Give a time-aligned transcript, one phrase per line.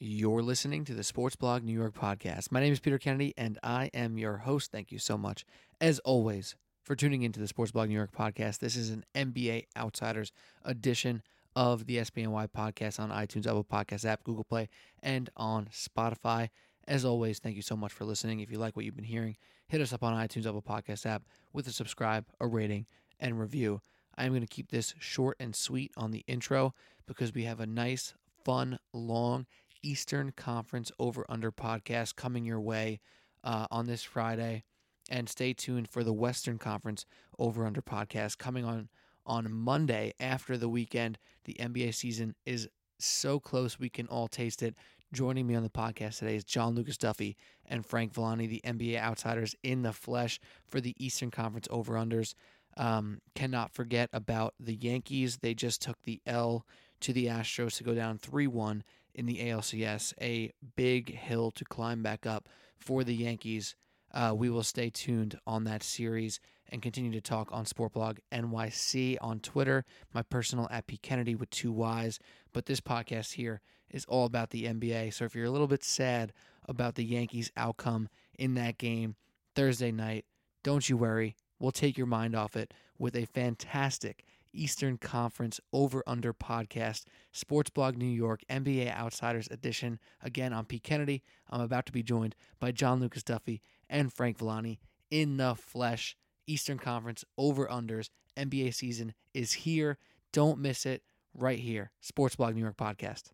[0.00, 2.52] You're listening to the Sports Blog New York podcast.
[2.52, 4.70] My name is Peter Kennedy, and I am your host.
[4.70, 5.44] Thank you so much,
[5.80, 8.60] as always, for tuning into the Sports Blog New York podcast.
[8.60, 10.30] This is an NBA Outsiders
[10.64, 11.24] edition
[11.56, 14.68] of the SBNY podcast on iTunes, Apple Podcast app, Google Play,
[15.02, 16.50] and on Spotify.
[16.86, 18.38] As always, thank you so much for listening.
[18.38, 19.36] If you like what you've been hearing,
[19.66, 22.86] hit us up on iTunes, Apple Podcast app with a subscribe, a rating,
[23.18, 23.80] and review.
[24.16, 26.72] I am going to keep this short and sweet on the intro
[27.08, 29.46] because we have a nice, fun, long
[29.82, 33.00] Eastern Conference Over Under podcast coming your way
[33.44, 34.64] uh, on this Friday.
[35.10, 37.06] And stay tuned for the Western Conference
[37.38, 38.88] Over Under podcast coming on
[39.24, 41.18] on Monday after the weekend.
[41.44, 44.74] The NBA season is so close we can all taste it.
[45.12, 47.36] Joining me on the podcast today is John Lucas Duffy
[47.66, 52.34] and Frank Villani, the NBA outsiders in the flesh for the Eastern Conference over unders.
[52.76, 55.38] Um, cannot forget about the Yankees.
[55.38, 56.66] They just took the L
[57.00, 58.84] to the Astros to go down 3 1
[59.18, 63.74] in the ALCS, a big hill to climb back up for the Yankees.
[64.14, 66.38] Uh, we will stay tuned on that series
[66.70, 71.50] and continue to talk on Sportblog NYC on Twitter, my personal at P Kennedy with
[71.50, 72.20] two Y's.
[72.52, 75.12] But this podcast here is all about the NBA.
[75.12, 76.32] So if you're a little bit sad
[76.68, 78.08] about the Yankees' outcome
[78.38, 79.16] in that game
[79.56, 80.26] Thursday night,
[80.62, 81.34] don't you worry.
[81.58, 87.70] We'll take your mind off it with a fantastic Eastern Conference Over Under podcast, Sports
[87.70, 89.98] Blog New York NBA Outsiders edition.
[90.22, 91.22] Again, I'm Pete Kennedy.
[91.50, 96.16] I'm about to be joined by John Lucas Duffy and Frank Villani in the flesh.
[96.46, 99.98] Eastern Conference Over Unders NBA season is here.
[100.32, 101.02] Don't miss it
[101.34, 101.90] right here.
[102.00, 103.32] Sports Blog New York podcast.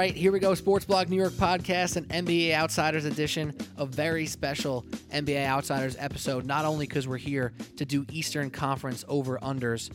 [0.00, 0.54] Right, here we go.
[0.54, 6.46] Sports Blog New York podcast, and NBA Outsiders edition, a very special NBA Outsiders episode.
[6.46, 9.90] Not only because we're here to do Eastern Conference over unders,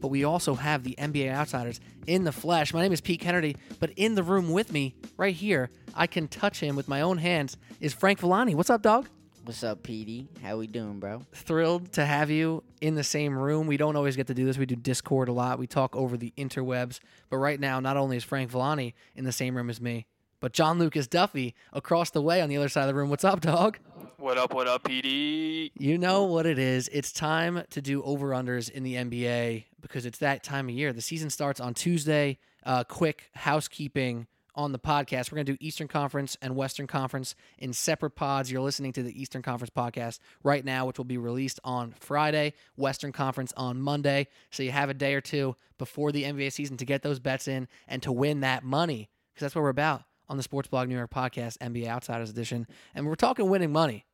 [0.00, 2.72] but we also have the NBA Outsiders in the flesh.
[2.72, 6.26] My name is Pete Kennedy, but in the room with me, right here, I can
[6.26, 8.54] touch him with my own hands, is Frank Villani.
[8.54, 9.10] What's up, dog?
[9.44, 10.26] What's up, Petey?
[10.42, 11.20] How we doing, bro?
[11.34, 13.66] Thrilled to have you in the same room.
[13.66, 14.56] We don't always get to do this.
[14.56, 15.58] We do Discord a lot.
[15.58, 16.98] We talk over the interwebs.
[17.28, 20.06] But right now, not only is Frank Villani in the same room as me,
[20.40, 23.10] but John Lucas Duffy across the way on the other side of the room.
[23.10, 23.78] What's up, dog?
[24.16, 25.72] What up, what up, PD?
[25.78, 26.88] You know what it is.
[26.90, 30.94] It's time to do over unders in the NBA because it's that time of year.
[30.94, 32.38] The season starts on Tuesday.
[32.64, 35.30] Uh, quick housekeeping on the podcast.
[35.30, 38.50] We're going to do Eastern Conference and Western Conference in separate pods.
[38.50, 42.54] You're listening to the Eastern Conference podcast right now, which will be released on Friday,
[42.76, 44.28] Western Conference on Monday.
[44.50, 47.48] So you have a day or two before the NBA season to get those bets
[47.48, 50.88] in and to win that money because that's what we're about on the Sports Blog
[50.88, 52.66] New York podcast, NBA Outsiders Edition.
[52.94, 54.06] And we're talking winning money.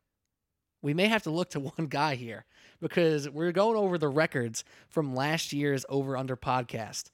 [0.81, 2.45] We may have to look to one guy here
[2.81, 7.11] because we're going over the records from last year's over under podcast.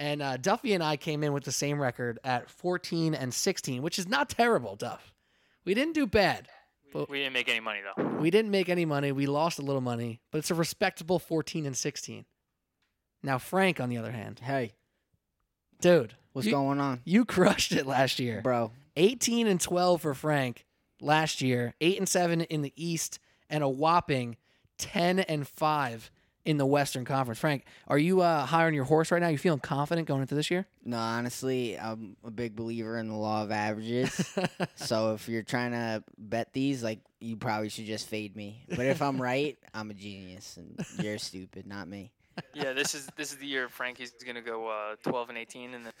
[0.00, 3.82] And uh, Duffy and I came in with the same record at 14 and 16,
[3.82, 5.12] which is not terrible, Duff.
[5.66, 6.48] We didn't do bad.
[6.90, 8.02] But We didn't make any money though.
[8.18, 9.12] we didn't make any money.
[9.12, 12.24] We lost a little money, but it's a respectable 14 and 16.
[13.22, 14.72] Now, Frank, on the other hand, Hey,
[15.82, 18.40] dude, what's you, going on, you crushed it last year.
[18.40, 18.72] bro?
[18.96, 20.64] 18 and 12 for Frank
[21.02, 23.18] last year, 8 and 7 in the East,
[23.50, 24.38] and a whopping
[24.78, 26.10] 10 and 5
[26.44, 27.38] in the Western Conference.
[27.38, 29.28] Frank, are you uh, high on your horse right now?
[29.28, 30.66] You feeling confident going into this year?
[30.84, 34.36] No, honestly, I'm a big believer in the law of averages.
[34.76, 38.64] so if you're trying to bet these, like, you probably should just fade me.
[38.68, 42.12] But if I'm right, I'm a genius, and you're stupid, not me.
[42.54, 45.86] Yeah, this is this is the year Frankie's gonna go uh, 12 and 18, and
[45.86, 45.92] then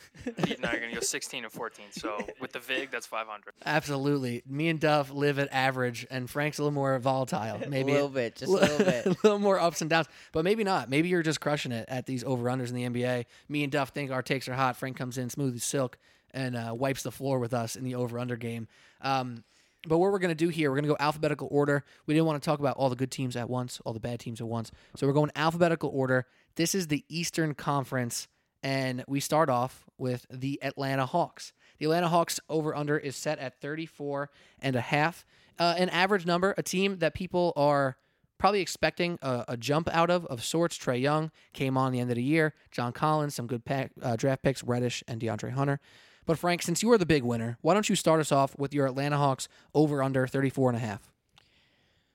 [0.44, 1.86] Pete and I are gonna go 16 and 14.
[1.92, 3.54] So with the vig, that's 500.
[3.64, 4.42] Absolutely.
[4.46, 7.60] Me and Duff live at average, and Frank's a little more volatile.
[7.68, 9.06] Maybe a little bit, just a little bit.
[9.06, 10.88] a little more ups and downs, but maybe not.
[10.90, 13.26] Maybe you're just crushing it at these over unders in the NBA.
[13.48, 14.76] Me and Duff think our takes are hot.
[14.76, 15.98] Frank comes in smooth as silk
[16.32, 18.68] and uh, wipes the floor with us in the over under game.
[19.00, 19.44] Um,
[19.86, 21.84] but what we're going to do here, we're going to go alphabetical order.
[22.06, 24.20] We didn't want to talk about all the good teams at once, all the bad
[24.20, 24.70] teams at once.
[24.96, 26.26] So we're going alphabetical order.
[26.56, 28.28] This is the Eastern Conference,
[28.62, 31.52] and we start off with the Atlanta Hawks.
[31.78, 34.30] The Atlanta Hawks over under is set at 34
[34.60, 35.24] and a half.
[35.58, 37.96] Uh, an average number, a team that people are
[38.40, 40.76] probably expecting a, a jump out of of sorts.
[40.76, 42.54] Trae Young came on the end of the year.
[42.72, 45.78] John Collins, some good pack, uh, draft picks, Reddish and DeAndre Hunter.
[46.26, 48.74] But Frank, since you are the big winner, why don't you start us off with
[48.74, 51.12] your Atlanta Hawks over under 34 and a half?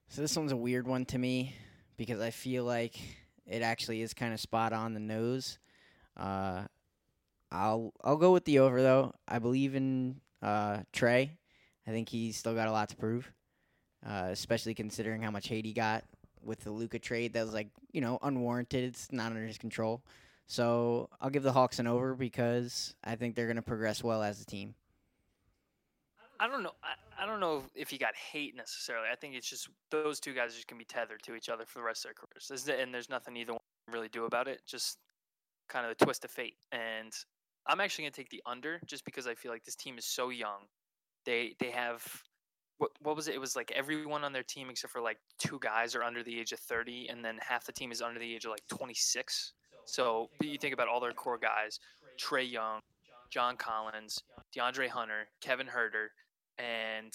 [0.10, 1.56] So this one's a weird one to me
[1.98, 2.98] because I feel like
[3.46, 5.60] it actually is kind of spot on the nose.
[6.18, 6.64] Uh,
[7.52, 9.14] I'll I'll go with the over though.
[9.28, 11.30] I believe in uh, Trae.
[11.88, 13.32] I think he's still got a lot to prove,
[14.04, 16.04] uh, especially considering how much hate he got
[16.46, 17.34] with the Luka trade.
[17.34, 18.84] That was like you know unwarranted.
[18.84, 20.02] It's not under his control.
[20.48, 24.22] So I'll give the Hawks an over because I think they're going to progress well
[24.22, 24.76] as a team.
[26.40, 26.74] I don't know.
[26.84, 29.08] I, I don't know if he got hate necessarily.
[29.12, 31.80] I think it's just those two guys just gonna be tethered to each other for
[31.80, 34.62] the rest of their careers, and there's nothing either one can really do about it.
[34.66, 34.98] Just
[35.70, 36.58] kind of the twist of fate.
[36.72, 37.14] And
[37.68, 40.30] I'm actually gonna take the under just because I feel like this team is so
[40.30, 40.68] young.
[41.26, 42.06] They they have
[42.78, 43.36] what what was it?
[43.36, 46.40] It was like everyone on their team except for like two guys are under the
[46.40, 49.54] age of 30, and then half the team is under the age of like 26.
[49.86, 51.80] So you think about all their core guys:
[52.20, 52.82] Trae Young,
[53.32, 54.22] John Collins,
[54.56, 56.08] DeAndre Hunter, Kevin Huerter,
[56.58, 57.14] and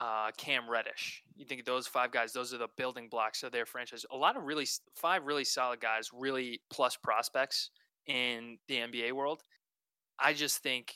[0.00, 1.22] uh, Cam Reddish.
[1.36, 4.06] You think those five guys; those are the building blocks of their franchise.
[4.12, 7.70] A lot of really five really solid guys, really plus prospects
[8.06, 9.42] in the NBA world.
[10.20, 10.94] I just think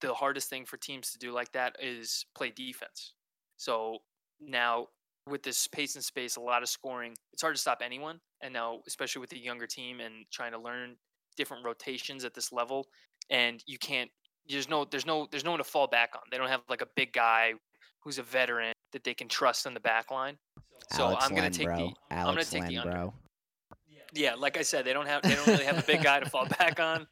[0.00, 3.12] the hardest thing for teams to do like that is play defense.
[3.58, 3.98] So
[4.40, 4.86] now
[5.26, 8.18] with this pace and space, a lot of scoring, it's hard to stop anyone.
[8.42, 10.96] And now, especially with the younger team and trying to learn
[11.36, 12.86] different rotations at this level,
[13.30, 14.10] and you can't.
[14.48, 16.22] There's no, there's no, there's no one to fall back on.
[16.30, 17.52] They don't have like a big guy
[18.00, 20.38] who's a veteran that they can trust in the back line.
[20.92, 21.76] So Alex I'm gonna Len, take bro.
[21.76, 22.90] the, Alex take the Len, under.
[22.90, 23.14] bro.
[24.14, 26.30] yeah, like I said, they don't have, they don't really have a big guy to
[26.30, 27.06] fall back on.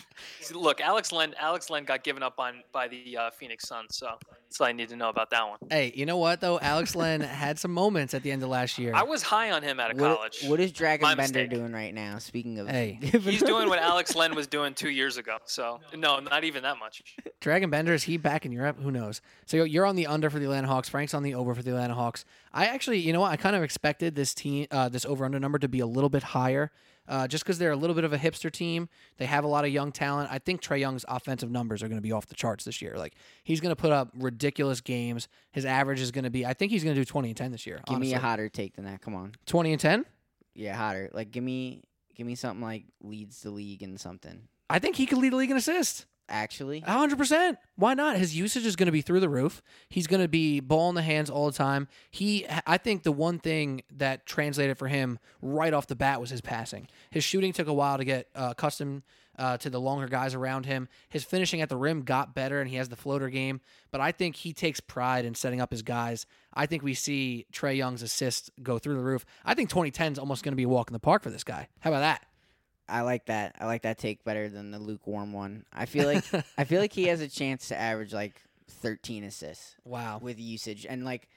[0.54, 4.10] Look, Alex Len, Alex Len got given up on by the uh, Phoenix Suns, so
[4.48, 5.58] that's all I need to know about that one.
[5.70, 6.58] Hey, you know what though?
[6.60, 8.92] Alex Len had some moments at the end of last year.
[8.94, 10.44] I was high on him out of What, college.
[10.46, 11.50] what is Dragan My Bender mistake.
[11.50, 12.18] doing right now?
[12.18, 12.98] Speaking of, Hey.
[13.02, 15.38] He's doing what Alex Len was doing two years ago.
[15.44, 17.02] So no, not even that much.
[17.40, 18.78] Dragan Bender is he back in Europe?
[18.80, 19.20] Who knows?
[19.46, 20.88] So you're- you're on the under for the Atlanta Hawks.
[20.88, 22.24] Frank's on the over for the Atlanta Hawks.
[22.54, 23.32] I actually, you know what?
[23.32, 26.08] I kind of expected this team, uh, this over under number to be a little
[26.08, 26.70] bit higher,
[27.08, 28.88] uh, just because they're a little bit of a hipster team.
[29.18, 30.28] They have a lot of young talent.
[30.32, 32.94] I think Trae Young's offensive numbers are going to be off the charts this year.
[32.96, 33.14] Like
[33.44, 35.28] he's going to put up ridiculous games.
[35.52, 36.44] His average is going to be.
[36.46, 37.80] I think he's going to do 20 and 10 this year.
[37.86, 39.00] give me a hotter take than that.
[39.00, 40.04] Come on, 20 and 10.
[40.54, 41.10] yeah, hotter.
[41.12, 41.82] Like give me,
[42.14, 44.42] give me something like leads the league in something.
[44.68, 46.06] I think he could lead the league in assists.
[46.28, 47.58] Actually, hundred percent.
[47.76, 48.16] Why not?
[48.16, 49.62] His usage is going to be through the roof.
[49.88, 51.86] He's going to be ball in the hands all the time.
[52.10, 56.30] He, I think, the one thing that translated for him right off the bat was
[56.30, 56.88] his passing.
[57.10, 59.02] His shooting took a while to get uh, accustomed
[59.38, 60.88] uh, to the longer guys around him.
[61.08, 63.60] His finishing at the rim got better, and he has the floater game.
[63.90, 66.26] But I think he takes pride in setting up his guys.
[66.52, 69.24] I think we see Trae Young's assist go through the roof.
[69.44, 71.44] I think 2010 is almost going to be a walk in the park for this
[71.44, 71.68] guy.
[71.80, 72.24] How about that?
[72.88, 73.56] I like that.
[73.58, 75.64] I like that take better than the lukewarm one.
[75.72, 76.24] I feel like
[76.58, 80.18] I feel like he has a chance to average like 13 assists wow.
[80.20, 81.28] with usage and like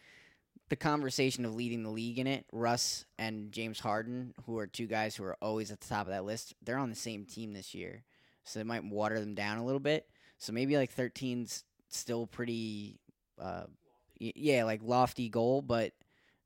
[0.69, 2.46] the conversation of leading the league in it.
[2.51, 6.13] Russ and James Harden, who are two guys who are always at the top of
[6.13, 8.04] that list, they're on the same team this year,
[8.44, 10.07] so it might water them down a little bit.
[10.38, 13.00] So maybe like 13's still pretty,
[13.42, 13.63] uh,
[14.19, 15.94] yeah, like lofty goal, but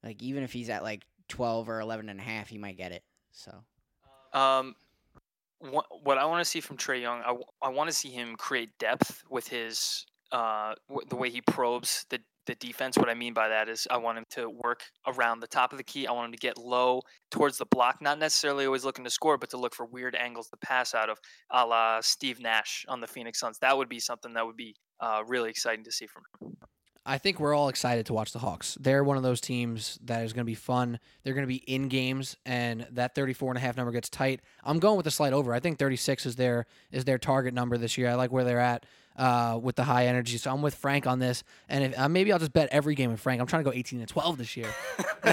[0.04, 2.92] like even if he's at like 12 or 11 and a half, he might get
[2.92, 3.04] it.
[3.32, 3.52] So
[4.34, 4.76] Um,
[5.72, 8.78] what, I want to see from Trae Young, I, I want to see him create
[8.80, 12.98] depth with his uh w- the way he probes the the defense.
[12.98, 15.78] What I mean by that is I want him to work around the top of
[15.78, 16.08] the key.
[16.08, 17.02] I want him to get low
[17.32, 20.50] towards the block, not necessarily always looking to score, but to look for weird angles
[20.50, 21.20] to pass out of,
[21.52, 23.60] a la Steve Nash on the Phoenix Suns.
[23.60, 26.58] That would be something that would be uh, really exciting to see from him.
[27.06, 28.78] I think we're all excited to watch the Hawks.
[28.80, 31.00] They're one of those teams that is going to be fun.
[31.24, 34.40] They're going to be in games and that 34 and a half number gets tight.
[34.64, 35.54] I'm going with a slight over.
[35.54, 38.10] I think 36 is their is their target number this year.
[38.10, 38.86] I like where they're at
[39.18, 40.38] uh, with the high energy.
[40.38, 41.44] So I'm with Frank on this.
[41.68, 43.42] And if, uh, maybe I'll just bet every game with Frank.
[43.42, 44.70] I'm trying to go 18 and 12 this year.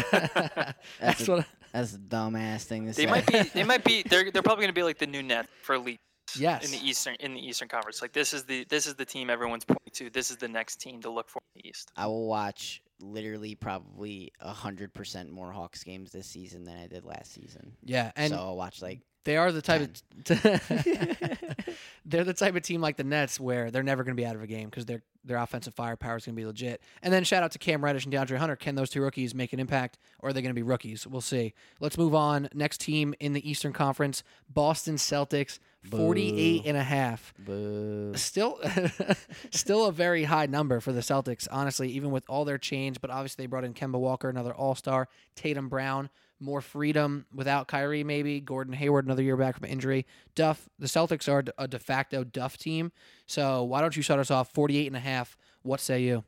[1.00, 3.10] That's a- what that's a dumbass thing to They say.
[3.10, 3.42] might be.
[3.42, 4.02] They might be.
[4.08, 6.00] They're they're probably going to be like the new net for elite.
[6.37, 6.64] Yes.
[6.64, 9.30] In the Eastern in the Eastern Conference, like this is the this is the team
[9.30, 10.10] everyone's pointing to.
[10.10, 11.90] This is the next team to look for in the East.
[11.96, 16.87] I will watch literally probably a hundred percent more Hawks games this season than I
[16.87, 17.72] did last season.
[17.82, 19.90] yeah, and so I'll watch like they are the type of
[22.04, 24.36] they're the type of team like the Nets where they're never going to be out
[24.36, 26.80] of a game because their their offensive firepower is going to be legit.
[27.02, 28.56] And then shout out to Cam Reddish and DeAndre Hunter.
[28.56, 31.06] Can those two rookies make an impact, or are they going to be rookies?
[31.06, 31.52] We'll see.
[31.78, 32.48] Let's move on.
[32.54, 35.58] Next team in the Eastern Conference, Boston Celtics,
[35.90, 37.34] 48 and a half.
[37.38, 38.12] boo.
[38.16, 38.58] Still,
[39.50, 43.00] still a very high number for the Celtics, honestly, even with all their change.
[43.00, 46.08] But obviously, they brought in Kemba Walker, another All Star, Tatum Brown,
[46.40, 50.06] more freedom without Kyrie, maybe Gordon Hayward, another year back from injury.
[50.35, 52.92] Duff, the Celtics are a de facto Duff team.
[53.26, 55.37] So why don't you shut us off 48 and a half?
[55.62, 56.25] What say you?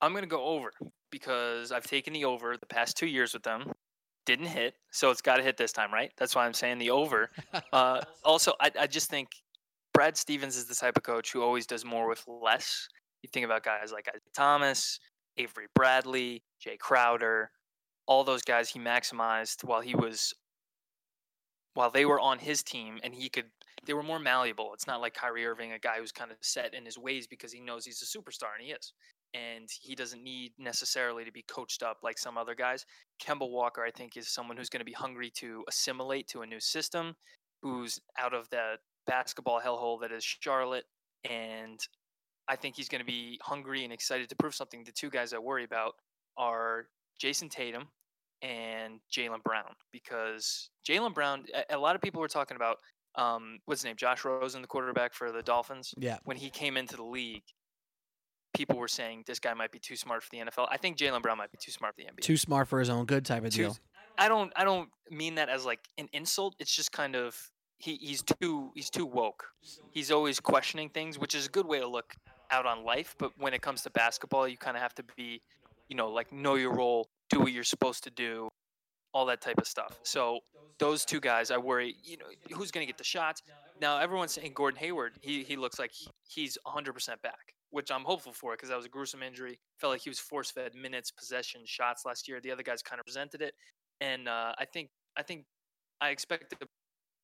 [0.00, 0.72] I'm gonna go over
[1.10, 3.70] because I've taken the over the past two years with them.
[4.26, 6.12] didn't hit, so it's got to hit this time, right?
[6.16, 7.30] That's why I'm saying the over.
[7.72, 9.28] Uh, also, I, I just think
[9.94, 12.88] Brad Stevens is the type of coach who always does more with less.
[13.22, 14.98] You think about guys like Isaiah Thomas,
[15.38, 17.50] Avery Bradley, Jae Crowder,
[18.12, 20.34] all those guys he maximized while he was
[21.72, 23.46] while they were on his team and he could
[23.86, 24.70] they were more malleable.
[24.74, 27.52] It's not like Kyrie Irving, a guy who's kind of set in his ways because
[27.52, 28.92] he knows he's a superstar and he is.
[29.34, 32.84] And he doesn't need necessarily to be coached up like some other guys.
[33.20, 36.46] Kemba Walker, I think, is someone who's going to be hungry to assimilate to a
[36.46, 37.16] new system,
[37.62, 38.74] who's out of the
[39.06, 40.84] basketball hellhole that is Charlotte.
[41.28, 41.80] And
[42.46, 44.84] I think he's going to be hungry and excited to prove something.
[44.84, 45.94] The two guys I worry about
[46.36, 46.86] are
[47.18, 47.88] Jayson Tatum
[48.42, 52.78] and Jaylen Brown because Jaylen Brown, a, a lot of people were talking about
[53.14, 55.94] um, what's his name, Josh Rosen, the quarterback for the Dolphins.
[55.98, 56.18] Yeah.
[56.24, 57.42] When he came into the league,
[58.54, 60.66] people were saying this guy might be too smart for the NFL.
[60.70, 62.20] I think Jaylen Brown might be too smart for the NBA.
[62.22, 63.76] Too smart for his own good type of Too- deal.
[64.18, 66.54] I don't I don't mean that as like an insult.
[66.58, 67.34] It's just kind of
[67.78, 69.46] he, he's too he's too woke.
[69.90, 72.14] He's always questioning things, which is a good way to look
[72.50, 73.14] out on life.
[73.18, 75.40] But when it comes to basketball, you kind of have to be,
[75.88, 78.48] you know, like know your role, do what you're supposed to do,
[79.12, 79.98] all that type of stuff.
[80.02, 80.40] So
[80.78, 81.96] those two guys, I worry.
[82.02, 83.42] You know, who's going to get the shots?
[83.80, 85.14] Now everyone's saying Gordon Hayward.
[85.20, 88.86] He he looks like he, he's 100% back, which I'm hopeful for because that was
[88.86, 89.58] a gruesome injury.
[89.78, 92.40] Felt like he was force fed minutes, possession, shots last year.
[92.40, 93.54] The other guys kind of resented it
[94.02, 95.44] and uh, I think I think
[96.00, 96.66] I expect the,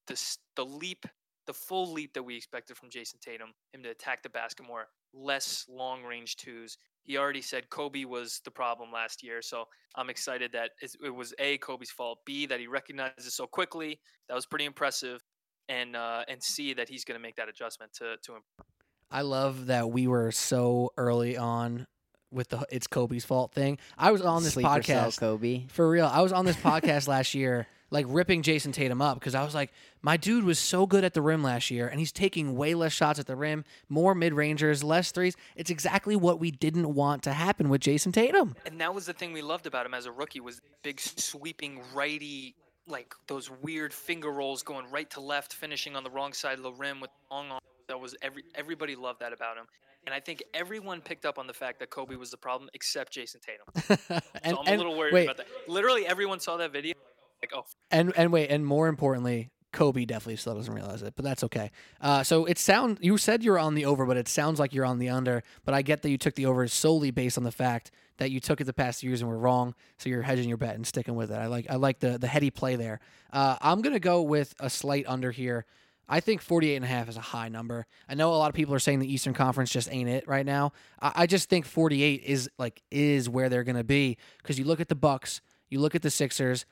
[0.07, 1.07] the the leap,
[1.47, 4.87] the full leap that we expected from Jayson Tatum, him to attack the basket more,
[5.13, 6.79] less long range twos.
[7.09, 9.65] He already said Kobe was the problem last year, so
[9.97, 13.99] I'm excited that it was a Kobe's fault, b that he recognized it so quickly.
[14.29, 15.25] That was pretty impressive,
[15.71, 18.69] and uh, and c that he's going to make that adjustment to to improve.
[19.11, 21.87] I love that we were so early on
[22.31, 23.79] with the it's Kobe's fault thing.
[23.97, 25.67] I was on this Sleeper cell podcast Kobe.
[25.69, 26.05] for real.
[26.05, 29.55] I was on this podcast last year, like ripping Jayson Tatum up because I was
[29.55, 32.75] like, my dude was so good at the rim last year, and he's taking way
[32.75, 35.37] less shots at the rim, more mid rangers, less threes.
[35.57, 38.55] It's exactly what we didn't want to happen with Jayson Tatum.
[38.67, 41.81] And that was the thing we loved about him as a rookie was big sweeping
[41.95, 42.55] righty
[42.87, 46.63] like those weird finger rolls going right to left, finishing on the wrong side of
[46.63, 47.63] the rim with long arms.
[47.89, 49.67] That was every everybody loved that about him.
[50.07, 53.13] And I think everyone picked up on the fact that Kobe was the problem except
[53.13, 54.21] Jayson Tatum.
[54.43, 55.47] and, So I'm a little worried wait, about that.
[55.67, 56.95] Literally everyone saw that video
[57.43, 61.25] like, oh, And and wait, and more importantly, Kobe definitely still doesn't realize it, but
[61.25, 61.71] that's okay.
[62.01, 64.73] Uh, so it sound you said you were on the over, but it sounds like
[64.73, 65.43] you're on the under.
[65.65, 68.41] But I get that you took the over solely based on the fact that you
[68.41, 69.75] took it the past years and were wrong.
[69.99, 71.35] So you're hedging your bet and sticking with it.
[71.35, 73.01] I like I like the the heady play there.
[73.33, 75.67] Uh, I'm gonna go with a slight under here.
[76.11, 77.87] I think 48 and a half is a high number.
[78.09, 80.47] I know a lot of people are saying the Eastern Conference just ain't it right
[80.47, 80.73] now.
[81.03, 84.81] I, I just think 48 is like is where they're gonna be because you look
[84.81, 86.65] at the Bucks, you look at the Sixers.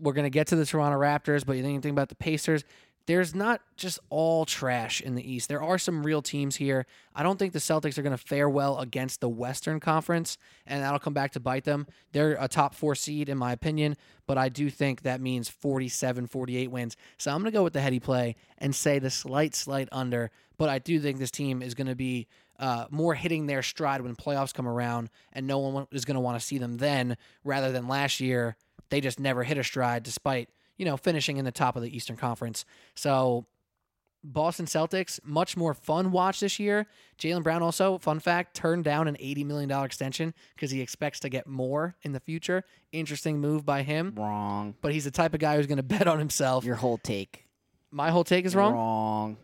[0.00, 2.64] We're gonna get to the Toronto Raptors, but you think anything about the Pacers?
[3.06, 5.48] There's not just all trash in the East.
[5.48, 6.86] There are some real teams here.
[7.14, 10.82] I don't think the Celtics are going to fare well against the Western Conference, and
[10.82, 11.88] that'll come back to bite them.
[12.12, 13.96] They're a top four seed, in my opinion,
[14.28, 16.96] but I do think that means 47, 48 wins.
[17.18, 20.30] So I'm going to go with the heady play and say the slight, slight under,
[20.56, 22.28] but I do think this team is going to be
[22.60, 26.20] uh, more hitting their stride when playoffs come around, and no one is going to
[26.20, 28.56] want to see them then rather than last year.
[28.90, 30.48] They just never hit a stride despite
[30.80, 32.64] you know, finishing in the top of the Eastern Conference.
[32.94, 33.44] So
[34.24, 36.86] Boston Celtics, much more fun watch this year.
[37.18, 41.28] Jaylen Brown also, fun fact, turned down an $80 million extension because he expects to
[41.28, 42.64] get more in the future.
[42.92, 44.14] Interesting move by him.
[44.16, 44.74] Wrong.
[44.80, 46.64] But he's the type of guy who's going to bet on himself.
[46.64, 47.46] Your whole take.
[47.90, 48.72] My whole take is wrong.
[48.72, 49.36] Wrong.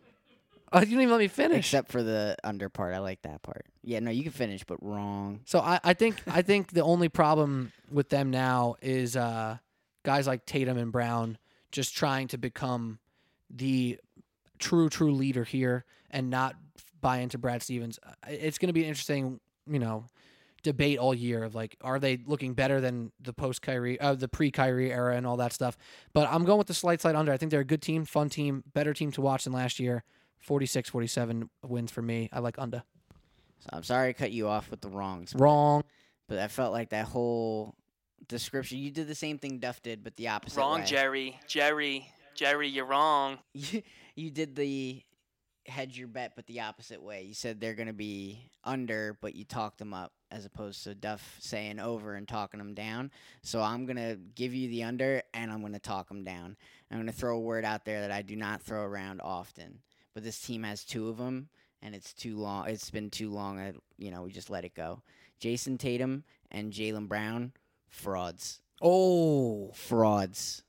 [0.73, 1.66] Oh, you didn't even let me finish.
[1.66, 2.94] Except for the under part.
[2.94, 3.66] I like that part.
[3.82, 5.40] Yeah, no, you can finish, but wrong.
[5.44, 9.58] So I, I think I think the only problem with them now is uh,
[10.02, 11.38] guys like Tatum and Brown
[11.70, 12.99] just trying to become
[13.49, 13.99] the
[14.58, 16.56] true true leader here and not
[17.00, 17.99] buy into Brad Stevens.
[18.26, 20.06] It's going to be an interesting, you know,
[20.64, 24.26] debate all year of like, are they looking better than the post Kyrie, uh, the
[24.26, 25.76] pre Kyrie era, and all that stuff.
[26.12, 27.32] But I'm going with the slight slight under.
[27.32, 30.02] I think they're a good team, fun team, better team to watch than last year.
[30.40, 32.28] 46 47 wins for me.
[32.32, 32.82] I like under.
[33.60, 35.34] So I'm sorry I cut you off with the wrongs.
[35.34, 35.82] Wrong.
[36.28, 37.74] But I felt like that whole
[38.28, 38.78] description.
[38.78, 40.58] You did the same thing Duff did, but the opposite.
[40.58, 40.62] Way.
[40.62, 40.86] Wrong, way.
[40.86, 41.40] Jerry.
[41.46, 42.10] Jerry.
[42.34, 43.38] Jerry, you're wrong.
[43.54, 43.82] You,
[44.14, 45.02] you did the
[45.66, 47.22] hedge your bet, but the opposite way.
[47.24, 50.94] You said they're going to be under, but you talked them up as opposed to
[50.94, 53.10] Duff saying over and talking them down.
[53.42, 56.56] So I'm going to give you the under and I'm going to talk them down.
[56.90, 59.80] I'm going to throw a word out there that I do not throw around often.
[60.16, 61.50] But this team has two of them,
[61.82, 62.68] and it's too long.
[62.68, 63.61] It's been too long.
[63.61, 65.02] I, you know, we just let it go.
[65.42, 67.52] Jayson Tatum and Jaylen Brown,
[67.90, 68.61] frauds.
[68.80, 70.62] Oh, Frauds.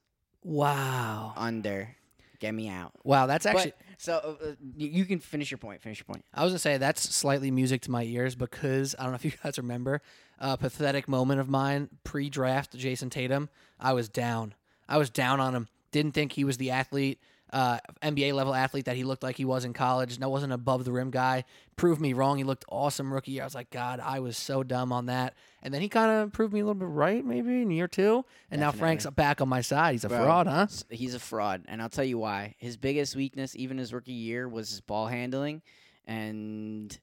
[0.44, 1.32] wow.
[1.38, 1.96] Under.
[2.42, 2.92] Get me out.
[3.06, 3.72] Wow, that's actually.
[3.78, 5.82] but, so uh, uh, you, you can finish your point.
[5.82, 6.26] Finish your point.
[6.34, 9.24] I was gonna say that's slightly music to my ears because I don't know if
[9.24, 10.02] you guys remember
[10.40, 13.48] a pathetic moment of mine pre-draft Jayson Tatum.
[13.80, 14.56] I was down.
[14.90, 15.70] I was down on him.
[15.94, 17.22] Didn't think he was the athlete,
[17.54, 20.20] uh, NBA level athlete that he looked like he was in college.
[20.20, 21.46] No, wasn't above the rim guy.
[21.76, 22.38] Proved me wrong.
[22.38, 23.44] He looked awesome rookie year.
[23.44, 25.34] I was like, God, I was so dumb on that.
[25.64, 28.26] And then he kind of proved me a little bit right, maybe in year two.
[28.52, 29.94] And now Frank's back on my side.
[29.94, 30.68] He's a Bro, fraud, huh?
[30.90, 32.56] He's a fraud, and I'll tell you why.
[32.58, 35.62] His biggest weakness, even his rookie year, was his ball handling.
[36.06, 36.98] And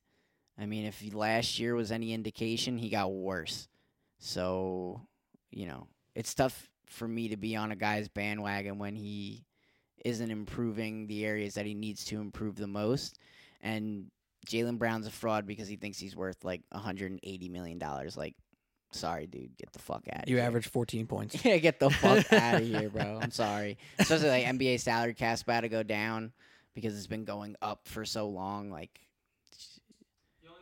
[0.58, 3.68] I mean, if last year was any indication, he got worse.
[4.18, 5.02] So
[5.50, 9.44] you know, it's tough for me to be on a guy's bandwagon when he
[10.04, 13.18] isn't improving the areas that he needs to improve the most.
[13.62, 14.10] And
[14.46, 18.16] Jaylen Brown's a fraud because he thinks he's worth like 180 million dollars.
[18.16, 18.34] Like,
[18.92, 20.28] sorry, dude, get the fuck out.
[20.28, 20.44] You here.
[20.44, 21.36] averaged 14 points.
[21.44, 23.18] Yeah, get the fuck out of here, bro.
[23.22, 23.78] I'm sorry.
[23.98, 26.32] Especially like NBA salary cap's about to go down
[26.74, 28.70] because it's been going up for so long.
[28.70, 29.00] Like,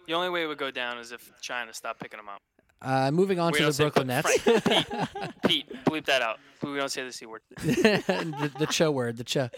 [0.06, 2.40] The only way it would go down is if China stopped picking them up.
[2.82, 5.08] Uh, moving on We to the say Brooklyn Frank, Nets.
[5.46, 6.38] Pete, bleep that out.
[6.62, 7.42] We don't say the c word.
[7.56, 9.50] the, the cho word, the cho.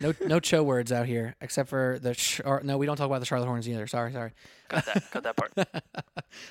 [0.00, 2.14] No, no cho words out here except for the.
[2.14, 3.86] Sh- or, no, we don't talk about the Charlotte Hornets either.
[3.86, 4.32] Sorry, sorry.
[4.68, 5.10] Cut that.
[5.10, 5.52] cut that part.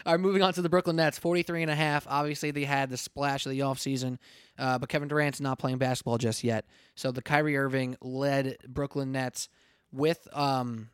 [0.05, 2.05] All right, moving on to the Brooklyn Nets, 43 and a half.
[2.09, 4.17] Obviously, they had the splash of the offseason,
[4.57, 6.65] uh, but Kevin Durant's not playing basketball just yet.
[6.95, 9.49] So the Kyrie Irving led Brooklyn Nets
[9.91, 10.89] with, um,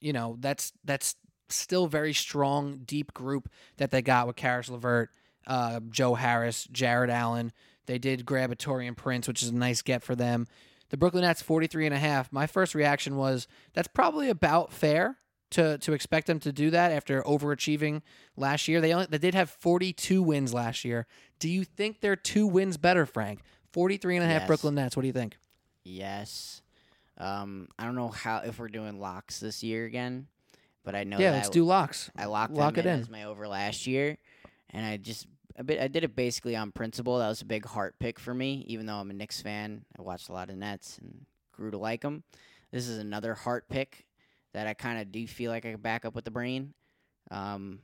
[0.00, 1.16] you know, that's that's
[1.48, 5.10] still very strong, deep group that they got with Caris LeVert,
[5.46, 7.52] uh, Joe Harris, Jarrett Allen.
[7.86, 10.46] They did grab a Taurean Prince, which is a nice get for them.
[10.90, 12.32] The Brooklyn Nets 43 and a half.
[12.32, 15.18] My first reaction was that's probably about fair
[15.50, 18.02] to to expect them to do that after overachieving
[18.36, 18.80] last year.
[18.80, 21.06] They only they did have 42 wins last year.
[21.38, 23.40] Do you think they're two wins better, Frank?
[23.72, 24.46] 43 and a half Yes.
[24.46, 24.96] Brooklyn Nets.
[24.96, 25.36] What do you think?
[25.84, 26.62] yes.
[27.16, 30.26] Um, I don't know how if we're doing locks this year again,
[30.84, 32.10] but I know yeah, let's do locks.
[32.16, 33.00] I locked lock them it in, in.
[33.00, 34.18] as my over last year,
[34.70, 35.80] and I just a bit.
[35.80, 37.18] I did it basically on principle.
[37.18, 39.84] That was a big heart pick for me, even though I'm a Knicks fan.
[39.98, 42.22] I watched a lot of Nets and grew to like them.
[42.70, 44.06] This is another heart pick
[44.52, 46.74] that I kind of do feel like I could back up with the brain.
[47.30, 47.80] Um,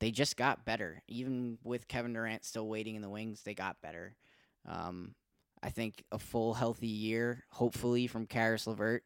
[0.00, 3.42] they just got better, even with Kevin Durant still waiting in the wings.
[3.42, 4.16] They got better.
[4.66, 5.14] Um,
[5.62, 9.04] I think a full healthy year, hopefully from Caris LeVert.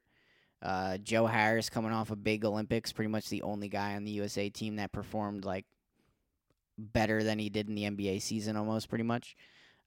[0.62, 4.12] Uh, Joe Harris coming off a big Olympics, pretty much the only guy on the
[4.12, 5.66] USA team that performed like
[6.78, 9.36] better than he did in the NBA season, almost pretty much.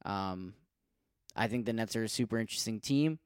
[0.06, 0.54] Um,
[1.36, 3.20] I think the Nets are a super interesting team.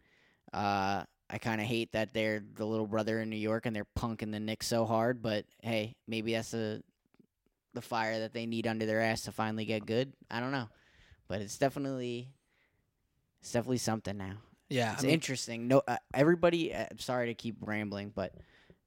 [0.53, 3.87] Uh, I kind of hate that they're the little brother in New York and they're
[3.97, 6.83] punking the Knicks so hard, but hey, maybe that's the
[7.73, 10.11] the fire that they need under their ass to finally get good.
[10.29, 10.67] I don't know,
[11.29, 12.27] but it's definitely
[13.39, 14.37] it's definitely something now.
[14.71, 15.67] Yeah, It's I mean, interesting.
[15.67, 16.73] No, uh, everybody.
[16.73, 18.33] Uh, sorry to keep rambling, but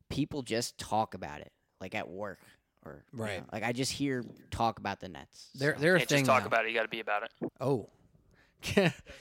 [0.09, 2.39] people just talk about it, like at work
[2.85, 3.41] or you Right.
[3.41, 5.49] know, like I just hear talk about the Nets.
[5.55, 5.81] they're so.
[5.81, 6.47] they're a Can't thing just talk now.
[6.49, 6.69] about it.
[6.71, 7.51] You got to be about it.
[7.61, 7.89] Oh.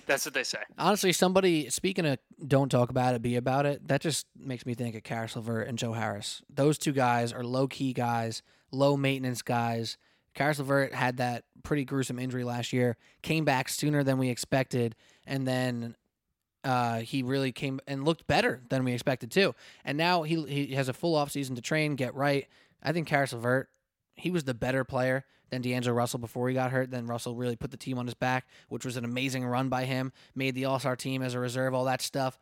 [0.06, 0.60] That's what they say.
[0.78, 3.86] Honestly, somebody speaking of don't talk about it, be about it.
[3.88, 6.42] That just makes me think of Caris LeVert and Joe Harris.
[6.50, 9.98] Those two guys are low key guys, low maintenance guys.
[10.34, 14.96] Caris LeVert had that pretty gruesome injury last year, came back sooner than we expected,
[15.28, 15.96] and then
[16.64, 19.54] uh, he really came and looked better than we expected too.
[19.84, 22.48] And now he he has a full off season to train, get right.
[22.82, 23.70] I think Caris LeVert,
[24.16, 26.92] he was the better player than D'Angelo Russell before he got hurt.
[26.92, 29.86] Then Russell really put the team on his back, which was an amazing run by
[29.86, 30.12] him.
[30.36, 32.38] Made the All Star team as a reserve, all that stuff.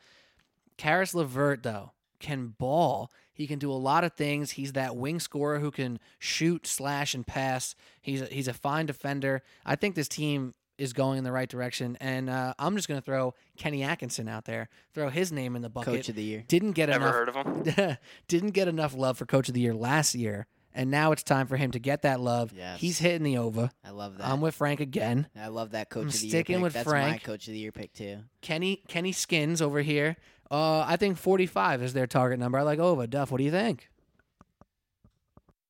[0.78, 3.12] Caris LeVert though can ball.
[3.34, 4.52] He can do a lot of things.
[4.52, 7.76] He's that wing scorer who can shoot, slash, and pass.
[8.02, 9.42] He's a, he's a fine defender.
[9.66, 13.00] I think this team is going in the right direction, and uh, I'm just going
[13.00, 15.94] to throw Kenny Atkinson out there, throw his name in the bucket.
[15.94, 16.44] Coach of the year.
[16.48, 17.36] Didn't get Ever enough heard of
[17.78, 17.98] him?
[18.28, 21.46] didn't get enough love for coach of the year last year, and now it's time
[21.48, 22.52] for him to get that love.
[22.56, 22.80] Yes.
[22.82, 23.70] He's hitting the over.
[23.86, 24.28] I love that.
[24.28, 25.28] I'm with Frank again.
[25.40, 26.30] I love that coach I'm of the year.
[26.30, 26.64] sticking pick.
[26.64, 27.12] with That's Frank.
[27.12, 28.20] my coach of the year pick too.
[28.42, 30.18] Kenny Kenny Skins over here.
[30.50, 32.58] Uh, I think 45 is their target number.
[32.58, 33.08] I like over.
[33.08, 33.88] Duff, what do you think?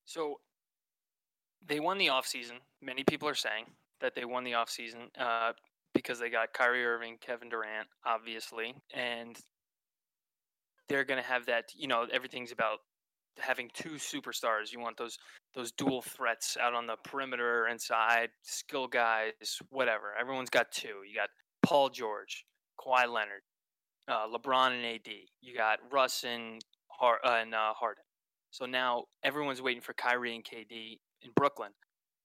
[0.05, 0.39] So
[1.67, 2.53] they won the offseason.
[2.81, 3.65] Many people are saying
[4.01, 5.53] that they won the offseason uh,
[5.93, 9.37] because they got Kyrie Irving, Kevin Durant, obviously, and
[10.89, 11.65] they're going to have that.
[11.75, 12.79] You know, everything's about
[13.39, 14.71] having two superstars.
[14.71, 15.17] You want those
[15.55, 19.33] those dual threats out on the perimeter, inside, skill guys,
[19.69, 20.13] whatever.
[20.19, 21.03] Everyone's got two.
[21.07, 21.29] You got
[21.61, 22.45] Paul George,
[22.79, 23.41] Kawhi Leonard,
[24.07, 25.11] uh, LeBron and AD.
[25.41, 28.03] You got Russ and, Har- uh, and uh, Harden.
[28.51, 31.71] So now everyone's waiting for Kyrie and KD in Brooklyn.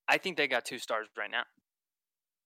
[0.08, 1.42] I think they got two stars right now.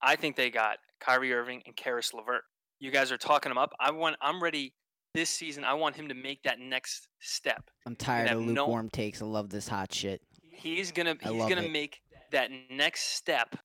[0.02, 2.42] I think they got Kyrie Irving and Caris LeVert.
[2.78, 3.72] You guys are talking him up.
[3.78, 4.16] I want.
[4.20, 4.74] I'm ready
[5.14, 5.64] this season.
[5.64, 7.70] I want him to make that next step.
[7.86, 9.20] I'm tired have of no- lukewarm takes.
[9.20, 10.22] I love this hot shit.
[10.42, 11.16] He's gonna.
[11.24, 11.72] I He's gonna it.
[11.72, 12.00] make
[12.32, 13.56] that next step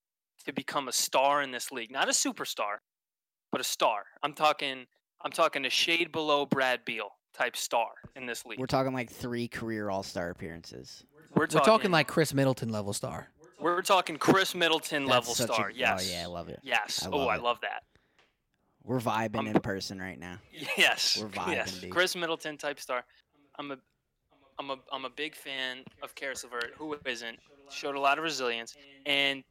[0.44, 1.90] to become a star in this league.
[1.90, 2.78] Not a superstar,
[3.52, 4.04] but a star.
[4.22, 4.86] I'm talking.
[5.24, 8.58] I'm talking a shade below Brad Beal type star in this league.
[8.58, 11.04] We're talking like three career All Star appearances.
[11.34, 13.28] We're We're talking like Khris Middleton level star.
[13.58, 15.66] We're talking Khris Middleton That's level such a- star.
[15.68, 16.08] Oh, yes.
[16.08, 16.60] Oh yeah, I love it.
[16.62, 17.06] Yes.
[17.06, 17.82] I oh, I love that.
[18.84, 20.38] We're vibing I'm- in person right now.
[20.76, 21.18] Yes.
[21.20, 21.78] We're vibing, yes.
[21.78, 21.90] dude.
[21.90, 23.04] Khris Middleton type star.
[23.58, 23.78] I'm a
[24.58, 26.72] I'm a I'm a big fan of Caris LeVert.
[26.78, 27.38] Who isn't?
[27.70, 28.76] Showed a lot of resilience.
[29.04, 29.42] And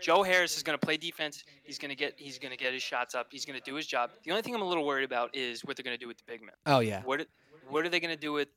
[0.00, 1.44] Joe Harris is going to play defense.
[1.62, 3.28] He's going to get he's going to get his shots up.
[3.30, 4.10] He's going to do his job.
[4.24, 6.18] The only thing I'm a little worried about is what they're going to do with
[6.18, 6.54] the big men.
[6.66, 7.02] Oh yeah.
[7.04, 7.26] What
[7.68, 8.48] what are they going to do with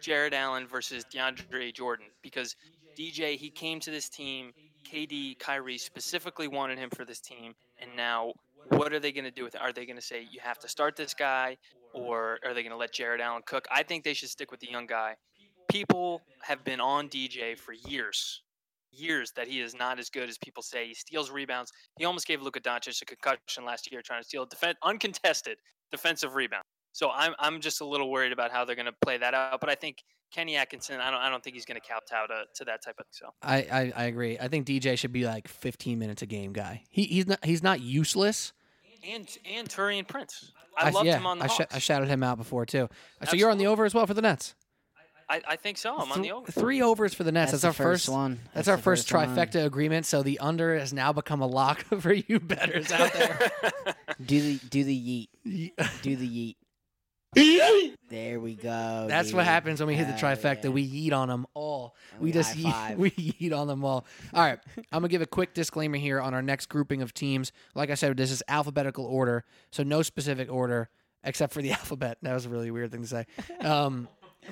[0.00, 2.06] Jarrett Allen versus DeAndre Jordan?
[2.22, 2.56] Because
[2.98, 4.52] DJ he came to this team.
[4.90, 8.32] KD Kyrie specifically wanted him for this team, and now
[8.68, 9.60] what are they going to do with it?
[9.60, 11.56] Are they going to say you have to start this guy,
[11.94, 13.66] or are they going to let Jarrett Allen cook?
[13.70, 15.14] I think they should stick with the young guy.
[15.70, 18.42] People have been on DJ for years,
[18.90, 20.88] years that he is not as good as people say.
[20.88, 21.72] He steals rebounds.
[21.98, 25.58] He almost gave Luka Doncic a concussion last year trying to steal defend uncontested
[25.90, 26.64] defensive rebound.
[26.92, 29.60] So I'm I'm just a little worried about how they're going to play that out.
[29.60, 29.98] But I think
[30.32, 32.98] Kenny Atkinson, I don't I don't think he's going to kowtow to, to that type
[32.98, 33.34] of so.
[33.42, 34.38] I, I, I agree.
[34.38, 36.82] I think DJ should be like 15 minutes a game guy.
[36.88, 38.52] He he's not he's not useless.
[39.06, 42.22] And and Taurean Prince, I loved yeah, him on the I, sh- I shouted him
[42.22, 42.88] out before too.
[43.28, 44.54] So you're on the over as well for the Nets.
[45.28, 45.96] I, I think so.
[45.96, 46.52] I'm on the over.
[46.52, 47.52] Three overs for the Nets.
[47.52, 48.08] That's, the our first.
[48.08, 48.40] one.
[48.54, 49.28] That's, our the first, one.
[49.28, 50.04] trifecta agreement.
[50.04, 53.50] So the under has now become a lock for you betters out there.
[54.24, 55.72] Do the do the yeet.
[56.02, 56.56] Do the yeet.
[57.34, 59.06] There we go.
[59.08, 60.64] That's what happens when we hit the Hell trifecta.
[60.64, 60.70] yeah.
[60.70, 61.96] We eat on them all.
[62.12, 62.98] And We just high yeet, five.
[62.98, 64.04] we yeet on them all.
[64.34, 67.52] All right, I'm gonna give a quick disclaimer here on our next grouping of teams.
[67.74, 70.90] Like I said, this is alphabetical order, so no specific order
[71.24, 72.18] except for the alphabet.
[72.22, 73.26] That was a really weird thing to say.
[73.60, 74.08] Um,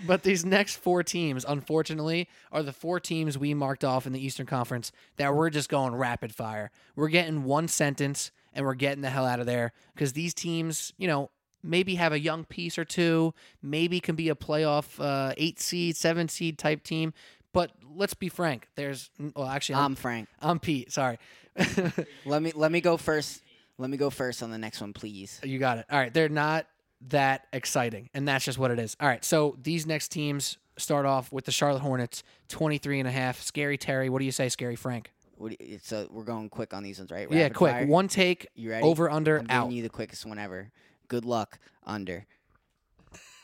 [0.07, 4.25] but these next four teams, unfortunately, are the four teams we marked off in the
[4.25, 6.71] Eastern Conference that we're just going rapid fire.
[6.95, 10.93] We're getting one sentence and we're getting the hell out of there because these teams,
[10.97, 11.31] you know,
[11.63, 15.97] maybe have a young piece or two, maybe can be a playoff uh, eight seed,
[15.97, 17.13] seven seed type team.
[17.53, 18.69] But let's be frank.
[18.77, 20.29] There's well, actually, I'm, I'm Frank.
[20.41, 20.93] I'm Pete.
[20.93, 21.19] Sorry,
[22.25, 23.43] Let me let me go first.
[23.79, 25.41] Let me go first on the next one, please.
[25.43, 25.87] you got it.
[25.91, 26.67] All right, they're not
[27.09, 28.95] that exciting, and that's just what it is.
[29.01, 33.11] All right, so these next teams start off with the Charlotte Hornets, 23 and a
[33.11, 33.41] half.
[33.43, 35.11] Scary Terry, what do you say, Scary Frank?
[35.41, 37.27] You- so we're going quick on these ones, right?
[37.31, 37.73] yeah, quick.
[37.73, 37.87] fire?
[37.87, 38.85] One take, You ready?
[38.85, 39.73] over under I'm giving out.
[39.73, 40.71] you the quickest one ever.
[41.11, 41.59] Good luck.
[41.85, 42.25] Under.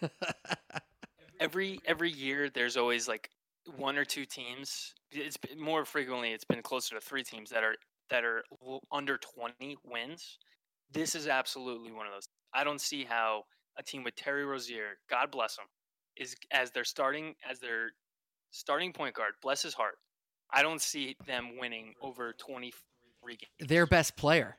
[1.40, 3.28] every every year there's always like
[3.76, 7.64] one or two teams it's been, more frequently it's been closer to three teams that
[7.64, 7.74] are
[8.08, 8.44] that are
[8.92, 10.38] under 20 wins
[10.92, 13.42] this is absolutely one of those i don't see how
[13.76, 15.64] a team with terry rozier god bless him
[16.16, 17.90] is as their starting as their
[18.50, 19.96] starting point guard bless his heart
[20.52, 24.58] i don't see them winning over 23 games Their best player.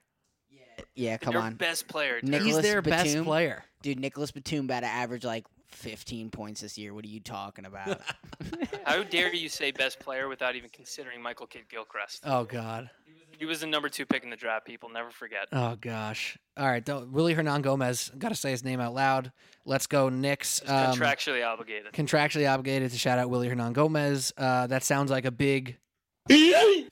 [0.50, 3.26] Yeah, yeah, come their on, best player Nick- He's Nicolas their best Batum?
[3.26, 3.64] player.
[3.82, 4.00] dude.
[4.00, 6.94] Nicolas Batum about to average like 15 points this year.
[6.94, 8.02] What are you talking about?
[8.86, 12.22] How dare you say best player without even considering Michael Kidd Gilchrist?
[12.26, 12.90] Oh God.
[13.38, 14.66] He was the number two pick in the draft.
[14.66, 15.48] People never forget.
[15.52, 16.40] Oh gosh.
[16.56, 18.18] All right, don't, Willy Hernangomez.
[18.18, 19.32] Got to say his name out loud.
[19.64, 20.60] Let's go, Knicks.
[20.66, 21.94] Um, contractually obligated.
[21.94, 24.32] contractually obligated to shout out Willy Hernangomez.
[24.38, 25.78] Uh, that sounds like a big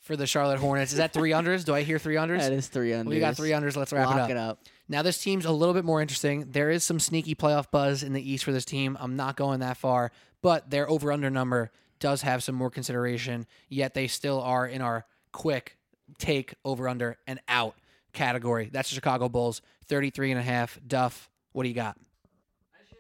[0.02, 0.92] for the Charlotte Hornets.
[0.92, 1.66] Is that three unders?
[1.66, 2.40] Do I hear three unders?
[2.40, 3.10] that is three under.
[3.10, 3.76] we got three unders.
[3.76, 4.52] Let's wrap Lock it up.
[4.52, 4.60] up.
[4.88, 6.48] Now this team's a little bit more interesting.
[6.52, 8.98] There is some sneaky playoff buzz in the East for this team.
[9.00, 13.48] I'm not going that far, but their over under number does have some more consideration.
[13.70, 15.78] Yet they still are in our quick
[16.20, 17.76] take over under and out
[18.14, 18.70] category.
[18.72, 20.80] That's the Chicago Bulls, 33 and a half.
[20.86, 21.98] Duff, what do you got?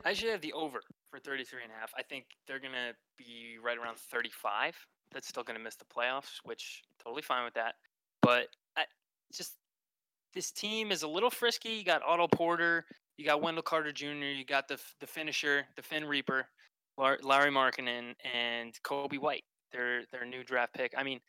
[0.03, 1.91] I should have the over for 33 and a half.
[1.97, 4.75] I think they're going to be right around 35.
[5.15, 7.75] That's still going to miss the playoffs, which totally fine with that.
[8.21, 8.47] But
[8.77, 8.83] I
[9.33, 9.53] just
[10.33, 11.69] this team is a little frisky.
[11.69, 12.85] You got Otto Porter,
[13.17, 16.47] you got Wendell Carter Jr., you got the the finisher, the Finn Reaper,
[16.97, 19.45] Lauri Markkanen, and Coby White.
[19.71, 20.93] Their their new draft pick.
[20.97, 21.21] I mean,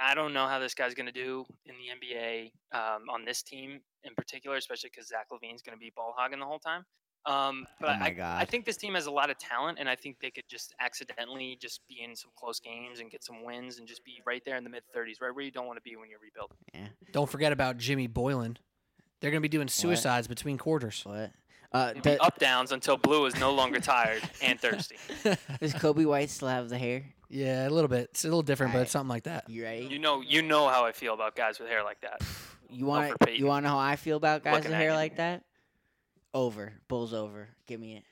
[0.00, 3.42] I don't know how this guy's going to do in the NBA um, on this
[3.42, 6.84] team in particular, especially because Zach LaVine's going to be ball hogging the whole time.
[7.28, 9.94] Um, but Oh I, I think this team has a lot of talent, and I
[9.96, 13.78] think they could just accidentally just be in some close games and get some wins
[13.78, 15.82] and just be right there in the mid 30s, right where you don't want to
[15.82, 16.56] be when you're rebuilding.
[16.72, 16.86] Yeah.
[17.12, 18.56] Don't forget about Jimmy Boylen.
[19.20, 21.02] They're going to be doing suicides between quarters.
[21.04, 21.32] What?
[21.70, 24.96] Uh, It'd be up downs until Blue is no longer tired and thirsty.
[25.22, 27.04] does Coby White still have the hair?
[27.28, 28.08] Yeah, a little bit.
[28.12, 28.86] It's a little different, but Alright.
[28.86, 29.50] it's something like that.
[29.50, 29.84] You ready?
[29.84, 32.22] You know, you know how I feel about guys with hair like that.
[32.70, 34.90] You want to you want to know how I feel about guys Looking with hair
[34.90, 34.96] you.
[34.96, 35.42] like that?
[36.34, 37.48] Over, Bulls over.
[37.66, 38.04] Give me it.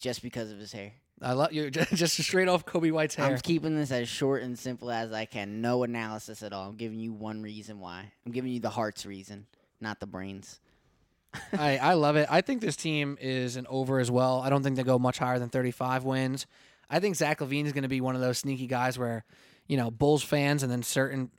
[0.00, 0.92] Just because of his hair.
[1.22, 1.70] I love you.
[1.70, 3.26] Just straight off Coby White's hair.
[3.26, 5.60] I'm keeping this as short and simple as I can.
[5.60, 6.68] No analysis at all.
[6.68, 8.12] I'm giving you one reason why.
[8.24, 9.46] I'm giving you the heart's reason,
[9.80, 10.60] not the brains.
[11.52, 12.28] I, I love it.
[12.30, 14.40] I think this team is an over as well.
[14.40, 16.46] I don't think they go much higher than 35 wins.
[16.88, 19.24] I think Zach LaVine is going to be one of those sneaky guys where,
[19.66, 21.30] you know, Bulls fans and then certain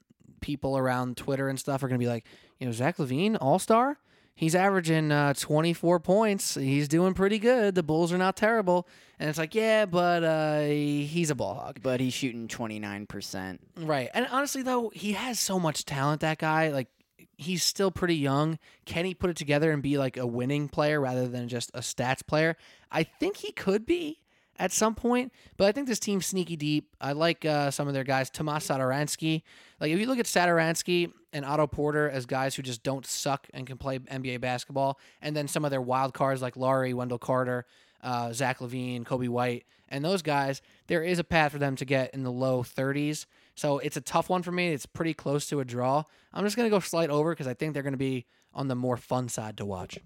[0.42, 2.26] people around Twitter and stuff are going to be like,
[2.60, 3.98] you know, Zach LaVine, all star?
[4.38, 6.54] He's averaging uh, 24 points.
[6.54, 7.74] He's doing pretty good.
[7.74, 8.88] The Bulls are not terrible.
[9.20, 11.80] And it's like, yeah, but uh, he's a ball hog.
[11.82, 13.58] But he's shooting 29%.
[13.78, 14.10] Right.
[14.14, 16.70] And honestly, though, he has so much talent, that guy.
[16.70, 16.88] Like,
[17.36, 18.60] he's still pretty young.
[18.86, 21.80] Can he put it together and be like a winning player rather than just a
[21.80, 22.58] stats player?
[22.92, 24.20] I think he could be
[24.60, 26.96] at some point, but I think this team's sneaky deep.
[27.00, 28.30] I like uh, some of their guys.
[28.30, 29.44] Tomas Satoransky.
[29.80, 33.48] Like, if you look at Satoransky and Otto Porter as guys who just don't suck
[33.54, 37.20] and can play NBA basketball, and then some of their wild cards like Lauri, Wendell
[37.20, 37.66] Carter,
[38.02, 41.86] uh, Zach LaVine, Coby White, and those guys, there is a path for them to
[41.86, 43.26] get in the low 30s.
[43.56, 44.70] So it's a tough one for me.
[44.70, 46.04] It's pretty close to a draw.
[46.34, 48.68] I'm just going to go slight over because I think they're going to be on
[48.68, 49.98] the more fun side to watch.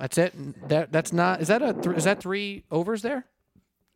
[0.00, 0.68] That's it.
[0.68, 1.40] That that's not.
[1.40, 3.26] Is that a th- is that three overs there?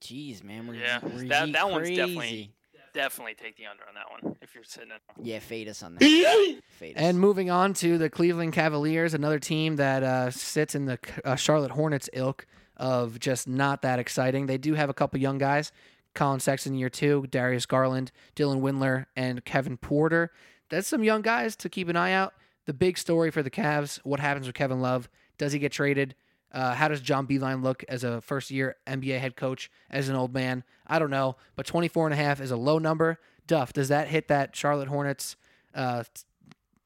[0.01, 0.67] Jeez, man.
[0.67, 2.53] We're, Yeah, we're that- that one's definitely-
[2.93, 5.25] Definitely take the under on that one if you're sitting in.
[5.27, 6.01] Yeah, fade us on that.
[6.79, 7.03] fade us.
[7.03, 11.35] And moving on to the Cleveland Cavaliers, another team that uh, sits in the uh,
[11.35, 14.47] Charlotte Hornets ilk of just not that exciting.
[14.47, 15.73] They do have a couple young guys.
[16.15, 20.31] Collin Sexton year two, Darius Garland, Dylan Windler, and Kevin Porter.
[20.71, 22.33] That's some young guys to keep an eye out.
[22.67, 25.09] The big story for the Cavs: what happens with Kevin Love?
[25.39, 26.15] Does he get traded?
[26.53, 30.15] Uh, how does John Beilein look as a first year NBA head coach as an
[30.15, 30.63] old man?
[30.87, 33.19] I don't know, but 24 and a half is a low number.
[33.47, 35.37] Duff, does that hit that Charlotte Hornets
[35.75, 36.05] uh,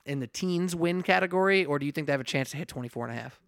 [0.07, 2.67] in the teens win category, or do you think they have a chance to hit
[2.69, 3.39] 24 and a half?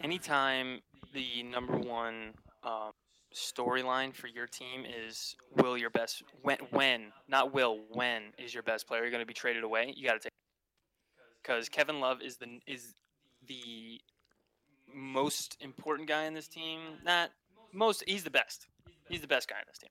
[0.00, 0.80] Anytime
[1.14, 2.90] the number one um,
[3.34, 8.62] storyline for your team is will your best when when not will when is your
[8.62, 9.92] best player going to be traded away?
[9.96, 10.32] You got to take
[11.42, 12.94] because Kevin Love is the is
[13.46, 14.00] the
[14.94, 16.80] most important guy in this team.
[17.04, 17.30] Not
[17.72, 18.04] most.
[18.06, 18.66] He's the best.
[19.08, 19.90] He's the best guy in this team,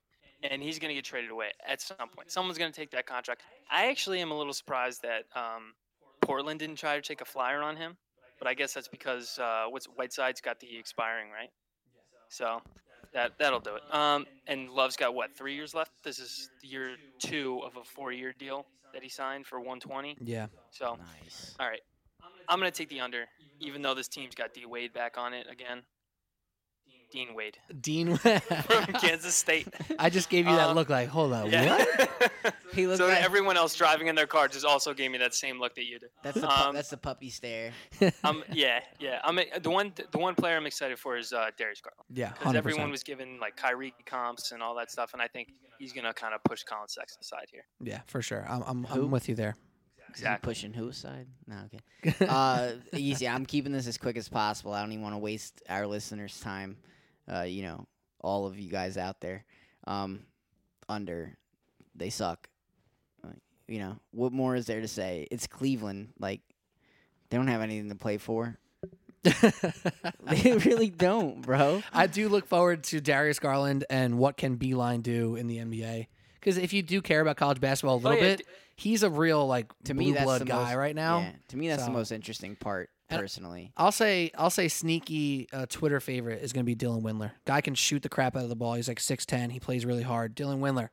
[0.50, 2.30] and he's going to get traded away at some point.
[2.30, 3.42] Someone's going to take that contract.
[3.70, 5.74] I actually am a little surprised that um,
[6.22, 7.96] Portland didn't try to take a flyer on him,
[8.38, 11.50] but I guess that's because uh, what's Whiteside's got the expiring right.
[12.28, 12.62] So
[13.12, 13.94] that that'll do it.
[13.94, 15.92] Um, and Love's got what three years left.
[16.02, 20.16] This is year two of a four-year deal that he signed for 120.
[20.20, 20.46] Yeah.
[20.70, 21.54] So nice.
[21.58, 21.80] all right,
[22.50, 23.26] I'm gonna take the under,
[23.60, 25.82] even though this team's got D Wade back on it again.
[27.12, 28.10] Dean Wade Dean.
[28.24, 29.66] Wade from Kansas State.
[29.98, 32.10] I just gave you that Um, look like, hold on, what?
[32.72, 35.34] He looked so like everyone else driving in their car just also gave me that
[35.34, 36.10] same look that you did.
[36.22, 37.72] that's the pu- um, that's the puppy stare.
[38.22, 39.18] Um, yeah, yeah.
[39.24, 39.92] I'm the one.
[40.12, 42.56] The one player I'm excited for is uh, Darius Garland Yeah, because 100%.
[42.56, 45.48] everyone was given like Kyrie comps and all that stuff, and I think
[45.80, 47.64] he's gonna kind of push Collin Sexton aside here.
[47.82, 48.46] yeah, for sure.
[48.48, 49.56] I'm, I'm, I'm with you there.
[50.10, 50.48] Exactly.
[50.48, 51.26] pushing who aside?
[51.46, 52.26] No, okay.
[52.28, 53.28] uh, easy.
[53.28, 54.72] I'm keeping this as quick as possible.
[54.72, 56.76] I don't even want to waste our listeners' time.
[57.32, 57.86] Uh, you know,
[58.20, 59.44] all of you guys out there.
[59.86, 60.20] Um,
[60.88, 61.36] under,
[61.94, 62.48] they suck.
[63.22, 65.26] Like, you know, what more is there to say?
[65.30, 66.12] It's Cleveland.
[66.18, 66.40] Like,
[67.30, 68.58] they don't have anything to play for.
[70.30, 71.82] They really don't, bro.
[71.92, 76.06] I do look forward to Darius Garland and what can Beilein do in the NBA.
[76.40, 79.46] Because if you do care about college basketball a little yeah, bit, he's a real
[79.46, 81.18] like To blue me, that's blood the guy most, right now.
[81.20, 83.72] Yeah, to me, that's So- the most interesting part, And- personally.
[83.76, 87.32] I'll say I'll say sneaky uh, Twitter favorite is going to be Dylan Windler.
[87.44, 88.74] Guy can shoot the crap out of the ball.
[88.74, 89.50] He's like six ten.
[89.50, 90.34] He plays really hard.
[90.34, 90.88] Dylan Windler.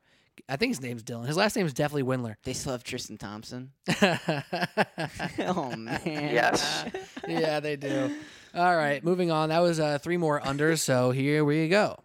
[0.48, 1.26] I think his name's Dylan.
[1.26, 2.36] His last name is definitely Windler.
[2.44, 3.72] They still have Tristan Thompson.
[5.40, 6.00] oh man.
[6.04, 6.84] Yes.
[7.28, 8.14] Yeah, they do.
[8.54, 9.50] All right, moving on.
[9.50, 10.78] That was uh, three more unders.
[10.78, 11.98] So here we go.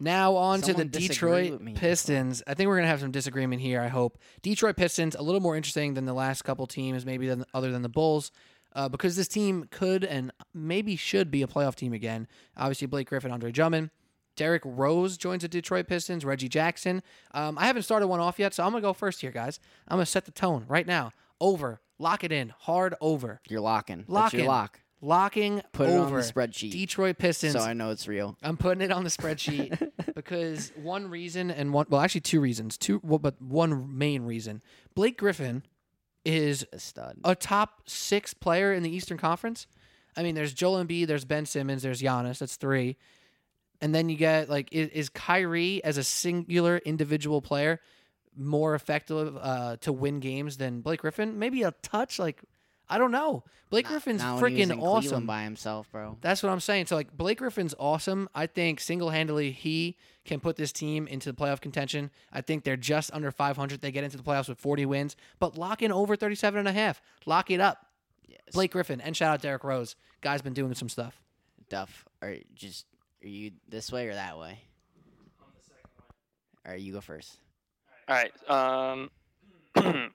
[0.00, 1.74] Now on to the Detroit me.
[1.74, 2.42] Pistons.
[2.46, 3.80] I think we're gonna have some disagreement here.
[3.82, 7.44] I hope Detroit Pistons a little more interesting than the last couple teams, maybe than
[7.52, 8.32] other than the Bulls,
[8.74, 12.26] uh, because this team could and maybe should be a playoff team again.
[12.56, 13.90] Obviously, Blake Griffin, Andre Drummond,
[14.36, 16.24] Derrick Rose joins the Detroit Pistons.
[16.24, 17.02] Reggie Jackson.
[17.32, 19.60] Um, I haven't started one off yet, so I'm gonna go first here, guys.
[19.86, 21.12] I'm gonna set the tone right now.
[21.42, 24.04] Over, lock it in, hard over, You're locking.
[24.08, 24.80] Lock That's your lock.
[25.00, 26.04] Locking Put it over.
[26.04, 26.72] on the spreadsheet.
[26.72, 27.52] Detroit Pistons.
[27.54, 28.36] so I know it's real.
[28.42, 32.76] I'm putting it on the spreadsheet because one reason and one well actually two reasons
[32.78, 34.62] two well, but one main reason
[34.94, 35.62] Blake Griffin
[36.24, 37.16] is A stud.
[37.24, 39.66] a top six player in the Eastern Conference.
[40.16, 42.38] I mean, there's Joel Embiid, there's Ben Simmons, there's Giannis.
[42.40, 42.96] That's three.
[43.80, 47.80] And then you get like, is, is Kyrie as a singular individual player
[48.36, 51.38] more effective uh, to win games than Blake Griffin?
[51.38, 52.18] Maybe a touch.
[52.18, 52.42] Like,
[52.90, 53.44] I don't know.
[53.70, 55.26] Blake Not- Griffin's not when he was freaking in Cleveland awesome.
[55.26, 56.18] by himself, bro.
[56.20, 56.86] That's what I'm saying.
[56.86, 58.28] So like Blake Griffin's awesome.
[58.34, 62.10] I think single handedly he can put this team into the playoff contention.
[62.32, 63.80] I think they're just under 500.
[63.80, 66.72] They get into the playoffs with 40 wins, but lock in over 37 and a
[66.72, 67.00] half.
[67.26, 67.86] Lock it up.
[68.26, 68.40] Yes.
[68.52, 69.94] Blake Griffin and shout out Derrick Rose.
[70.20, 71.22] Guy's been doing some stuff.
[71.68, 72.86] Duff, are just
[73.22, 74.58] are you this way or that way?
[76.66, 77.38] All right, you go first.
[78.08, 78.50] All right.
[78.50, 79.10] Um,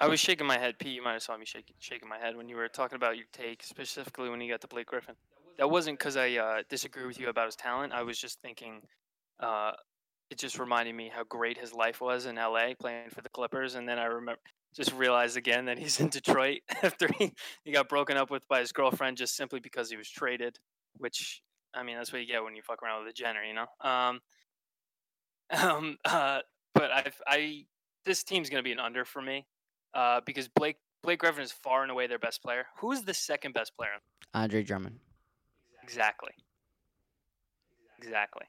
[0.00, 0.78] I was shaking my head.
[0.78, 3.16] Pete, you might have saw me shaking shaking my head when you were talking about
[3.16, 5.14] your take, specifically when you got to Blake Griffin.
[5.58, 7.92] That wasn't because I uh, disagree with you about his talent.
[7.92, 8.82] I was just thinking,
[9.40, 9.72] uh,
[10.30, 13.76] it just reminded me how great his life was in LA playing for the Clippers,
[13.76, 14.40] and then I remember
[14.74, 17.32] just realized again that he's in Detroit after he,
[17.64, 20.58] he got broken up with by his girlfriend just simply because he was traded.
[20.98, 21.42] Which
[21.74, 23.66] I mean, that's what you get when you fuck around with a Jenner, you know.
[23.80, 24.20] Um,
[25.62, 26.40] um, uh,
[26.72, 27.64] but I, I,
[28.04, 29.46] this team's gonna be an under for me,
[29.94, 32.66] uh, because Blake Blake Griffin is far and away their best player.
[32.78, 33.90] Who is the second best player?
[34.32, 34.98] Andre Drummond.
[35.82, 36.32] Exactly.
[37.98, 38.46] Exactly.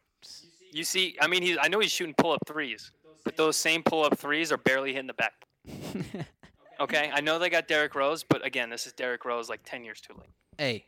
[0.71, 1.57] You see, I mean, he's.
[1.61, 2.91] I know he's shooting pull up threes,
[3.23, 5.33] but those same pull up threes are barely hitting the back.
[6.79, 9.85] Okay, I know they got Derrick Rose, but again, this is Derrick Rose like ten
[9.85, 10.29] years too late.
[10.57, 10.85] Hey,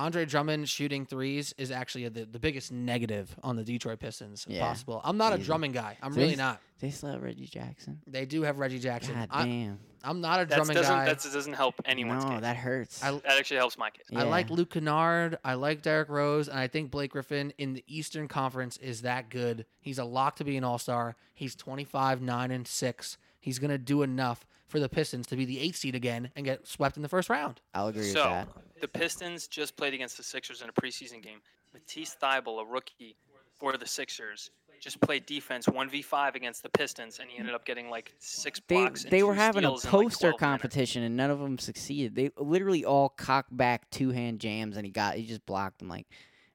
[0.00, 4.66] Andre Drummond shooting threes is actually the, the biggest negative on the Detroit Pistons Yeah,
[4.66, 5.02] possible.
[5.04, 5.44] I'm not a easy.
[5.44, 5.98] Drummond guy.
[6.02, 6.58] I'm So really he's- not.
[6.80, 8.00] they still have Reggie Jackson.
[8.06, 9.14] They do have Reggie Jackson.
[9.14, 9.78] God I, damn.
[10.02, 11.04] I'm not a That Drummond doesn't guy.
[11.04, 12.40] that doesn't help anyone's no, case.
[12.40, 13.04] that hurts.
[13.04, 14.06] I- that actually helps my case.
[14.16, 14.56] I like Yeah.
[14.56, 15.36] Luke Kennard.
[15.44, 19.28] I like Derrick Rose, and I think Blake Griffin in the Eastern Conference is that
[19.28, 19.66] good.
[19.82, 21.14] He's a lock to be an All Star.
[21.34, 23.18] He's 25, nine and six.
[23.38, 26.66] He's gonna do enough for the Pistons to be the eight seed again and get
[26.66, 27.60] swept in the first round.
[27.74, 28.48] I'll agree with So that.
[28.80, 31.40] the Pistons just played against the Sixers in a preseason game.
[31.74, 33.16] Matisse Thybulle, a rookie
[33.58, 37.54] for the Sixers, just played defense one v five against the Pistons, and he ended
[37.54, 39.02] up getting like six They blocks.
[39.04, 40.62] and they were two having a steals in, like, poster 12 minutes.
[40.62, 42.14] competition and none of them succeeded.
[42.14, 45.88] They literally all cocked back two hand jams and he got he just blocked them.
[45.88, 46.06] Like,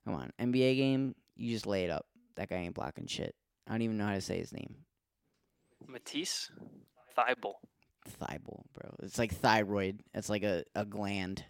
[0.06, 2.08] come on, NBA game, you just lay it up.
[2.36, 3.36] That guy ain't blocking shit.
[3.68, 4.76] I don't even know how to say his name.
[5.88, 6.50] Matisse
[7.18, 7.54] Thybulle.
[8.06, 8.96] Thybulle, bro.
[9.04, 10.02] It's like thyroid.
[10.14, 11.44] It's like a, a gland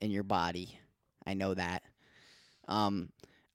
[0.00, 0.78] in your body.
[1.26, 1.82] I know that.
[2.66, 3.10] Um,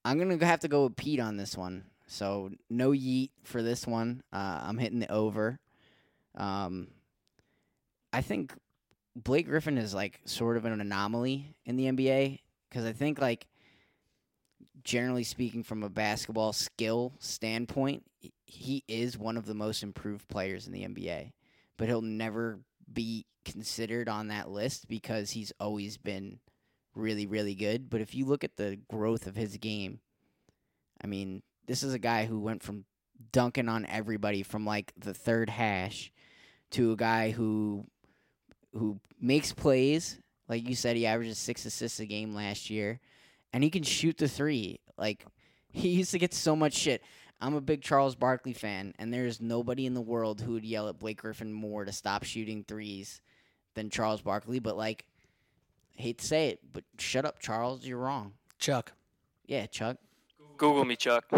[0.06, 1.86] I'm gonna have to go with Pete on this one.
[2.08, 4.24] So no yeet for this one.
[4.32, 5.60] Uh, I'm hitting the over.
[6.36, 6.88] Um,
[8.12, 8.54] I think
[9.16, 12.40] Blake Griffin is like sort of an anomaly in the NBA
[12.70, 13.48] because I think like
[14.84, 18.04] generally speaking, from a basketball skill standpoint,
[18.46, 21.32] he is one of the most improved players in the NBA
[21.84, 22.62] but he'll never
[22.94, 26.40] be considered on that list because he's always been
[26.96, 27.90] really, really good.
[27.90, 30.00] But if you look at the growth of his game,
[31.04, 32.86] I mean, this is a guy who went from
[33.34, 36.10] dunking on everybody from like the third hash
[36.72, 37.86] to a guy who
[38.72, 40.22] who makes plays.
[40.48, 43.02] Like you said, he averages six assists a game last year,
[43.52, 44.80] and he can shoot the three.
[44.98, 45.26] Like
[45.70, 47.02] he used to get so much shit.
[47.44, 50.88] I'm a big Charles Barkley fan, and there's nobody in the world who would yell
[50.88, 53.22] at Blake Griffin more to stop shooting threes
[53.76, 54.60] than Charles Barkley.
[54.60, 55.06] But like,
[55.96, 57.86] hate to say it, but shut up, Charles.
[57.86, 58.34] You're wrong.
[58.60, 58.94] Chuck.
[59.46, 59.98] Yeah, Chuck.
[60.58, 61.26] Google me, Chuck.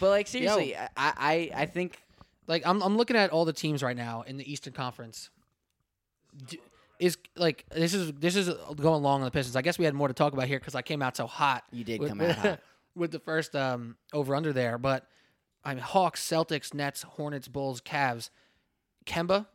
[0.00, 1.98] But like seriously, I, I I think
[2.46, 5.30] like I'm I'm looking at all the teams right now in the Eastern Conference.
[6.46, 6.60] D-
[6.98, 9.56] Is like this is this is going long on the Pistons.
[9.56, 11.64] I guess we had more to talk about here because I came out so hot.
[11.72, 12.60] you did come out hot.
[12.94, 14.78] with the first um, over under there.
[14.78, 15.06] But
[15.64, 18.30] I mean, Hawks, Celtics, Nets, Hornets, Bulls, Cavs.
[19.06, 19.46] Kemba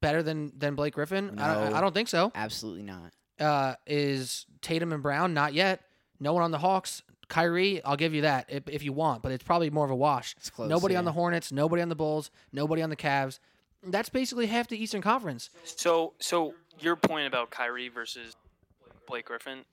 [0.00, 1.38] better than than Blake Griffin?
[1.38, 2.32] I, don't, I don't think so.
[2.34, 3.12] Absolutely not.
[3.38, 5.82] Uh, is Tatum and Brown not yet?
[6.20, 7.02] No one on the Hawks.
[7.28, 9.96] Kyrie, I'll give you that if, if you want, but it's probably more of a
[9.96, 10.34] wash.
[10.38, 10.68] It's close.
[10.68, 13.38] nobody on the Hornets, nobody on the Bulls, nobody on the Cavs.
[13.82, 15.50] That's basically half the Eastern Conference.
[15.62, 18.34] So, so your point about Kyrie versus
[19.06, 19.64] Blake Griffin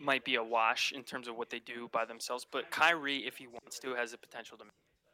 [0.00, 3.36] might be a wash in terms of what they do by themselves, but Kyrie, if
[3.36, 4.64] he wants to, has the potential to.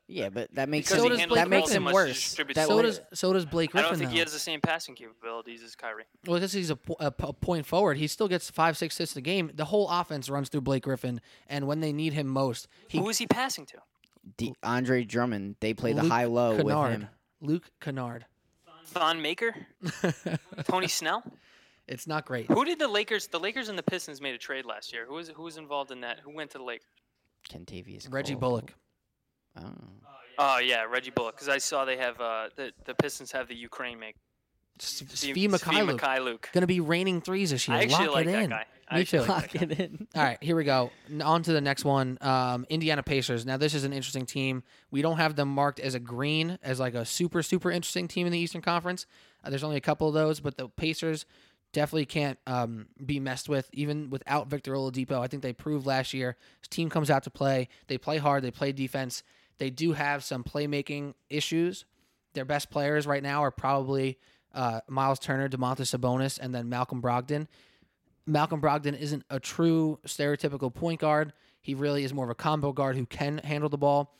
[0.09, 2.35] Yeah, but that makes Because he him, that makes so him worse.
[2.55, 3.87] That so does so does Blake Griffin.
[3.87, 3.99] I Griffin.
[4.05, 6.05] don't think he has the same passing capabilities as Kyrie.
[6.27, 9.21] Well, because he's a, po- a, point forward, he still gets five, six assists a
[9.21, 9.51] game.
[9.53, 13.09] The whole offense runs through Blake Griffin, and when they need him most, he Who
[13.09, 13.79] is he passing to?
[14.37, 15.57] D- Andre Drummond.
[15.59, 17.09] They play the high low with him.
[17.41, 18.27] Luke Kennard.
[18.87, 19.55] Thon Maker,
[20.65, 21.25] Tony Snell.
[21.89, 22.47] It's not great.
[22.51, 23.29] Who did the Lakers?
[23.29, 25.05] The Lakers and the Pistons made a trade last year.
[25.07, 26.19] Who was who was involved in that?
[26.21, 26.87] Who went to the Lakers?
[27.49, 28.13] Kentavious.
[28.13, 28.41] Reggie Cole.
[28.41, 28.75] Bullock.
[29.59, 29.71] Oh.
[30.39, 31.35] Oh yeah, Reggie Bullock.
[31.37, 34.17] Because I saw they have uh, the the Pistons have the Ukraine make.
[34.81, 35.99] S- Svi Svi Mykhailiuk.
[35.99, 36.53] Mykhailiuk.
[36.53, 37.77] Gonna be raining threes this year.
[37.79, 38.51] I actually Lock like it that in.
[38.51, 38.67] guy.
[38.89, 39.33] I Me actually too.
[39.33, 39.75] like Lock that guy.
[39.75, 40.09] it in.
[40.15, 40.91] All right, here we go.
[41.11, 42.19] N- On to the next one.
[42.21, 43.47] Um, Indiana Pacers.
[43.47, 44.63] Now, this is an interesting team.
[44.91, 48.27] We don't have them marked as a green, as like a super, super interesting team
[48.27, 49.07] in the Eastern Conference.
[49.43, 51.25] Uh, there's only a couple of those, but the Pacers
[51.73, 55.21] definitely can't um, be messed with, even without Victor Oladipo.
[55.21, 56.37] I think they proved last year.
[56.61, 57.69] This team comes out to play.
[57.89, 58.43] They play hard.
[58.43, 59.23] They play defense.
[59.59, 61.85] They do have some playmaking issues.
[62.35, 64.19] Their best players right now are probably
[64.55, 67.47] uh, Miles Turner, Domantas Sabonis, and then Malcolm Brogdon.
[68.27, 71.33] Malcolm Brogdon isn't a true stereotypical point guard.
[71.61, 74.15] He really is more of a combo guard who can handle the ball.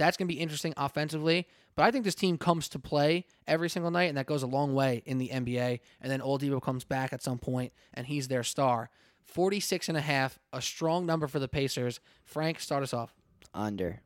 [0.00, 1.46] That's going to be interesting offensively.
[1.76, 4.46] But I think this team comes to play every single night, and that goes a
[4.46, 5.80] long way in the NBA.
[6.00, 8.88] And then Oladipo comes back at some point, and he's their star.
[9.26, 12.00] 46 and a half, a strong number for the Pacers.
[12.24, 13.14] Frank, start us off.
[13.52, 14.00] Under.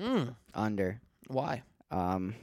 [0.00, 1.00] Mm, Under.
[1.28, 1.62] why?
[1.90, 2.34] Um,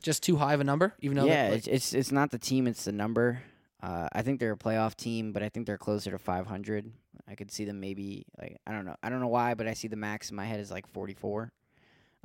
[0.00, 2.38] Just too high of a number, even though yeah, that, it's, it's it's not the
[2.38, 3.42] team, it's the number.
[3.82, 6.92] Uh, I think they're a playoff team, but I think they're closer to 500.
[7.28, 8.96] I could see them maybe like I don't know.
[9.02, 11.52] I don't know why, but I see the max in my head is like 44.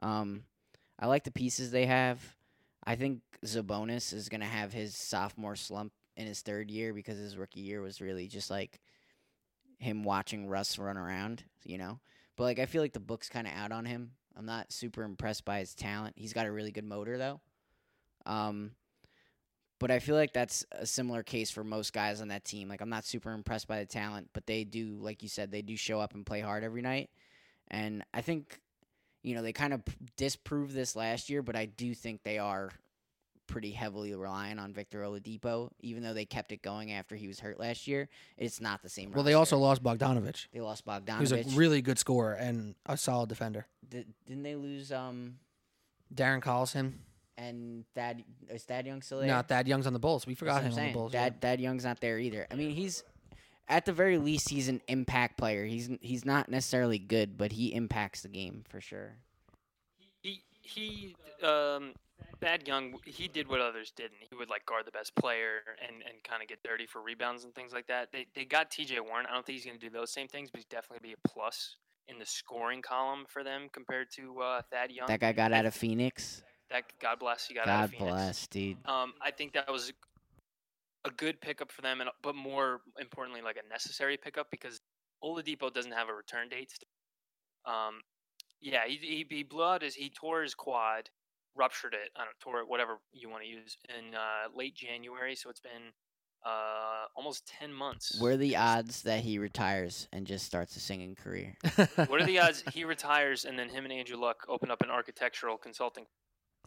[0.01, 0.43] Um,
[0.99, 2.21] I like the pieces they have.
[2.85, 7.37] I think Sabonis is gonna have his sophomore slump in his third year because his
[7.37, 8.79] rookie year was really just like
[9.79, 11.99] him watching Russ run around, you know.
[12.35, 14.11] But like I feel like the book's kind of out on him.
[14.35, 16.15] I'm not super impressed by his talent.
[16.17, 17.41] He's got a really good motor though.
[18.25, 18.71] Um,
[19.79, 22.67] but I feel like that's a similar case for most guys on that team.
[22.67, 25.61] Like I'm not super impressed by the talent, but they do, like you said, they
[25.61, 27.09] do show up and play hard every night.
[27.69, 28.59] And I think,
[29.27, 29.81] you know, they kind of
[30.15, 32.71] disproved this last year, but I do think they are
[33.45, 37.39] pretty heavily reliant on Victor Oladipo, even though they kept it going after he was
[37.39, 38.07] hurt last year.
[38.37, 39.11] It's not the same.
[39.11, 41.17] well, they also lost Bogdanovic, they lost Bogdanovic.
[41.19, 43.67] who's a really good scorer and a solid defender.
[43.87, 45.35] Did, didn't they lose um
[46.13, 46.93] Darren Collison.
[47.37, 49.27] and Thad is Thad Young still there?
[49.27, 50.25] No, Thad Young's on the Bulls.
[50.25, 50.93] We forgot him I'm on the saying.
[50.93, 51.13] Bulls.
[51.13, 51.23] yeah.
[51.23, 52.47] Thad, Thad Young's not there either.
[52.49, 53.03] I mean, he's
[53.67, 55.65] at the very least he's an impact player.
[55.65, 59.15] He's he's not necessarily good, but he impacts the game for sure.
[60.21, 61.93] He he um
[62.39, 64.19] Thad Young he did what others didn't.
[64.29, 67.43] He would like guard the best player and, and kind of get dirty for rebounds
[67.43, 68.11] and things like that.
[68.11, 68.99] They they got T.J.
[68.99, 69.25] Warren.
[69.29, 71.27] I don't think he's going to do those same things, but he's definitely be a
[71.27, 75.07] plus in the scoring column for them compared to uh, Thad Young.
[75.07, 76.41] That guy got out of Phoenix.
[76.69, 78.11] That God bless he got out God of Phoenix.
[78.11, 78.77] bless, dude.
[78.85, 79.91] Um, I think that was
[81.07, 84.81] a good pickup for them, and but more importantly, like a necessary pickup because
[85.23, 86.71] Oladipo doesn't have a return date.
[86.71, 86.87] Still.
[87.73, 88.01] Um,
[88.61, 91.09] yeah, he, he he blew out his he tore his quad,
[91.55, 92.09] ruptured it.
[92.15, 95.35] I don't tore it, whatever you want to use in uh, late January.
[95.35, 95.91] So it's been
[96.45, 98.15] uh, almost ten months.
[98.19, 101.55] What are the odds that he retires and just starts a singing career?
[102.07, 104.89] What are the odds he retires and then him and Andrew Luck open up an
[104.89, 106.05] architectural consulting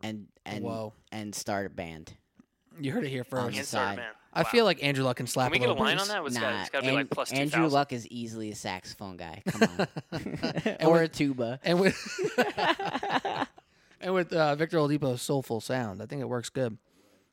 [0.03, 0.93] And and Whoa.
[1.13, 2.15] and start a band.
[2.79, 3.53] You heard it here first.
[3.53, 3.97] the and start a side.
[3.97, 4.15] band?
[4.33, 4.49] I Wow.
[4.51, 6.09] feel like Andrew Luck can slap Can we a get a line bass.
[6.09, 6.25] on that?
[6.27, 7.73] It's nah, got, it's got to be An- like plus two Andrew thousand.
[7.75, 9.43] Luck is easily a saxophone guy.
[9.49, 9.63] Come
[10.13, 11.59] on, or with- a tuba.
[11.65, 11.97] And with
[14.01, 16.79] and with uh, Victor Oladipo's soulful sound, I think it works good.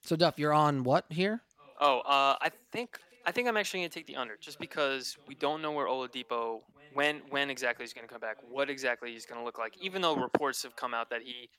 [0.01, 1.41] So Duff, you're on what here?
[1.79, 5.35] Oh, uh, I think I think I'm actually gonna take the under, just because we
[5.35, 6.61] don't know where Oladipo
[6.93, 9.75] when when exactly he's gonna come back, what exactly he's gonna look like.
[9.81, 11.49] Even though reports have come out that he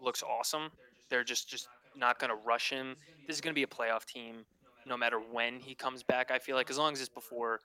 [0.00, 0.70] looks awesome,
[1.10, 2.96] they're just just not gonna rush him.
[3.26, 4.44] This is gonna be a playoff team,
[4.86, 6.30] no matter when he comes back.
[6.30, 7.60] I feel like as long as it's before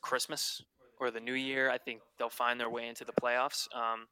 [0.00, 0.62] Christmas
[0.98, 3.66] or the New Year, I think they'll find their way into the playoffs.
[3.74, 4.06] Um,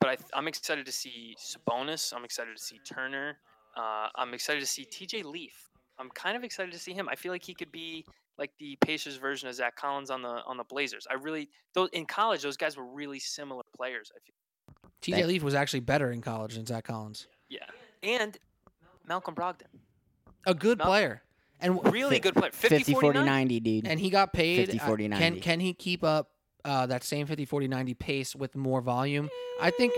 [0.00, 2.12] but I, I'm excited to see Sabonis.
[2.14, 3.38] I'm excited to see Turner.
[3.76, 5.70] Uh, I'm excited to see TJ Leaf.
[5.98, 7.08] I'm kind of excited to see him.
[7.08, 8.04] I feel like he could be
[8.38, 11.06] like the Pacers version of Zach Collins on the on the Blazers.
[11.10, 14.10] I really those in college those guys were really similar players.
[14.14, 14.34] I feel.
[15.02, 17.26] TJ Leaf was actually better in college than Zach Collins.
[17.48, 17.66] Yeah,
[18.02, 18.36] and
[19.06, 19.62] Malcolm Brogdon,
[20.46, 21.22] A good Mal- player,
[21.60, 22.50] and really good player.
[22.52, 23.86] 50, 50 40 90, dude.
[23.86, 24.66] and he got paid.
[24.66, 25.40] 50, uh, 40, can 90.
[25.40, 26.30] can he keep up
[26.64, 29.28] uh, that same 50 40 90 pace with more volume?
[29.60, 29.92] I think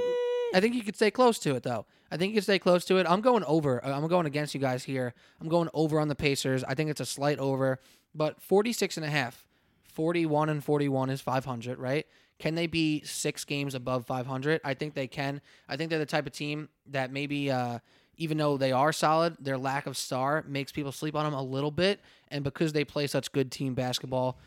[0.54, 1.86] I think he could stay close to it though.
[2.10, 3.06] I think he could stay close to it.
[3.08, 3.84] I'm going over.
[3.84, 5.14] uh, I'm going against you guys here.
[5.40, 6.62] I'm going over on the Pacers.
[6.64, 7.80] I think it's a slight over,
[8.14, 9.44] but 46 and a half.
[9.92, 12.06] 41 and 41 is 500, right?
[12.40, 14.60] Can they be 6 games above 500?
[14.64, 15.40] I think they can.
[15.68, 17.78] I think they're the type of team that maybe uh
[18.16, 21.42] even though they are solid, their lack of star makes people sleep on them a
[21.42, 22.00] little bit.
[22.28, 24.38] And because they play such good team basketball,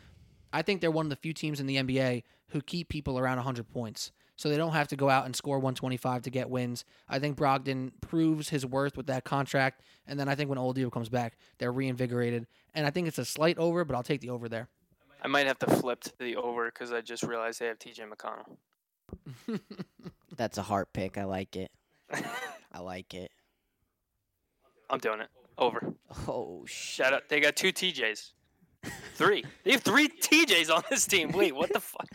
[0.52, 3.36] I think they're one of the few teams in the NBA who keep people around
[3.36, 4.12] 100 points.
[4.36, 6.84] So they don't have to go out and score 125 to get wins.
[7.08, 9.82] I think Brogdon proves his worth with that contract.
[10.06, 12.46] And then I think when Oladipo comes back, they're reinvigorated.
[12.72, 14.68] And I think it's a slight over, but I'll take the over there.
[15.20, 18.08] I might have to flip to the over because I just realized they have TJ
[18.08, 18.56] McConnell.
[20.36, 21.18] That's a heart pick.
[21.18, 21.72] I like it.
[22.72, 23.32] I like it.
[24.90, 25.94] I'm doing it over.
[26.26, 27.06] Oh shit.
[27.06, 28.32] Shout out, they got two TJs.
[29.14, 29.44] Three.
[29.64, 31.32] They have three TJs on this team.
[31.32, 32.08] Wait, what the fuck?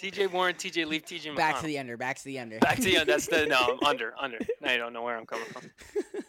[0.00, 1.36] TJ Warren, TJ Leaf, TJ McConnell.
[1.36, 1.96] Back to the under.
[1.96, 2.58] Back to the under.
[2.60, 3.78] Back to the That's the no.
[3.82, 4.14] I'm under.
[4.18, 4.38] Under.
[4.62, 5.70] Now you don't know where I'm coming from.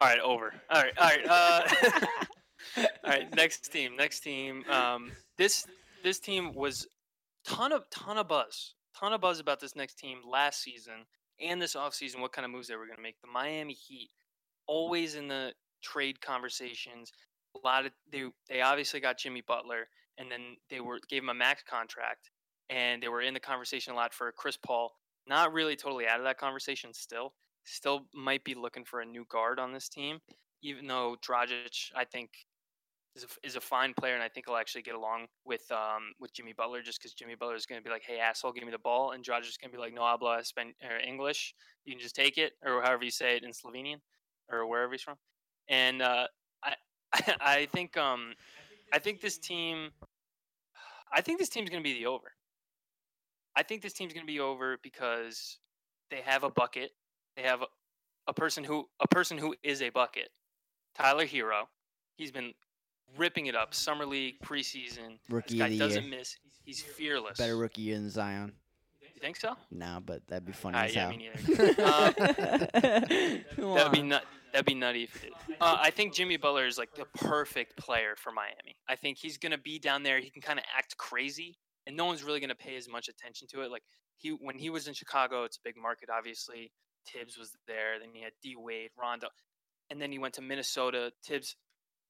[0.00, 0.52] All right, over.
[0.70, 1.26] All right, all right.
[1.26, 1.62] Uh,
[2.76, 3.96] all right, next team.
[3.96, 4.64] Next team.
[4.68, 5.66] Um, this
[6.02, 6.86] this team was
[7.46, 11.06] ton of ton of buzz, ton of buzz about this next team last season
[11.40, 12.20] and this offseason.
[12.20, 13.18] What kind of moves they were going to make?
[13.22, 14.10] The Miami Heat,
[14.66, 15.52] always in the
[15.82, 17.12] trade conversations.
[17.56, 19.88] A lot of they they obviously got Jimmy Butler,
[20.18, 22.30] and then they were gave him a max contract,
[22.70, 24.92] and they were in the conversation a lot for Chris Paul.
[25.26, 27.34] Not really totally out of that conversation still.
[27.64, 30.18] Still might be looking for a new guard on this team,
[30.62, 32.30] even though Dragic, I think,
[33.16, 36.12] is a, is a fine player, and I think he'll actually get along with um
[36.20, 38.64] with Jimmy Butler, just because Jimmy Butler is going to be like, "Hey, asshole, give
[38.64, 41.54] me the ball," and Dragic is going to be like, "No habla Span- or English.
[41.84, 44.00] You can just take it, or however you say it in Slovenian,
[44.50, 45.16] or wherever he's from."
[45.68, 46.26] And uh,
[46.62, 46.74] I
[47.40, 48.34] I think um
[48.92, 49.90] I think this team
[51.12, 52.32] I think this team's going to be the over.
[53.56, 55.58] I think this team's going to be over because
[56.10, 56.90] they have a bucket.
[57.36, 57.66] They have a,
[58.26, 60.30] a person who a person who is a bucket.
[60.94, 61.64] Tyler Herro.
[62.16, 62.52] He's been
[63.16, 65.18] ripping it up summer league preseason.
[65.28, 66.18] Rookie This guy doesn't year.
[66.18, 66.36] miss.
[66.64, 67.38] He's fearless.
[67.38, 68.52] Better rookie year than Zion.
[69.24, 69.54] Think so?
[69.70, 71.10] No, but that'd be funny Ah, as yeah, hell.
[71.10, 71.74] me neither.
[71.82, 74.22] Uh, That'd be nut.
[74.52, 75.32] That'd be nutty if it.
[75.62, 78.76] Uh, I think Jimmy Butler is like the perfect player for Miami.
[78.86, 80.20] I think he's gonna be down there.
[80.20, 81.56] He can kind of act crazy,
[81.86, 83.70] and no one's really gonna pay as much attention to it.
[83.70, 83.82] Like
[84.18, 86.70] he, when he was in Chicago, it's a big market, obviously.
[87.10, 87.98] Thibs was there.
[87.98, 89.28] Then he had D Wade, Rondo,
[89.88, 91.12] and then he went to Minnesota.
[91.26, 91.56] Thibs,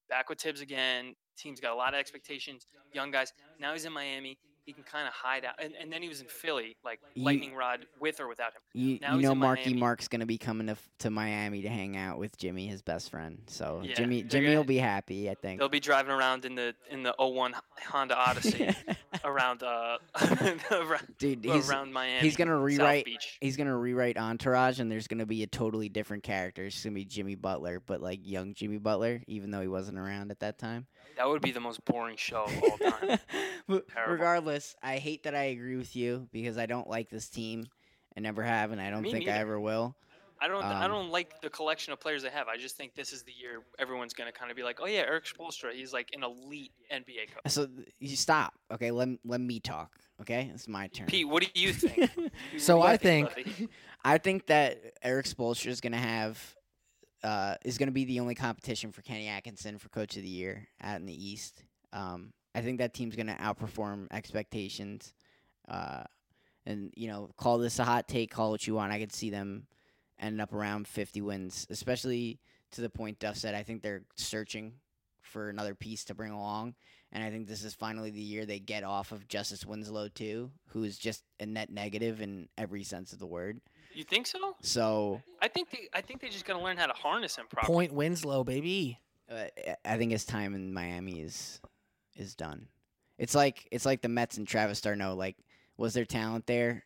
[0.08, 1.14] back with Thibs again.
[1.38, 2.66] Team's got a lot of expectations.
[2.92, 3.32] Young guys.
[3.60, 4.36] Now he's in Miami.
[4.66, 7.24] He can kind of hide out, and, and then he was in Philly, like You-
[7.24, 8.62] lightning rod with or without him.
[8.72, 9.80] You, Now you know Marky Miami.
[9.80, 13.42] Mark's gonna be coming to to Miami to hang out with Jimmy, his best friend.
[13.46, 15.58] So Yeah, Jimmy Jimmy gonna- will be happy, I think.
[15.60, 17.54] They'll be driving around in the in the 01
[17.88, 18.70] Honda Odyssey
[19.24, 19.98] around uh
[20.70, 22.20] around, Dude, he's around Miami.
[22.20, 23.06] he's gonna rewrite
[23.40, 26.64] he's gonna rewrite Entourage, and there's gonna be a totally different character.
[26.64, 30.30] It's gonna be Jimmy Butler, but like young Jimmy Butler, even though he wasn't around
[30.30, 30.86] at that time.
[31.16, 33.18] That would be the most boring show of all time.
[33.66, 33.84] But
[34.82, 37.66] I hate that I agree with you because I don't like this team.
[38.16, 39.96] I never have, and I don't Me think I ever will.
[40.40, 42.48] I don't I Um, don't like the collection of players they have.
[42.48, 45.00] I just think this is the year everyone's gonna kind of be like, oh yeah,
[45.00, 47.42] Erik Spoelstra, he's like an elite NBA coach.
[47.52, 48.90] So you stop, okay?
[48.90, 50.50] Let let me talk, okay?
[50.52, 51.06] It's my turn.
[51.06, 52.10] Pete, what do you think?
[52.58, 53.70] So I about think-
[54.04, 56.38] I think that Erik Spoelstra is going to have
[57.22, 60.28] uh, is going to be the only competition for Kenny Atkinson for Coach of the
[60.28, 61.64] Year out in the East.
[61.94, 65.12] Um, I think that team's going to outperform expectations.
[65.68, 66.04] Uh,
[66.66, 68.92] and you know, call this a hot take, call what you want.
[68.92, 69.66] I could see them
[70.18, 72.38] ending up around 50 wins, especially
[72.72, 73.54] to the point Duff said.
[73.54, 74.74] I think they're searching
[75.22, 76.74] for another piece to bring along.
[77.12, 80.50] And I think this is finally the year they get off of Justice Winslow too,
[80.68, 83.60] who is just a net negative in every sense of the word.
[83.94, 84.56] You think so?
[84.60, 87.72] So I think they I think they just gotta learn how to harness him properly.
[87.72, 88.98] Point Winslow, baby.
[89.30, 89.44] uh,
[89.84, 91.60] I think his time in Miami is
[92.16, 92.68] is done.
[93.18, 95.14] It's like it's like the Mets and Travis d'Arnaud.
[95.14, 95.36] Like,
[95.76, 96.84] was there talent there?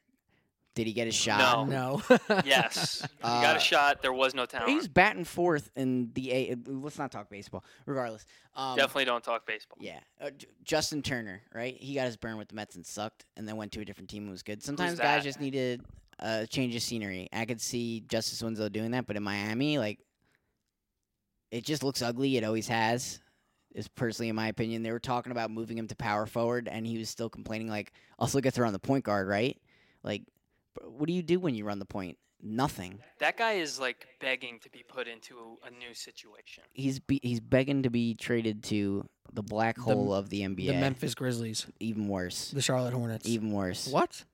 [0.74, 1.68] Did he get a shot?
[1.68, 2.00] No.
[2.44, 3.00] Yes.
[3.02, 4.00] he got Uh, a shot.
[4.00, 4.70] There was no talent.
[4.70, 6.56] He's batting fourth in the A.
[6.66, 7.64] Let's not talk baseball.
[7.84, 8.24] Regardless,
[8.54, 9.78] um, Definitely don't talk baseball.
[9.80, 11.76] Yeah, uh, J- Justin Turner, right?
[11.80, 14.08] He got his burn with the Mets and sucked, and then went to a different
[14.08, 14.62] team and was good.
[14.62, 15.82] Sometimes guys just needed
[16.20, 17.28] a change of scenery.
[17.32, 19.98] I could see Justice Winslow doing that, but in Miami, like,
[21.50, 22.36] it just looks ugly.
[22.36, 23.18] It always has.
[23.74, 26.86] Is personally, in my opinion, they were talking about moving him to power forward, and
[26.86, 27.68] he was still complaining.
[27.68, 29.56] Like, I'll still get to run the point guard, right?
[30.02, 30.22] Like,
[30.84, 32.16] what do you do when you run the point?
[32.40, 33.00] Nothing.
[33.18, 36.62] That guy is like begging to be put into a new situation.
[36.72, 40.66] He's be- he's begging to be traded to the black The- hole of the NBA.
[40.68, 42.50] the Memphis Grizzlies, Even worse.
[42.52, 43.26] the Charlotte Hornets.
[43.28, 43.88] Even worse.
[43.88, 44.24] What?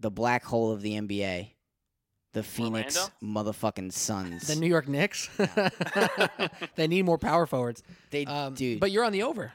[0.00, 1.54] the black hole of the NBA,
[2.32, 3.50] the Phoenix Orlando?
[3.52, 4.46] motherfucking Suns.
[4.46, 5.28] The New York Knicks.
[6.76, 7.82] they need more power forwards.
[8.10, 8.80] they, Um, dude.
[8.80, 9.52] But you're on the over.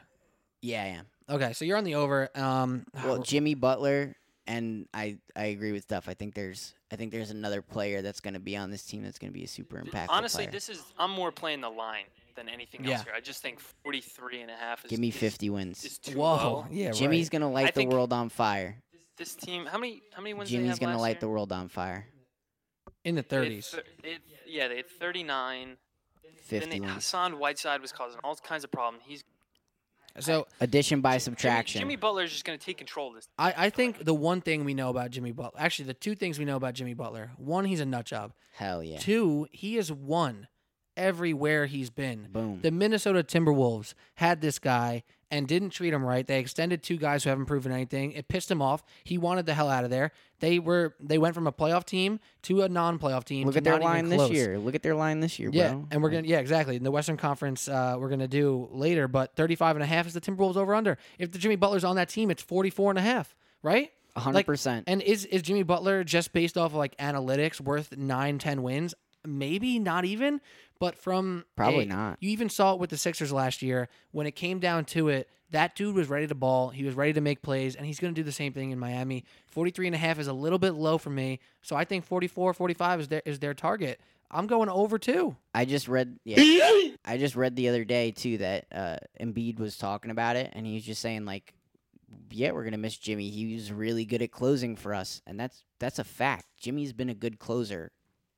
[0.62, 1.06] yeah, I am.
[1.28, 2.28] Okay, so you're on the over.
[2.34, 4.14] Um, Well, Jimmy Butler
[4.46, 6.06] and I, I agree with Duff.
[6.08, 9.02] I think there's, I think there's another player that's going to be on this team
[9.02, 10.52] that's going to be a super impactful Honestly, player.
[10.52, 12.04] this is I'm more playing the line
[12.36, 12.96] than anything Yeah.
[12.96, 13.14] else here.
[13.16, 15.82] I just think 43 and a half is Give me is- 50 wins.
[15.84, 16.66] Is too whoa, low.
[16.70, 17.30] yeah, Jimmy's right.
[17.32, 18.76] going to light I the world on fire.
[19.16, 21.20] This team, how many how many wins Jimmy's going to light year?
[21.20, 22.04] the world on fire.
[23.04, 23.70] In the 30s.
[23.70, 25.76] thir- they yeah, they had 39.
[26.42, 26.88] 50 then they.
[26.88, 29.04] Hassan Whiteside was causing all kinds of problems.
[29.06, 29.24] He's
[30.20, 31.80] So Addition by Jimmy, subtraction.
[31.80, 33.28] Jimmy Butler is just going to take control of this.
[33.38, 36.38] I, I think the one thing we know about Jimmy Butler, actually, the two things
[36.38, 38.32] we know about Jimmy Butler: one, he's a nut job.
[38.52, 38.98] Hell yeah.
[38.98, 40.48] Two, he has won
[40.96, 42.28] everywhere he's been.
[42.32, 42.60] Boom.
[42.62, 46.26] The Minnesota Timberwolves had this guy and didn't treat him right.
[46.26, 48.12] They extended two guys who haven't proven anything.
[48.12, 48.84] It pissed him off.
[49.02, 50.12] He wanted the hell out of there.
[50.40, 53.46] They were they went from a playoff team to a non-playoff team.
[53.46, 54.58] Look at their line this year.
[54.58, 55.88] Look at their line this year, Yeah, bro.
[55.90, 56.76] and we're gonna yeah exactly.
[56.76, 60.14] In the Western Conference, uh, we're gonna do later, but 35 and a half is
[60.14, 60.98] the Timberwolves over under.
[61.18, 63.90] If the Jimmy Butler's on that team, it's 44 and a half, right?
[64.16, 64.84] A hundred percent.
[64.86, 68.94] And is is Jimmy Butler just based off of like analytics worth nine, 10 wins?
[69.26, 70.40] Maybe not even,
[70.84, 72.18] but from Probably a- not.
[72.20, 75.30] You even saw it with the Sixers last year when it came down to it.
[75.50, 76.68] That dude was ready to ball.
[76.68, 78.78] He was ready to make plays, and he's going to do the same thing in
[78.78, 79.24] Miami.
[79.46, 82.52] 43 and a half is a little bit low for me, so I think 44,
[82.52, 83.98] 45 is their is their target.
[84.30, 85.36] I'm going over two.
[85.54, 86.36] I just read yeah.
[87.04, 90.66] I just read the other day too that uh Embiid was talking about it and
[90.66, 91.54] he was just saying like
[92.30, 93.28] yeah, we're gonna miss Jimmy.
[93.30, 96.46] He was really good at closing for us, and that's that's a fact.
[96.56, 97.92] Jimmy's been a good closer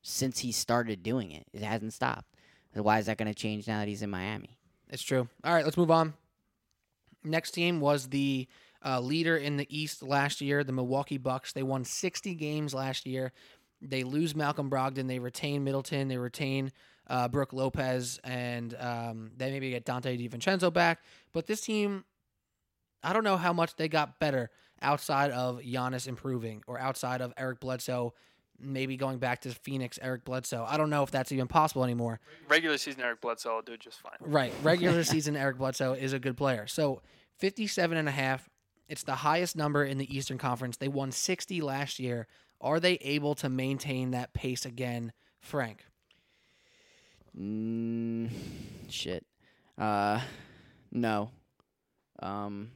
[0.07, 1.45] since he started doing it.
[1.53, 2.33] It hasn't stopped.
[2.81, 4.57] Why is that gonna change now that he's in Miami?
[4.89, 5.27] It's true.
[5.43, 6.13] All right, let's move on.
[7.23, 8.47] Next team was the
[8.85, 11.53] uh, leader in the East last year, the Milwaukee Bucks.
[11.53, 13.33] They won 60 games last year.
[13.81, 15.07] They lose Malcolm Brogdon.
[15.07, 16.07] They retain Middleton.
[16.07, 16.71] They retain
[17.07, 20.99] uh, Brook Lopez, and um, they maybe get Donte DiVincenzo back.
[21.33, 22.05] But this team,
[23.03, 24.49] I don't know how much they got better
[24.81, 28.13] outside of Giannis improving or outside of Eric Bledsoe
[28.59, 30.65] maybe going back to Phoenix, Eric Bledsoe.
[30.67, 32.19] I don't know if that's even possible anymore.
[32.47, 34.13] Regular season Eric Bledsoe will do just fine.
[34.21, 34.53] Right.
[34.63, 36.67] Regular season Eric Bledsoe is a good player.
[36.67, 37.01] So
[37.37, 38.49] 57 and a half.
[38.89, 40.77] It's the highest number in the Eastern Conference.
[40.77, 42.27] They won 60 last year.
[42.61, 45.83] Are they able to maintain that pace again, Frank?
[47.37, 48.29] Mm,
[48.89, 49.25] shit.
[49.77, 50.21] Uh,
[50.91, 51.31] no.
[52.19, 52.71] Um,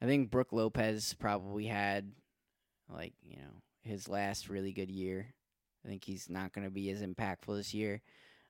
[0.00, 2.12] I think Brook Lopez probably had,
[2.92, 5.34] like, you know, his last really good year.
[5.84, 8.02] I think he's not going to be as impactful this year.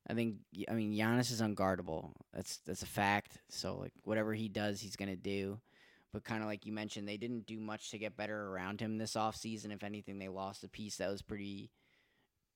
[0.09, 0.37] I think,
[0.69, 2.13] I mean, Giannis is unguardable.
[2.33, 3.39] That's that's a fact.
[3.49, 5.61] So, like, whatever he does, he's going to do.
[6.13, 8.99] But kind of like you mentioned, they didn't do much to get better around him
[8.99, 9.73] this offseason.
[9.73, 11.71] If anything, they lost a piece that was pretty,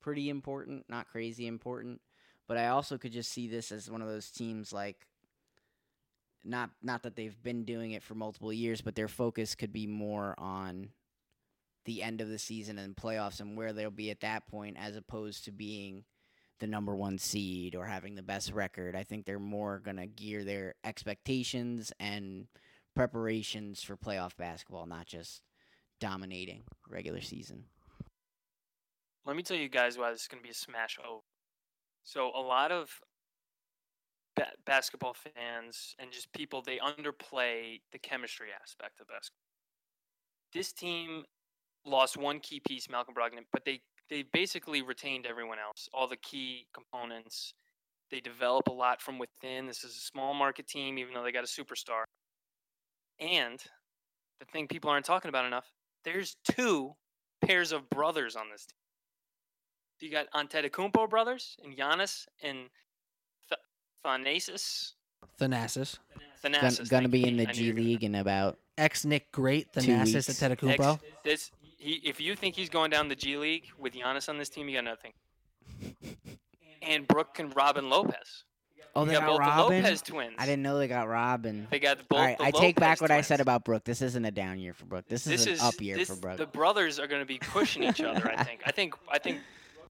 [0.01, 0.87] pretty important.
[0.89, 2.01] Not crazy important
[2.47, 5.07] but I also could just see this as one of those teams like
[6.45, 9.87] not not that they've been doing it for multiple years, but their focus could be
[9.87, 10.91] more on
[11.85, 14.97] the end of the season and playoffs and where they'll be at that point as
[14.97, 16.05] opposed to being
[16.61, 18.95] the number 1 seed or having the best record.
[18.97, 22.47] I think they're more going to gear their expectations and
[22.95, 25.43] preparations for playoff basketball, not just
[26.01, 27.65] dominating regular season.
[29.27, 31.23] Let me tell you guys why this is going to be a smash over.
[32.03, 33.01] So a lot of
[34.37, 39.41] ba- basketball fans and just people they underplay the chemistry aspect of basketball.
[40.53, 41.25] This team
[41.85, 43.81] lost one key piece, Malcolm Brogdon, but they
[44.11, 47.55] they basically retained everyone else, all the key components.
[48.11, 49.67] They develop a lot from within.
[49.67, 52.05] This is a small market team, even though they got a superstar.
[53.19, 53.59] And
[54.41, 55.65] the thing people aren't talking about enough,
[56.05, 56.93] there's two
[57.45, 58.77] pairs of brothers on this team.
[60.01, 62.69] You got Antetokounmpo brothers and Giannis and
[63.49, 63.61] Th-
[64.05, 64.93] Thanasis.
[65.41, 65.99] Thanasis.
[66.43, 66.91] Gon- Thanasis.
[66.91, 70.29] gonna be in the G you were gonna- League in about Ex Knick Great, Thanasis
[70.29, 70.41] weeks.
[70.41, 70.95] Antetokounmpo.
[70.95, 71.51] Ex- This,
[71.85, 74.69] he, if you think he's going down the G League with Giannis on this team,
[74.69, 75.13] you got nothing.
[76.87, 78.45] And Brook and Robin Lopez.
[78.95, 79.83] Oh, You they got got both Robin.
[79.83, 80.35] the Lopez twins.
[80.37, 81.67] I didn't know they got Robin.
[81.71, 82.19] They got both.
[82.19, 83.85] All right, the I take back Lopez what I said about Brook.
[83.85, 85.07] This isn't a down year for Brook.
[85.09, 86.37] This, this is an up year this, for Brook.
[86.37, 88.31] The brothers are going to be pushing each other.
[88.31, 88.61] I think.
[88.67, 88.95] I think.
[89.11, 89.41] I think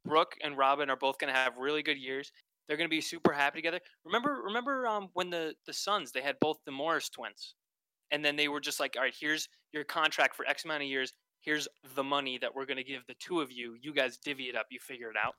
[0.05, 2.31] Brook and Robin are both going to have really good years.
[2.69, 3.81] They're going to be super happy together.
[4.05, 7.57] Remember, remember um, when the the Suns they had both the Morris twins,
[8.13, 10.89] and then they were just like, all right, here's your contract for X amount of
[10.89, 11.13] years.
[11.45, 13.77] Here's the money that we're going to give the two of you.
[13.81, 14.67] You guys divvy it up.
[14.71, 15.35] You figure it out.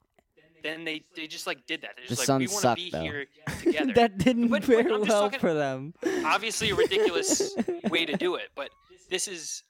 [0.63, 1.91] Then they they just like did that.
[1.95, 3.01] They're The just like, we Suns want to be though.
[3.01, 3.25] here
[3.63, 3.93] together.
[3.93, 5.93] that didn't But- but fare I'm well talking- for them.
[6.25, 7.55] obviously a ridiculous
[7.89, 8.69] way to do it, but
[9.09, 9.63] this is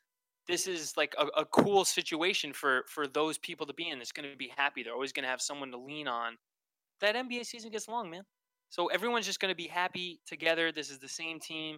[0.48, 4.00] this is like a, a cool situation for for those people to be in.
[4.02, 4.84] It's going to be happy.
[4.84, 6.38] They're always going to have someone to lean on.
[7.02, 8.24] That NBA season gets long, man.
[8.70, 10.72] So everyone's just going to be happy together.
[10.72, 11.78] This is the same team,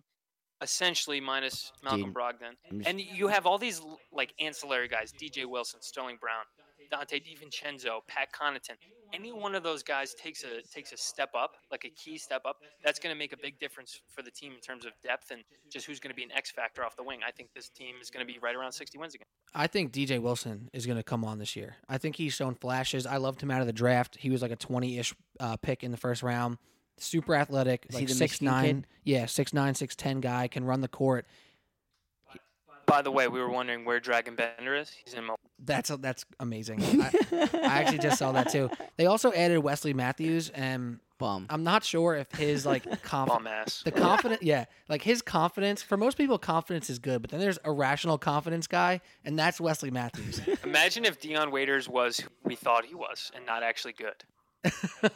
[0.61, 3.81] essentially minus Malcolm Dude, Brogdon, just- and you have all these
[4.11, 6.43] like ancillary guys: DJ Wilson, Sterling Brown,
[6.91, 8.75] Donte DiVincenzo, Pat Connaughton.
[9.13, 12.41] Any one of those guys takes a takes a step up, like a key step
[12.45, 12.57] up.
[12.83, 15.43] That's going to make a big difference for the team in terms of depth and
[15.71, 17.19] just who's going to be an X factor off the wing.
[17.25, 19.27] I think this team is going to be right around 60 wins again.
[19.55, 21.77] I think DJ Wilson is going to come on this year.
[21.87, 23.05] I think he's shown flashes.
[23.05, 24.17] I loved him out of the draft.
[24.19, 26.57] He was like a 20 ish uh, pick in the first round.
[26.97, 28.87] Super athletic, Is like six nine, kid?
[29.03, 31.25] yeah, six nine, six ten guy can run the court.
[32.85, 34.89] by the way, we were wondering where Dragan Bender is.
[34.89, 35.41] He's in Milwaukee.
[35.63, 36.81] That's that's amazing.
[37.01, 37.11] I,
[37.53, 38.69] I actually just saw that too.
[38.95, 41.47] They also added Wesley Matthews, and Bum.
[41.49, 43.81] I'm not sure if his like confidence.
[43.83, 45.81] The confidence, yeah, like his confidence.
[45.81, 49.89] For most people, confidence is good, but then there's irrational confidence guy, and that's Wesley
[49.91, 50.39] Matthews.
[50.63, 54.23] Imagine if Dion Waiters was who we thought he was and not actually good.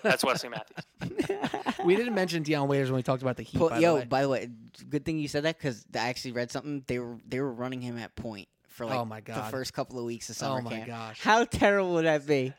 [0.04, 1.40] That's Wesley Matthews.
[1.86, 3.58] we didn't mention Dion Waiters when we talked about the Heat.
[3.58, 4.06] Po- by yo, the way.
[4.06, 4.50] by the way,
[4.90, 6.84] good thing you said that because I actually read something.
[6.88, 9.38] They were they were running him at point for like Oh my God.
[9.46, 10.68] the first couple of weeks of summer camp.
[10.68, 10.88] oh my camp.
[10.88, 12.54] gosh, How terrible would that be?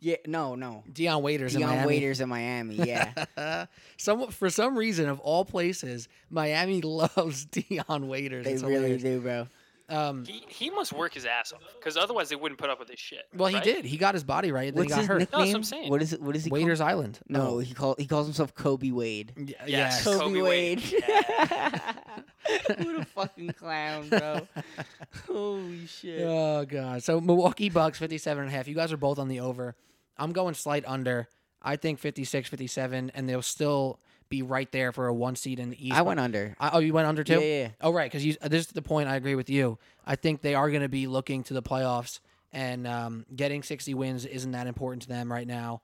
[0.00, 0.82] Yeah, no, no.
[0.90, 1.86] Dion Waiters in Dion Miami.
[1.88, 2.74] Waiters in Miami.
[2.76, 3.66] Yeah,
[3.98, 8.44] some for some reason of all places, Miami loves Dion Waiters.
[8.44, 9.02] they It's really hilarious.
[9.02, 9.48] do, bro.
[9.88, 12.88] Um, He he must work his ass off because otherwise they wouldn't put up with
[12.88, 13.24] this shit.
[13.34, 13.64] well, he right?
[13.64, 13.84] did.
[13.84, 15.18] He got his body right, and then he What's got his hurt.
[15.20, 15.56] No, that's what nickname?
[15.56, 15.90] I'm saying.
[15.90, 16.22] What is it?
[16.22, 16.50] What is he?
[16.50, 16.62] called?
[16.62, 17.18] Waiters Island.
[17.28, 17.58] No, Oh.
[17.58, 19.32] he call he calls himself Kobe Wade.
[19.36, 19.68] Y- Yes.
[19.68, 20.04] yes.
[20.04, 20.80] Co- Kobe Wade.
[22.66, 24.46] what a fucking clown, bro.
[25.26, 26.22] Holy shit.
[26.22, 27.02] Oh god.
[27.02, 28.68] So Milwaukee Bucks 57 and a half.
[28.68, 29.74] You guys are both on the over.
[30.16, 31.28] I'm going slight under.
[31.62, 33.98] I think 56 57 and they'll still
[34.36, 35.96] be right there for a one seed in the East.
[35.96, 36.56] I went under.
[36.58, 37.40] I, oh, you went under Yeah, too?
[37.42, 37.68] yeah, yeah.
[37.80, 38.10] Oh, right.
[38.10, 39.08] Because this is the point.
[39.08, 39.78] I agree with you.
[40.04, 42.20] I think they are going to be looking to the playoffs,
[42.52, 45.82] and um, getting 60 wins isn't that important to them right now.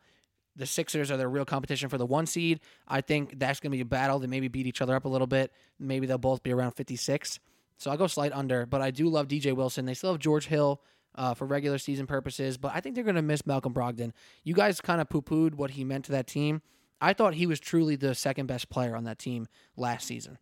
[0.56, 2.60] The Sixers are their real competition for the one seed.
[2.88, 4.18] I think that's going to be a battle.
[4.18, 5.52] They maybe beat each other up a little bit.
[5.78, 7.38] Maybe they'll both be around 56.
[7.78, 9.86] So I'll go slight under, but I do love DJ Wilson.
[9.86, 10.82] They still have George Hill
[11.14, 14.12] uh, for regular season purposes, but I think they're going to miss Malcolm Brogdon.
[14.44, 16.60] You guys kind of poo pooed what he meant to that team.
[17.00, 20.38] I thought he was truly the second best player on that team last season.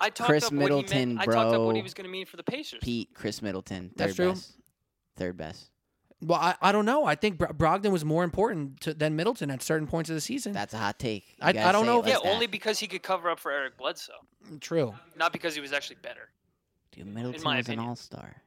[0.00, 1.20] I talked Khris up what he Middleton, meant.
[1.28, 2.80] I talked up what he was going to mean for the Pacers.
[2.82, 4.28] Pete, Khris Middleton, third That's true.
[4.32, 4.52] best.
[5.16, 5.70] Third best.
[6.20, 7.04] Well, I, I don't know.
[7.04, 10.20] I think Bro- Brogdon was more important to, than Middleton at certain points of the
[10.20, 10.52] season.
[10.52, 11.24] That's a hot take.
[11.30, 12.32] You I- I gotta don't say know it if- yeah, like that.
[12.34, 14.12] only because he could cover up for Eric Bledsoe,
[14.60, 14.94] True.
[15.16, 16.28] not because he was actually better.
[16.92, 17.88] Dude, Middleton my was an opinion.
[17.88, 18.41] all star.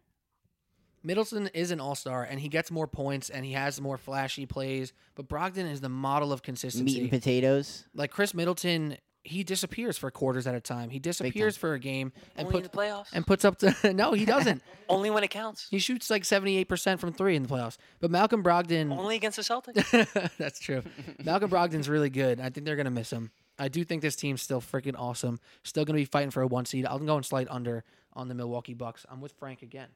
[1.05, 4.45] Middleton is an all star, and he gets more points, and he has more flashy
[4.45, 4.91] plays.
[5.15, 6.83] But Brogdon is the model of consistency.
[6.95, 7.85] Meat and potatoes.
[7.93, 10.89] like Khris Middleton, he disappears for quarters at a time.
[10.89, 13.07] He disappears for a game and Only puts the playoffs.
[13.13, 14.61] and puts up to no, he doesn't.
[14.89, 15.67] Only when it counts.
[15.71, 17.77] he shoots like seventy eight percent from three in the playoffs.
[17.99, 20.35] But Malcolm Brogdon, Only against the Celtics.
[20.37, 20.81] That's true.
[21.23, 22.39] Malcolm Brogdon's really good.
[22.39, 23.31] I think they're gonna miss him.
[23.57, 25.39] I do think this team's still freaking awesome.
[25.63, 26.85] Still gonna be fighting for a one seed.
[26.85, 27.83] I'm going slight under
[28.13, 29.05] on the Milwaukee Bucks.
[29.09, 29.87] I'm with Frank again.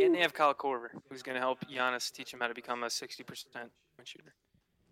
[0.00, 2.82] And they have Kyle Korver, who's going to help Giannis teach him how to become
[2.84, 3.24] a 60%
[4.04, 4.34] shooter.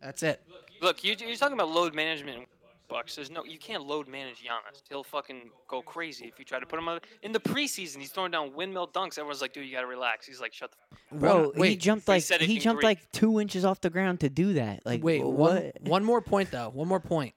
[0.02, 0.42] That's it.
[0.82, 2.46] Look, you, you're talking about load management.
[2.88, 3.16] Bucks.
[3.16, 4.80] There's no, you can't load manage Giannis.
[4.88, 7.00] He'll fucking go crazy if you try to put him on.
[7.22, 9.18] In the preseason, he's throwing down windmill dunks.
[9.18, 10.24] Everyone's like, dude, you gotta relax.
[10.24, 10.76] He's like, shut the.
[10.92, 11.20] F-.
[11.20, 12.98] Bro, One- he wait, jumped like said it he in jumped Greek.
[13.00, 14.86] like two inches off the ground to do that.
[14.86, 15.82] Like Wait, wh- one, what?
[15.82, 16.68] one more point though.
[16.68, 17.34] One more point.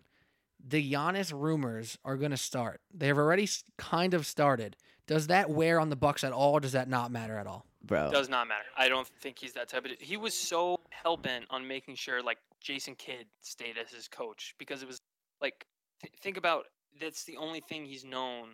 [0.67, 2.81] The Giannis rumors are going to start.
[2.93, 4.75] They have already s- kind of started.
[5.09, 6.53] Does that wear on the Bucks at all?
[6.53, 7.65] Or does that not matter at all?
[7.89, 8.09] bro.
[8.11, 8.69] Does not matter.
[8.77, 9.91] I don't think he's that type of.
[9.99, 14.55] He was so hell bent on making sure like Jason Kidd stayed as his coach
[14.57, 15.01] because it was
[15.41, 15.65] like,
[16.01, 16.65] th- think about
[17.01, 18.49] that's the only thing he's known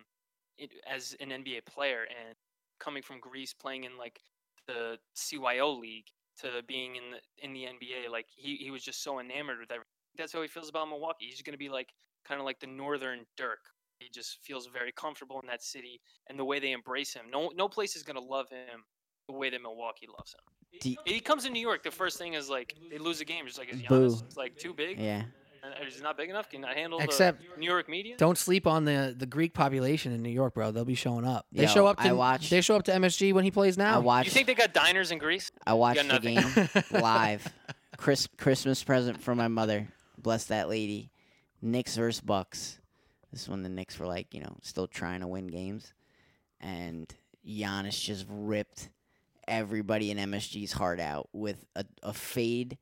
[0.58, 2.34] it, as an NBA player and
[2.80, 4.18] coming from Greece, playing in like
[4.66, 6.06] the CYO league
[6.38, 8.10] to being in the in the NBA.
[8.10, 9.86] Like he he was just so enamored with everything.
[10.16, 11.26] That's how he feels about Milwaukee.
[11.26, 11.92] He's gonna be like
[12.26, 13.60] kind of like the northern Dirk.
[13.98, 17.26] He just feels very comfortable in that city and the way they embrace him.
[17.30, 18.84] No no place is gonna love him
[19.28, 20.40] the way that Milwaukee loves him.
[20.80, 21.82] Do He comes to New York.
[21.82, 23.46] The first thing is like they lose a game.
[23.46, 24.16] Just like is Boo.
[24.36, 24.98] Like too big?
[25.00, 25.22] yeah.
[25.64, 26.48] Uh, Is he not big enough?
[26.48, 28.16] Can he not handle Except- the New York media?
[28.18, 30.70] Don't sleep on the the Greek population in New York, bro.
[30.70, 31.46] They'll be showing up.
[31.50, 33.76] They Yo, show up to I watched- they show up to MSG when he plays
[33.76, 33.98] now.
[33.98, 34.22] I now.
[34.22, 35.50] You think they got diners in Greece?
[35.66, 36.44] I watched the game
[37.02, 37.52] live.
[37.96, 39.88] Chris Christmas present from my mother.
[40.18, 41.10] Bless that lady.
[41.62, 42.78] Knicks versus Bucks.
[43.36, 45.92] This is when the Knicks were like, you know, still trying to win games.
[46.58, 47.06] And
[47.46, 48.88] Giannis just ripped
[49.46, 52.78] everybody in MSG's heart out with a, a fade,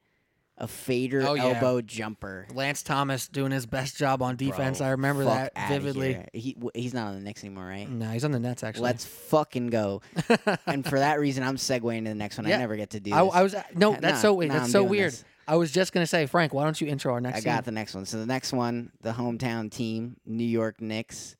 [0.57, 1.46] a fader Oh, yeah.
[1.46, 2.46] elbow jumper.
[2.55, 4.78] Lance Thomas doing his best job on defense.
[4.78, 6.24] Bro, I remember that vividly.
[6.32, 7.90] He he's not on the Knicks anymore, right?
[7.90, 8.84] No, he's on the Nets actually.
[8.84, 10.02] Let's fucking go.
[10.68, 12.46] and for that reason, I'm segueing to the next one.
[12.46, 12.55] Yeah.
[12.55, 13.34] I never get to do I, this.
[13.34, 13.94] I was no.
[13.94, 15.11] Nah, That's so nah, that's I'm so weird.
[15.14, 15.24] this.
[15.47, 16.55] I was just gonna say, Frank.
[16.55, 17.38] Why don't you intro our next?
[17.38, 18.07] I got the next one.
[18.07, 21.36] So the next one, the hometown team, New York Knicks.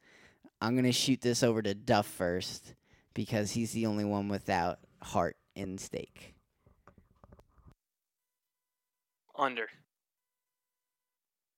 [0.61, 2.75] I'm gonna shoot this over to Duff first
[3.15, 6.35] because he's the only one without heart in stake.
[9.37, 9.69] Under.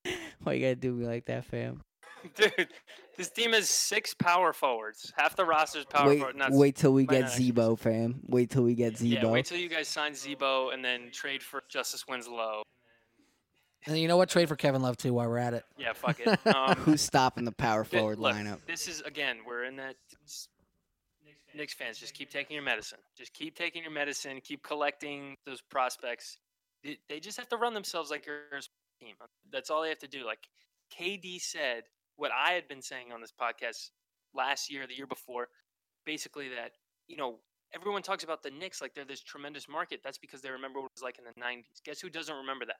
[0.42, 1.82] Why you gotta do me like that, fam?
[2.34, 2.68] Dude,
[3.16, 5.12] this team has six power forwards.
[5.16, 6.36] Half the roster's power wait, forward.
[6.36, 8.20] Not wait till we get not actually Zebo, fam.
[8.26, 9.22] Wait till we get Zebo.
[9.22, 12.62] Yeah, wait till you guys sign Zebo and then trade for Justice Winslow.
[13.86, 14.28] And you know what?
[14.28, 15.14] Trade for Kevin Love too.
[15.14, 15.64] While we're at it.
[15.78, 16.38] Yeah, fuck it.
[16.54, 18.58] Um, Who's stopping the power Th- forward look, lineup?
[18.66, 20.48] This is again, we're in that s-
[21.54, 22.98] Knicks fans, just keep taking your medicine.
[23.16, 24.40] Just keep taking your medicine.
[24.42, 26.38] Keep collecting those prospects.
[26.82, 28.40] They- They just have to run themselves like your
[29.00, 29.14] team.
[29.52, 30.24] That's all they have to do.
[30.26, 30.40] Like
[30.98, 31.84] KD said,
[32.16, 33.90] what I had been saying on this podcast
[34.34, 35.48] last year, the year before,
[36.04, 36.72] basically that
[37.08, 37.36] you know
[37.74, 40.00] everyone talks about the Knicks like they're this tremendous market.
[40.02, 41.82] That's because they remember what it was like in the '90s.
[41.84, 42.76] Guess who doesn't remember that?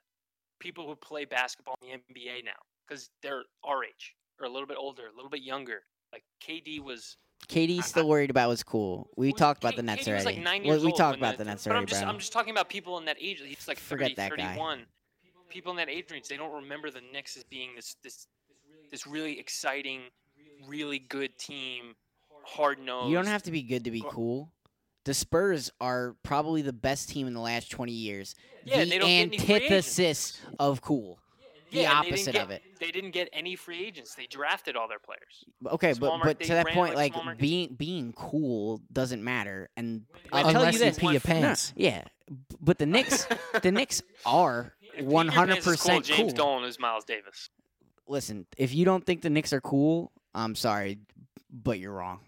[0.59, 2.53] People who play basketball in the NBA now
[2.87, 5.83] because they're our age or a little bit older, a little bit younger.
[6.13, 7.17] Like KD was
[7.49, 9.11] KD's still worried about what's cool.
[9.17, 10.37] We well, talked about K- the Nets KD was already.
[10.37, 12.11] like nine years we old talked about the- the Nets But I'm already, just, bro.
[12.11, 13.43] I'm just talking about people in that age.
[13.45, 14.47] He's like Forget 30, that guy.
[14.55, 14.87] 31.
[15.49, 18.27] People in that age range, they don't remember the Knicks as being this this
[18.97, 20.01] this really exciting,
[20.67, 21.95] really good team,
[22.45, 23.11] hard nosed.
[23.11, 24.51] You don't have to be good to be cool.
[25.05, 28.35] The Spurs are probably the best team in the last 20 years.
[28.65, 31.19] Yeah, the they don't get any free antithesis of cool.
[31.71, 32.63] The Yeah, and they didn't opposite get- of it.
[32.81, 34.15] They didn't get any free agents.
[34.15, 35.45] They drafted all their players.
[35.75, 39.69] Okay, Small but market, but to that point, like like being being cool doesn't matter.
[39.77, 41.73] And I'll Unless tell Unless you you pee your No, pants.
[41.77, 42.05] yeah,
[42.61, 43.27] but the Knicks,
[43.63, 46.37] the Knicks are one hundred Pants is cool, percent James cool.
[46.57, 47.51] Dolan is Miles Davis.
[48.09, 50.99] Listen, if you don't think the Knicks are cool, I'm sorry,
[51.51, 52.21] but you're wrong.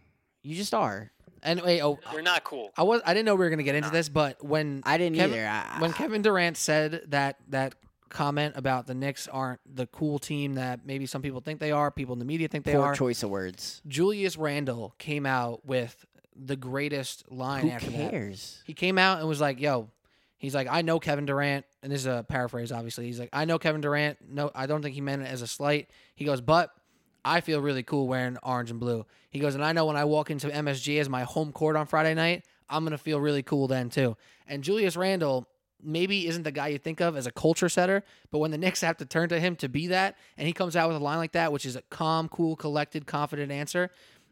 [0.43, 1.11] You just are.
[1.43, 2.71] And wait, oh, They're not cool.
[2.77, 5.17] I was I didn't know we were gonna get into this, but when I didn't
[5.17, 5.47] Kevin- either.
[5.49, 7.75] I, when Kevin Durant said that that
[8.09, 11.91] comment about the Knicks aren't the cool team that maybe some people think they are,
[11.91, 12.95] people in the media think they poor are.
[12.95, 13.83] choice of words.
[13.87, 16.05] Julius Randle came out with
[16.35, 18.11] the greatest line Who after that.
[18.11, 18.63] cares?
[18.65, 19.91] He came out and was like, "Yo."
[20.39, 23.07] He's like, I know Kevin Durant, and this is a paraphrase, obviously.
[23.07, 24.19] He's like, I know Kevin Durant.
[24.29, 25.91] No, I don't think he meant it as a slight.
[26.15, 26.71] He goes, but
[27.25, 29.05] I feel really cool wearing orange and blue.
[29.31, 31.87] He goes, and I know when I walk into MSG as my home court on
[31.87, 34.17] Friday night, I'm gonna feel really cool then too.
[34.47, 35.49] And Julius Randle
[35.83, 38.81] maybe isn't the guy you think of as a culture setter, but when the Knicks
[38.81, 41.19] have to turn to him to be that, and he comes out with a line
[41.19, 43.91] like that, which is a calm, cool, collected, confident answer,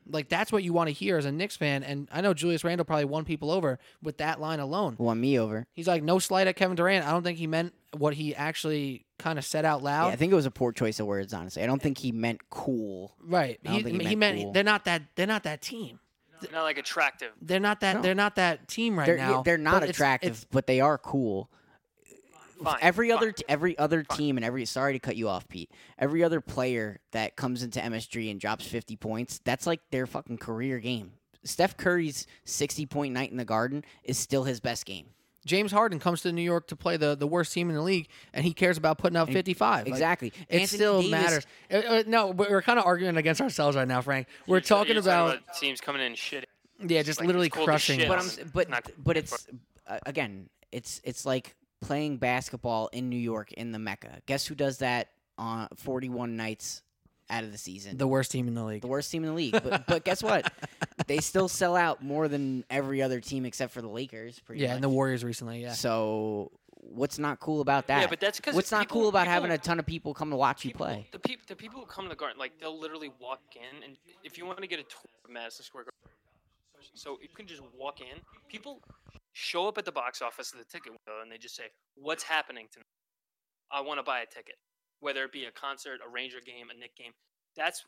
[0.09, 1.83] like that's what you want to hear as a Knicks fan.
[1.83, 4.97] And I know Julius Randle probably won people over with that line alone.
[4.99, 5.67] Won me over.
[5.73, 7.07] He's like, no slight at Kevin Durant.
[7.07, 10.13] I don't think he meant what he actually kind of said out Yeah, loud.
[10.13, 11.33] I think it was a poor choice of words.
[11.35, 13.15] Honestly, I don't think he meant cool.
[13.23, 13.59] right.
[13.65, 14.53] I don't He, think he he meant meant cool.
[14.53, 16.01] they're not that they're not that team.
[16.43, 17.33] They're Not like attractive.
[17.41, 18.03] They're not that No.
[18.03, 19.43] they're not that team right they're now.
[19.43, 21.51] they're not But it's- attractive, it's- but they are cool.
[22.63, 22.79] Fine.
[22.81, 23.17] every fine.
[23.19, 24.19] other t- every other Fine.
[24.19, 25.71] team and every sorry to cut you off, Pete.
[25.99, 30.39] Every other player that comes into MSG and drops fifty points, that's like their fucking
[30.39, 31.13] career game.
[31.45, 35.07] Steph Curry's sixty point night in the Garden is still his best game.
[35.45, 38.09] James Harden comes to New York to play the, the worst team in the league,
[38.33, 39.85] and he cares about putting up And- 55.
[39.85, 40.33] Like, Exactly.
[40.49, 41.47] it Anthony still Davis- matters.
[41.73, 44.27] Uh, uh, no, but we're kind of arguing against ourselves right now, Frank.
[44.49, 46.49] We're You're ta- talking you're about, teams coming in shit.
[46.85, 48.09] yeah, just like, literally it's cool to crushing.
[48.09, 48.19] But.
[48.19, 49.47] I'm but but it's
[49.87, 51.55] uh, again, it's it's like
[51.87, 54.21] playing basketball in New York in the Mecca.
[54.27, 55.09] Guess who does that
[55.39, 56.83] on forty one nights
[57.31, 57.97] out of the season?
[57.97, 58.83] the worst team in the league.
[58.83, 59.53] the worst team in the league.
[59.53, 60.53] But but guess what?
[61.07, 64.41] They still sell out more than every other team except for the Lakers.
[64.41, 64.75] Pretty Yeah, much.
[64.77, 65.63] and the Warriors recently.
[65.63, 68.01] Yeah, So what's not cool about that?
[68.01, 70.31] Yeah, but that's because what's not people, cool about having a ton of people come
[70.31, 71.07] to watch you play?
[71.13, 73.97] The people, the people who come to the garden, like they'll literally walk in, and
[74.25, 77.63] if you want to get a tour of Madison Square Garden, so you can just
[77.79, 78.19] walk in.
[78.49, 78.81] People
[79.37, 81.65] show up at the box office of the ticket window, and they just say,
[81.95, 82.87] "What's happening tonight?
[83.71, 84.57] I want to buy a ticket,
[85.01, 87.13] whether it be a concert, a Ranger game, a Knick game."
[87.55, 87.85] That's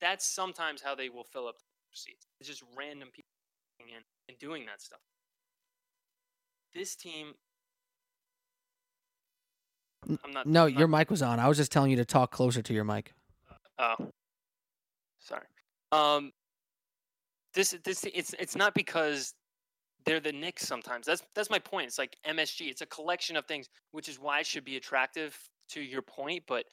[0.00, 2.26] that's sometimes how they will fill up the seats.
[2.40, 3.30] It's just random people
[3.78, 4.98] coming in and doing that stuff.
[6.74, 7.34] This team.
[10.08, 10.46] I'm not.
[10.46, 11.38] no, I'm not your mic was on.
[11.38, 13.12] I was just telling you to talk closer to your mic.
[13.78, 14.10] Oh,
[15.20, 15.46] sorry.
[15.92, 16.32] Um,
[17.54, 19.34] this this it's it's not because
[20.04, 20.66] they're the Knicks.
[20.66, 21.86] Sometimes that's that's my point.
[21.86, 22.70] It's like MSG.
[22.70, 25.36] It's a collection of things, which is why it should be attractive
[25.70, 26.44] to your point.
[26.46, 26.64] But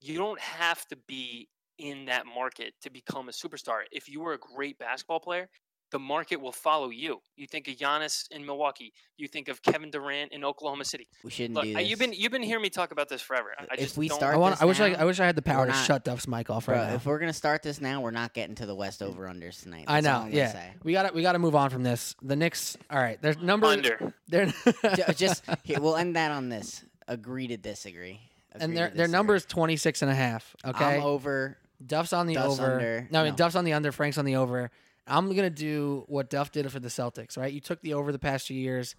[0.00, 1.48] you don't have to be
[1.78, 3.82] in that market to become a superstar.
[3.92, 5.48] If you were a great basketball player,
[5.90, 7.20] the market will follow you.
[7.36, 8.92] You think of Giannis in Milwaukee.
[9.16, 11.08] You think of Kevin Durant in Oklahoma City.
[11.24, 11.88] We shouldn't Look, do this.
[11.88, 13.54] you've been you've been hearing me talk about this forever.
[13.58, 14.54] I- I If just we don't- start I want.
[14.56, 14.90] this I wish I.
[14.90, 16.74] now, I wish I had the power we're to not- shut Duff's mic off right
[16.76, 16.94] Bro, now.
[16.94, 19.84] if we're gonna start this now, we're not getting to the West over unders tonight.
[19.88, 20.26] I That's all know.
[20.28, 20.72] I'm Yeah, say.
[20.82, 22.14] we got to We got to move on from this.
[22.22, 22.76] The Knicks.
[22.90, 23.20] All right.
[23.22, 23.66] There's number.
[23.66, 24.12] under.
[24.28, 24.52] They're
[25.16, 26.84] just here, we'll end that on this.
[27.06, 28.20] Agree to disagree.
[28.54, 30.54] and their their number is 26 and a half.
[30.64, 30.96] Okay.
[30.96, 31.56] I'm over.
[31.84, 32.72] Duff's on the Duff's over.
[32.74, 33.08] under.
[33.10, 33.36] No, I mean No.
[33.36, 33.92] Duff's on the under.
[33.92, 34.70] Frank's on the over.
[35.08, 37.36] I'm gonna do what Duff did for the Celtics.
[37.38, 37.52] Right?
[37.52, 38.94] You took the over the past few years,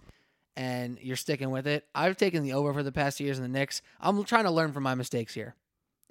[0.56, 1.86] and you're sticking with it.
[1.94, 3.82] I've taken the over for the past few years in the Knicks.
[4.00, 5.54] I'm trying to learn from my mistakes here,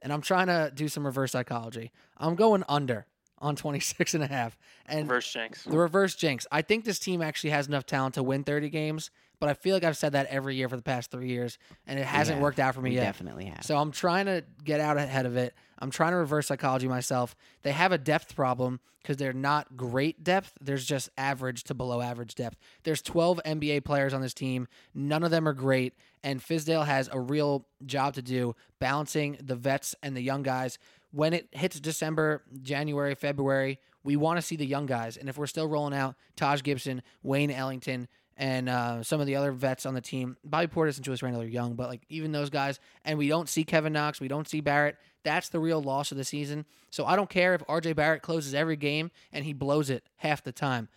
[0.02, 1.92] and I'm trying to do some reverse psychology.
[2.18, 3.06] I'm going under.
[3.42, 4.58] on 26 and a half.
[4.86, 5.64] And Reverse jinx.
[5.64, 6.46] the reverse jinx.
[6.52, 9.76] I think this team actually has enough talent to win 30 games, but I feel
[9.76, 12.44] like I've said that every year for the past three years, and it hasn't have.
[12.44, 13.02] worked out for me yet.
[13.02, 13.64] definitely have.
[13.64, 15.54] So I'm trying to get out ahead of it.
[15.80, 17.36] I'm trying to reverse psychology myself.
[17.64, 20.54] They have a depth problem because they're not great depth.
[20.60, 22.58] There's just average to below average depth.
[22.84, 24.68] There's 12 NBA players on this team.
[24.94, 25.94] None of them are great.
[26.24, 30.78] And Fizdale has a real job to do balancing the vets and the young guys.
[31.12, 35.18] When it hits December, January, February, we want to see the young guys.
[35.18, 38.08] And if we're still rolling out Taj Gibson, Wayne Ellington,
[38.40, 40.38] and uh, some of the other vets on the team.
[40.46, 43.50] Bobby Portis and Julius Randle are young, but like even those guys, and we don't
[43.50, 44.96] see Kevin Knox, we don't see Barrett.
[45.24, 46.66] That's the real loss of the season.
[46.90, 50.42] So I don't care if RJ Barrett closes every game and he blows it half
[50.42, 50.88] the time.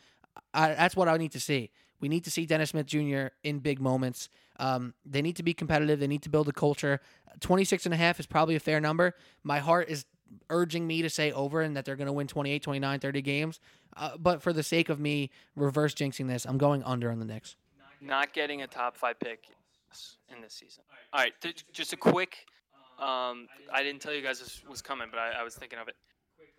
[0.54, 1.70] I, that's what I need to see.
[2.00, 3.26] We need to see Dennis Smith Jr.
[3.42, 4.28] in big moments.
[4.60, 5.98] Um, they need to be competitive.
[5.98, 7.00] They need to build a culture.
[7.40, 9.16] 26 and a half is probably a fair number.
[9.42, 10.04] My heart is
[10.48, 13.60] urging me to say over and that they're going to win 28, 29, 30 games.
[13.96, 17.24] Uh, but for the sake of me reverse jinxing this, I'm going under on the
[17.24, 17.56] Knicks.
[18.00, 19.44] Not getting a top five pick
[20.34, 20.82] in this season.
[21.12, 22.46] All right, th- just a quick.
[22.98, 25.88] Um, I didn't tell you guys this was coming, but I, I was thinking of
[25.88, 25.96] it.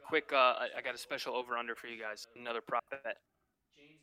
[0.08, 2.28] Quick, uh, I, got a special over under for you guys.
[2.40, 3.18] Another prop bet.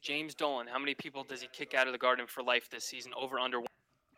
[0.00, 0.66] James Dolan.
[0.66, 3.12] How many people does he kick out of the Garden for life this season?
[3.16, 3.60] Over under.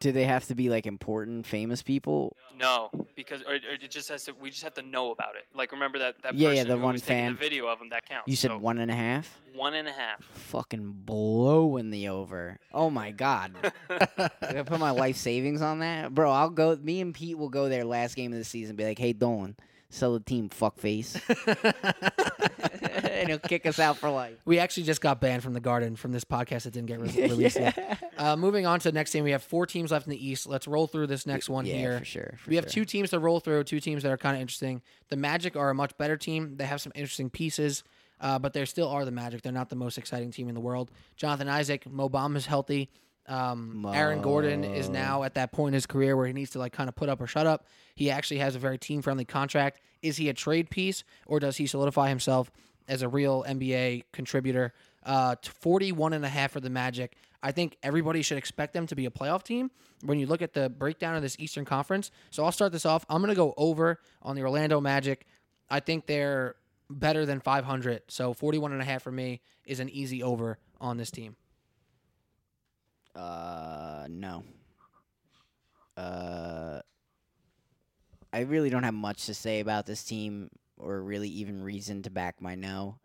[0.03, 2.37] Do they have to be like important, famous people?
[2.59, 4.33] No, because or, or it just has to.
[4.35, 5.45] We just have to know about it.
[5.55, 7.33] Like remember that that Yeah, yeah, the who one was taking fan.
[7.35, 8.27] the video of him that counts.
[8.27, 9.39] You said So, one and a half.
[9.55, 10.25] one and a half.
[10.33, 12.59] Fucking blowing the over.
[12.75, 13.55] Oh my god.
[13.91, 16.33] I put my life savings on that, bro.
[16.33, 16.75] I'll go.
[16.75, 18.75] Me and Pete will go there last game of the season.
[18.75, 19.55] Be like, hey, Dolan,
[19.89, 21.15] sell the team, fuckface,
[23.23, 24.35] and he'll kick us out for life.
[24.45, 27.29] we actually just got banned from the Garden from this podcast that didn't get re-
[27.29, 28.03] released yet.
[28.19, 30.47] Uh, moving on to the next team, we have four teams left in the East.
[30.47, 31.99] Let's roll through this next one yeah, here.
[31.99, 32.35] for sure.
[32.39, 32.73] for we have sure.
[32.73, 34.83] two teams to roll through, two teams that are kind of interesting.
[35.09, 36.57] The Magic are a much better team.
[36.57, 37.85] They have some interesting pieces,
[38.21, 39.43] uh, but they still are the Magic.
[39.43, 40.91] They're not the most exciting team in the world.
[41.17, 42.91] Jonathan Isaac, Mo Bamba is healthy.
[43.29, 46.59] Um, Aaron Gordon is now at that point in his career where he needs to
[46.59, 47.67] like kind of put up or shut up.
[47.95, 49.81] He actually has a very team friendly contract.
[50.03, 52.51] Is he a trade piece or does he solidify himself
[52.89, 54.73] as a real NBA contributor?
[55.05, 57.17] Uh, t- 41 and a half for the Magic.
[57.43, 59.71] I think everybody should expect them to be a playoff team
[60.05, 62.11] when you look at the breakdown of this Eastern Conference.
[62.31, 63.05] So I'll start this off.
[63.09, 65.27] I'm going to go over on the Orlando Magic.
[65.69, 66.55] I think they're
[66.89, 68.03] better than 500.
[68.09, 71.37] So 41 and a half for me is an easy over on this team.
[73.15, 74.45] Uh, no.
[75.97, 76.81] Uh,
[78.33, 80.49] I really don't have much to say about this team,
[80.83, 82.99] or really even reason to back my no,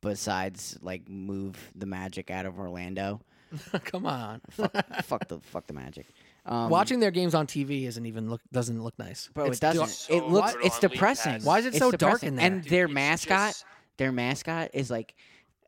[0.00, 3.20] besides like move the Magic out of Orlando.
[3.84, 4.40] Come on.
[4.50, 4.72] fuck,
[5.04, 6.06] fuck the fuck the Magic.
[6.46, 9.28] Um, Watching their games on TV isn't even look doesn't look nice.
[9.34, 9.88] bro, It's it doesn't.
[9.88, 10.54] so it looks.
[10.62, 11.42] It's depressing.
[11.42, 12.46] Why is it It's so dark in there?
[12.46, 13.64] And Dude, their mascot, just-
[13.96, 15.14] their mascot is like.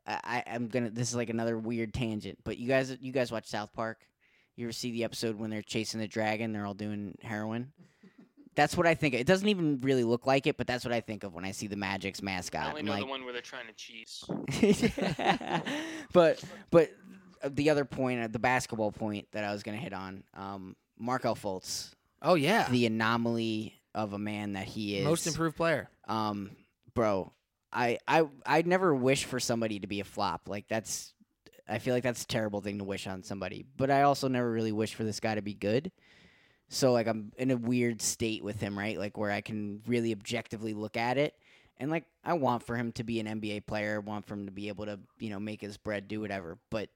[0.05, 0.89] I, I- I'm gonna.
[0.89, 3.99] This is like another weird tangent, but you guys, you guys watch South Park.
[4.55, 6.51] You ever see the episode when they're chasing the dragon?
[6.53, 7.71] They're all doing heroin.
[8.55, 9.15] That's what I think.
[9.15, 11.51] It doesn't even really look like it, but that's what I think of when I
[11.51, 12.67] see the Magic's I mascot.
[12.69, 14.23] only I'm know like, the one where they're trying to cheese.
[16.13, 16.89] but but
[17.43, 20.75] uh, the other point, uh, the basketball point that I was gonna hit on, um,
[20.97, 21.91] Markelle Fultz,
[22.21, 22.67] Oh yeah.
[22.69, 25.05] the anomaly of a man that he is.
[25.05, 25.89] Most improved player.
[26.07, 26.51] um,
[26.93, 27.31] bro,
[27.71, 30.47] I I I'd never wish for somebody to be a flop.
[30.47, 31.13] Like that's,
[31.67, 33.65] I feel like that's a terrible thing to wish on somebody.
[33.77, 35.91] But I also never really wish for this guy to be good.
[36.73, 38.97] So like I'm in a weird state with him, right?
[38.97, 41.35] Like where I can really objectively look at it.
[41.77, 44.51] And like I want for him to be an NBA player, want for him to
[44.51, 46.57] be able to, you know, make his bread, do whatever.
[46.71, 46.89] But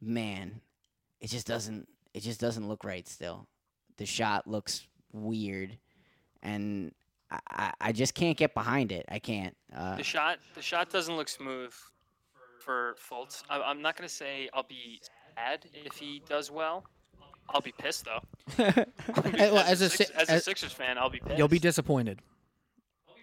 [0.00, 0.60] man,
[1.22, 3.46] it just doesn't it just doesn't look right still.
[3.96, 5.78] The shot looks weird.
[6.42, 6.92] And
[7.30, 9.06] I, I, I just can't get behind it.
[9.08, 9.56] I can't.
[9.74, 11.72] Uh, The shot, the shot doesn't look smooth
[12.60, 13.42] for Fultz.
[13.48, 15.00] I'm not gonna say I'll be
[15.34, 16.84] sad if he does well.
[17.50, 18.20] I'll be pissed though.
[18.56, 18.64] Be-
[19.38, 21.38] well, as, as a a, Six- Si- as a Sixers fan, I'll be pissed.
[21.38, 22.20] You'll be disappointed.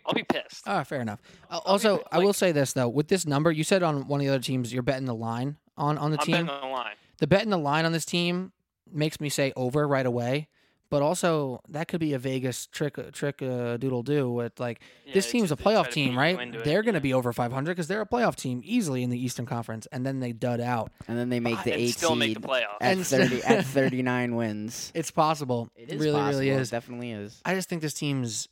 [0.06, 0.64] I'll be pissed.
[0.66, 1.20] Ah, fair enough.
[1.50, 4.20] Uh, also, pi- I will say this though: with this number, you said on one
[4.22, 6.32] of the other teams, you're betting the line on on the I'm team.
[6.46, 6.96] betting on the line.
[7.20, 8.52] the bet in the line on this team
[8.92, 10.48] makes me say over right away.
[10.92, 14.30] But also, that could be a Vegas trick, trick, uh, doodle do.
[14.30, 16.64] With like Yeah, this team's a just- they try playoff team, right?
[16.66, 19.46] They're going to be over 500 because they're a playoff team easily in the Eastern
[19.46, 20.92] Conference, and then they dud out.
[21.08, 22.76] and then they make the and eight still seed make the playoffs.
[22.82, 24.92] at thirty at thirty nine wins.
[24.94, 25.70] It's possible.
[25.76, 26.40] It is really, possible.
[26.42, 26.70] really It is.
[26.70, 27.42] definitely is.
[27.46, 28.50] I just think this team's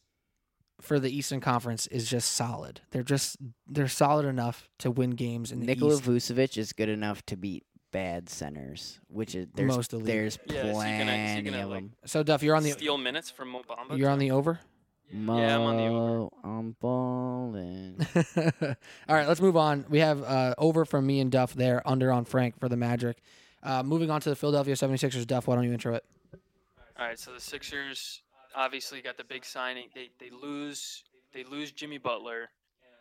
[0.81, 2.79] for the Eastern Conference is just solid.
[2.91, 3.35] They're just
[3.67, 6.03] they're solid enough to win games in the Nikola East.
[6.05, 10.05] Vucevic is good enough to beat bad centers, which is there's Most elite.
[10.05, 11.93] there's Yeah, is he gonna- is he plenty gonna, of like, them.
[12.05, 13.97] So Duff, you're on the Steal minutes from Mo Bamba.
[13.97, 14.59] you're on the over.
[15.11, 15.99] Yeah, I'm on the over.
[16.19, 18.05] Mo, I'm balling.
[18.37, 19.85] All right, let's move on.
[19.89, 23.17] We have uh, over from me and Duff there, under on Frank for the Magic.
[23.63, 25.25] Uh, moving on to the Philadelphia 76ers.
[25.25, 26.05] Duff, why don't you intro it?
[26.97, 28.21] All right, so the Sixers
[28.55, 29.87] obviously got the big signing.
[29.95, 32.49] They they lose they lose Jimmy Butler,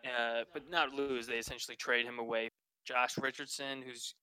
[0.05, 1.27] uh, but not lose.
[1.27, 2.49] They essentially trade him away.
[2.85, 4.15] Josh Richardson, who's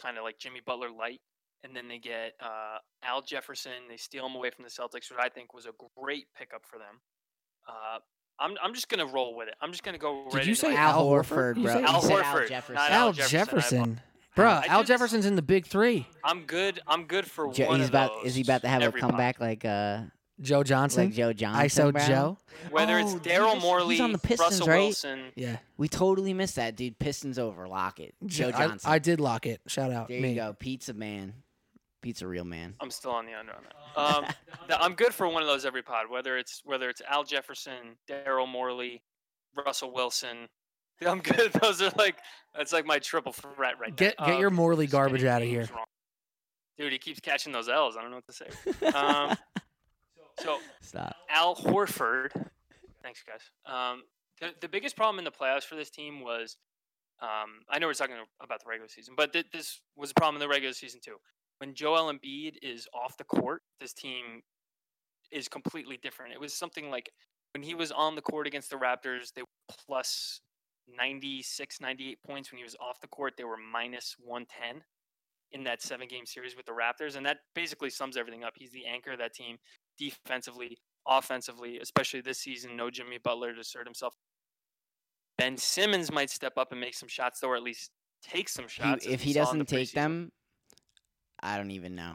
[0.00, 1.20] kind of like Jimmy Butler light,
[1.62, 3.72] and then they get uh, Al Jefferson.
[3.88, 6.78] They steal him away from the Celtics, which I think was a great pickup for
[6.78, 7.00] them.
[7.68, 7.98] Uh,
[8.38, 9.54] I'm I'm just gonna roll with it.
[9.60, 10.24] I'm just gonna go.
[10.30, 10.74] Did right you say.
[10.74, 11.54] Al Al Horford?
[11.56, 11.84] Horford, bro.
[11.84, 12.76] Al Horford, Al Jefferson.
[12.76, 14.00] Al Al Jefferson, I Jefferson.
[14.36, 16.08] I Bruh, Al just- Jefferson's in the big three.
[16.24, 16.80] I'm good.
[16.88, 18.10] I'm good for Jo- one he's of about.
[18.16, 20.00] those Is he about to have a comeback like uh
[20.40, 21.04] Joe Johnson.
[21.06, 21.88] like Joe Johnson?
[21.88, 22.06] ISO bro?
[22.06, 22.38] Joe.
[22.70, 24.78] Whether it's Oh, dude, Daryl he's- Morley, he's on the Pistons, Russell right?
[24.80, 25.32] Wilson.
[25.36, 25.58] Yeah.
[25.76, 26.98] We totally missed that, dude.
[26.98, 27.68] Pistons over.
[27.68, 28.14] Lock it.
[28.26, 28.90] Joe I- Johnson.
[28.90, 29.60] I, did lock it.
[29.68, 30.30] Shout out there me.
[30.30, 30.52] you go.
[30.52, 31.34] Pizza man.
[32.02, 32.74] Pizza real man.
[32.80, 34.00] I'm still on the under on that.
[34.00, 34.24] Um,
[34.68, 36.10] th- I'm good for one of those every pod.
[36.10, 39.02] Whether it's whether it's Al Jefferson, Daryl Morley,
[39.64, 40.48] Russell Wilson.
[41.06, 41.52] I'm good.
[41.54, 42.16] Those are like
[42.54, 44.26] that's like my triple threat right Get there.
[44.26, 45.66] get Um, your Morley just garbage out of here.
[45.74, 45.84] wrong.
[46.76, 47.96] Dude, he keeps catching those L's.
[47.96, 48.48] I don't know what to say.
[48.94, 49.36] Um,
[50.40, 51.16] so Stop.
[51.30, 52.30] Al Horford.
[53.02, 53.42] Thanks, guys.
[53.66, 54.02] Um,
[54.40, 56.56] the, the biggest problem in the playoffs for this team was,
[57.20, 60.36] um, I know we're talking about the regular season, but th- this was a problem
[60.36, 61.16] in the regular season too.
[61.58, 64.42] When Joel Embiid is off the court, this team
[65.30, 66.32] is completely different.
[66.32, 67.10] It was something like
[67.52, 70.40] when he was on the court against the Raptors, they were plus
[70.88, 72.50] 96, 98 points.
[72.50, 74.82] When he was off the court, they were minus 110
[75.52, 77.16] in that seven game series with the Raptors.
[77.16, 78.54] And that basically sums everything up.
[78.56, 79.58] He's the anchor of that team
[79.98, 82.76] defensively, offensively, especially this season.
[82.76, 84.14] No Jimmy Butler to assert himself.
[85.38, 87.90] Ben Simmons might step up and make some shots, though, or at least
[88.22, 89.06] take some shots.
[89.06, 89.92] as if he saw in the doesn't take preseason.
[89.94, 90.32] them,
[91.40, 92.14] I don't even know.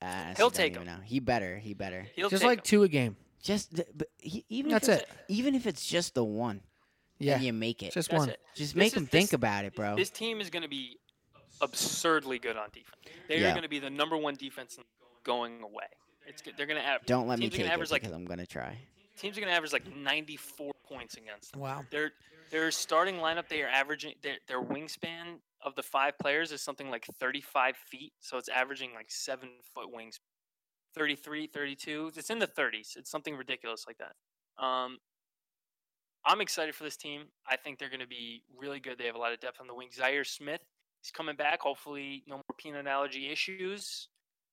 [0.00, 0.84] I honestly He'll take them.
[0.84, 0.98] know.
[1.04, 1.58] He better.
[1.58, 2.06] He better.
[2.14, 2.64] he'll Just like like 'em.
[2.64, 3.16] two a game.
[3.42, 5.08] Just th- but he, even That's if it.
[5.28, 6.60] even if it's just the one,
[7.18, 7.34] Yeah.
[7.36, 7.92] and you make it.
[7.92, 8.28] Just That's one.
[8.30, 8.40] it.
[8.54, 9.96] Just This make is- him think about it, bro.
[9.96, 10.98] This team is going to be
[11.60, 13.02] absurdly good on defense.
[13.28, 13.48] They Yeah.
[13.48, 14.78] are going to be the number one defense
[15.24, 15.86] going away.
[16.28, 16.54] It's good.
[16.56, 18.14] They're going to have Don't let me teams are take gonna it average like because
[18.14, 18.76] I'm gonna try.
[19.16, 21.62] teams are going to average like 94 points against them.
[21.62, 21.84] Wow.
[21.90, 22.12] Their
[22.50, 26.90] their starting lineup, they are averaging their their wingspan of the five players is something
[26.90, 30.20] like 35 feet, so it's averaging like seven foot wings.
[30.94, 32.12] 33, 32.
[32.16, 32.96] It's in the 30s.
[32.96, 34.64] It's something ridiculous like that.
[34.64, 34.98] Um,
[36.24, 37.24] I'm excited for this team.
[37.46, 38.98] I think they're going to be really good.
[38.98, 39.88] They have a lot of depth on the wing.
[39.96, 40.60] Zhaire Smith,
[41.02, 41.60] he's coming back.
[41.60, 44.08] Hopefully, no more peanut allergy issues,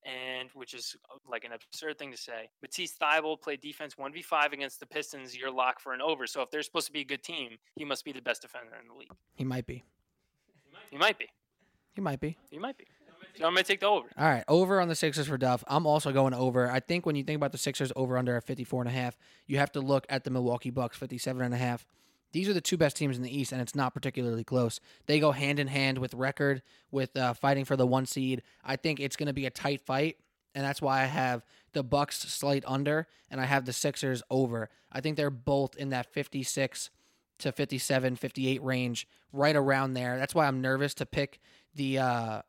[0.05, 2.49] and which is uh, like an absurd thing to say.
[2.61, 5.35] Matisse Thybulle played defense 1v5 against the Pistons.
[5.35, 6.27] You're locked for an over.
[6.27, 8.75] So if they're supposed to be a good team, he must be the best defender
[8.81, 9.11] in the league.
[9.35, 9.83] He might be.
[10.91, 11.27] He might be.
[11.95, 12.37] He might be.
[12.49, 12.85] He might be.
[13.37, 14.07] So I'm going to take the over.
[14.17, 15.63] All right, over on the Sixers for Duff.
[15.67, 16.71] I'm also going over.
[16.71, 19.17] I think when you think about the Sixers over under at 54 and a half,
[19.45, 21.85] you have to look at the Milwaukee Bucks 57 and a half.
[22.35, 24.81] These are the two best teams in the East, and it's not particularly close.
[25.05, 28.43] They go hand in hand with record, with uh, fighting for the one seed.
[28.61, 30.17] I think it's going to be a tight fight,
[30.53, 34.69] and that's why I have the Bucks slight under, and I have the Sixers over.
[34.91, 36.89] I think they're both in that 56
[37.39, 40.17] to 57, 58 range, right around there.
[40.17, 41.39] That's why I'm nervous to pick
[41.73, 42.41] the uh,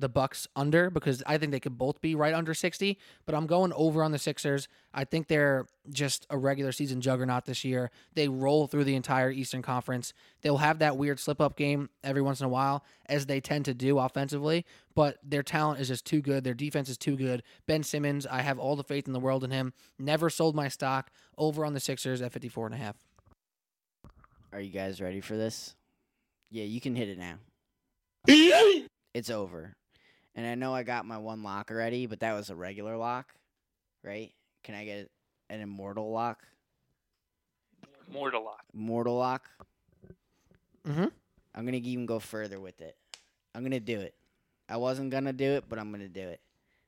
[0.00, 3.46] the Bucks under because I think they could both be right under 60, but I'm
[3.46, 4.66] going over on the Sixers.
[4.92, 7.90] I think they're just a regular season juggernaut this year.
[8.14, 10.12] They roll through the entire Eastern Conference.
[10.42, 13.66] They'll have that weird slip up game every once in a while as they tend
[13.66, 16.44] to do offensively, but their talent is just too good.
[16.44, 17.42] Their defense is too good.
[17.66, 19.72] Ben Simmons, I have all the faith in the world in him.
[19.98, 22.96] Never sold my stock over on the Sixers at 54 and a half.
[24.52, 25.76] Are you guys ready for this?
[26.50, 27.34] Yeah, you can hit it now.
[29.14, 29.72] It's over.
[30.34, 33.34] And I know I got my one lock already, but that was a regular lock,
[34.04, 34.32] right?
[34.62, 35.10] Can I get
[35.48, 36.38] an immortal lock?
[38.12, 38.62] More to lock.
[38.72, 39.48] Mortal lock?
[40.86, 41.10] Mhm.
[41.54, 42.96] I'm going to even go further with it.
[43.54, 44.14] I'm going to do it.
[44.68, 46.40] I wasn't going to do it, but I'm going to do it.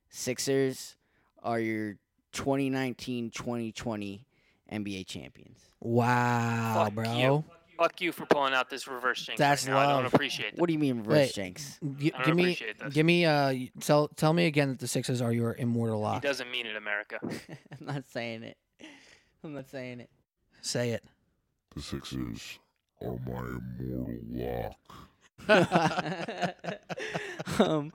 [0.08, 0.96] Sixers
[1.42, 1.96] are your
[2.32, 4.24] 2019-2020
[4.70, 5.58] NBA champions.
[5.80, 7.16] Wow, Fuck bro.
[7.18, 7.44] you.
[7.82, 9.38] Fuck you for pulling out this reverse jinx.
[9.40, 9.80] That's right now.
[9.80, 10.04] I love.
[10.04, 10.60] don't appreciate that.
[10.60, 11.34] What do you mean reverse Wait.
[11.34, 11.80] jinx?
[11.98, 12.94] G- I don't give me, appreciate this.
[12.94, 13.26] give me.
[13.26, 16.22] Uh, tell tell me again that the Sixers are your immortal He lock.
[16.22, 17.18] doesn't mean it, America.
[17.22, 18.56] I'm not saying it.
[19.42, 20.10] I'm not saying it.
[20.60, 21.02] Say it.
[21.74, 22.60] The Sixers
[23.04, 24.78] are my immortal lock.
[27.58, 27.92] um,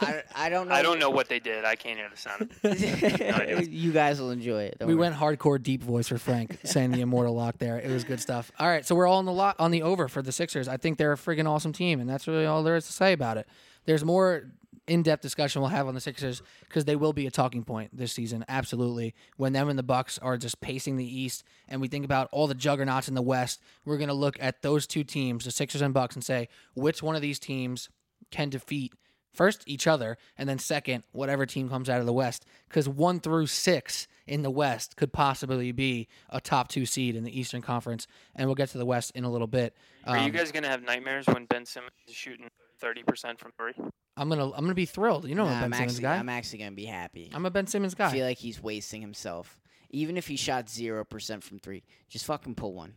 [0.00, 0.74] I, I don't know.
[0.74, 1.64] I don't know what they did.
[1.64, 2.42] I can't hear the sound.
[2.42, 3.68] of it.
[3.70, 4.78] you guys will enjoy it.
[4.78, 5.10] don't we worry.
[5.10, 7.78] went hardcore deep voice for Frank saying the immortal lock there.
[7.78, 8.50] It was good stuff.
[8.58, 10.68] All right, so we're all on the lot on the over for the Sixers.
[10.68, 13.12] I think they're a friggin' awesome team, and that's really all there is to say
[13.12, 13.46] about it.
[13.86, 14.50] There's more
[14.86, 18.12] in-depth discussion we'll have on the Sixers because they will be a talking point this
[18.12, 18.44] season.
[18.48, 22.28] Absolutely, when them and the Bucks are just pacing the East, and we think about
[22.32, 25.82] all the juggernauts in the West, we're gonna look at those two teams, the Sixers
[25.82, 27.88] and Bucks, and say which one of these teams
[28.30, 28.92] can defeat
[29.34, 32.46] first each other, and then second whatever team comes out of the West.
[32.68, 37.24] Because one through six in the West could possibly be a top two seed in
[37.24, 39.76] the Eastern Conference, and we'll get to the West in a little bit.
[40.06, 42.48] Are you Um, guys gonna have nightmares when Ben Simmons is shooting
[42.78, 43.74] thirty percent from three?
[44.16, 45.28] I'm gonna I'm gonna be thrilled.
[45.28, 46.16] You know, Nah, I'm a I'm Ben Simmons actually, guy.
[46.16, 47.30] I'm actually gonna be happy.
[47.34, 48.06] I'm a Ben Simmons guy.
[48.06, 48.14] I guy.
[48.16, 49.60] feel like he's wasting himself.
[49.90, 52.94] Even if he shot zero percent from three, just fucking pull one.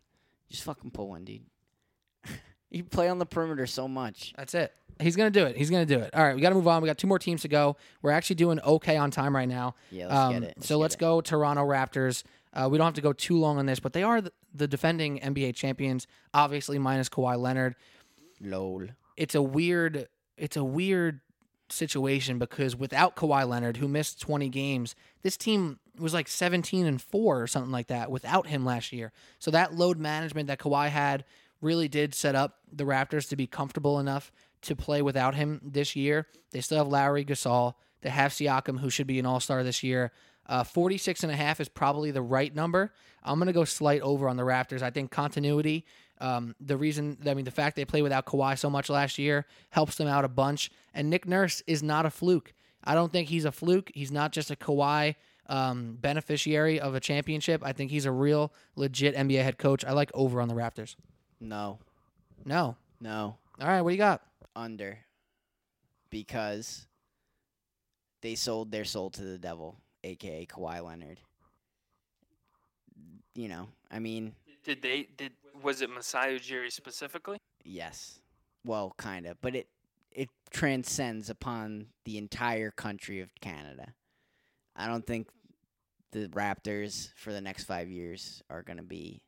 [0.50, 1.42] Just fucking pull one, dude.
[2.70, 4.34] you play on the perimeter so much.
[4.38, 4.74] That's it.
[5.00, 5.56] He's gonna do it.
[5.58, 6.14] He's gonna do it.
[6.14, 6.82] All right, we got to move on.
[6.82, 7.76] We got two more teams to go.
[8.02, 9.76] We're actually doing okay on time right now.
[9.92, 10.64] Yeah, let's Um, get it.
[10.64, 11.00] so get let's it.
[11.00, 12.24] go Toronto Raptors.
[12.54, 14.68] Uh, we don't have to go too long on this, but they are the, the
[14.68, 16.08] defending NBA champions.
[16.34, 17.76] Obviously, minus Kawhi Leonard.
[18.42, 18.88] Lol.
[19.16, 20.08] It's a weird.
[20.38, 21.22] It's a weird
[21.70, 27.02] situation because without Kawhi Leonard, who missed 20 games, this team was like 17 and
[27.02, 29.12] four or something like that without him last year.
[29.40, 31.26] So that load management that Kawhi had
[31.60, 34.32] really did set up the Raptors to be comfortable enough
[34.64, 36.28] to play without him this year.
[36.52, 37.74] They still have Lowry Gasol.
[38.02, 40.12] They have Siakam, who should be an all star this year.
[40.46, 42.94] Uh, 46 and a half is probably the right number.
[43.24, 44.82] I'm going to go slight over on the Raptors.
[44.82, 45.86] I think continuity,
[46.20, 49.46] um, the reason, I mean, the fact they played without Kawhi so much last year
[49.70, 50.72] helps them out a bunch.
[50.94, 52.54] And Nick Nurse is not a fluke.
[52.84, 53.92] I don't think he's a fluke.
[53.94, 55.16] He's not just a Kawhi
[55.48, 57.62] um, beneficiary of a championship.
[57.64, 59.84] I think he's a real, legit NBA head coach.
[59.84, 60.96] I like over on the Raptors.
[61.40, 61.80] No.
[62.46, 62.78] No.
[63.02, 63.38] No.
[63.60, 64.22] All right, what do you got?
[64.58, 65.00] Under.
[66.10, 66.88] Because
[68.22, 71.20] they sold their soul to the devil, aka Kawhi Leonard.
[73.36, 77.38] You know, I mean, Did they did was it Masai Ujiri specifically?
[77.64, 78.20] yes.
[78.66, 79.68] Well, kind of, but it
[80.12, 83.94] it transcends upon the entire country of Canada.
[84.76, 85.28] I don't think
[86.12, 89.22] the Raptors for the next 5 years are going to be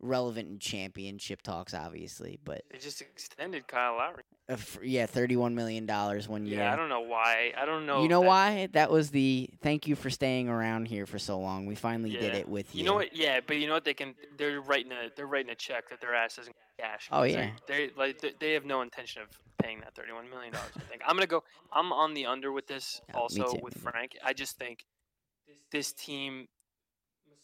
[0.00, 4.22] relevant in championship talks obviously, but They just extended Kyle Lowry.
[4.48, 6.58] uh, f- yeah, 31 million dollars one year.
[6.60, 7.52] Yeah, I don't know why.
[7.56, 8.02] I don't know.
[8.02, 8.68] You know that- why?
[8.72, 11.66] That was the thank you for staying around here for so long.
[11.66, 12.80] We finally did it with you.
[12.80, 13.14] You know what?
[13.14, 13.84] Yeah, but you know what?
[13.84, 14.14] They can.
[14.36, 15.10] They're writing a.
[15.14, 17.08] They're writing a check that their ass doesn't cash.
[17.12, 17.50] Oh yeah.
[17.66, 19.28] They like they, they have no intention of
[19.62, 20.70] paying that thirty-one million dollars.
[20.76, 21.44] I think I'm gonna go.
[21.72, 23.00] I'm on the under with this.
[23.10, 23.74] Yeah, also with.
[23.78, 24.84] Frank, I just think
[25.70, 26.48] this team.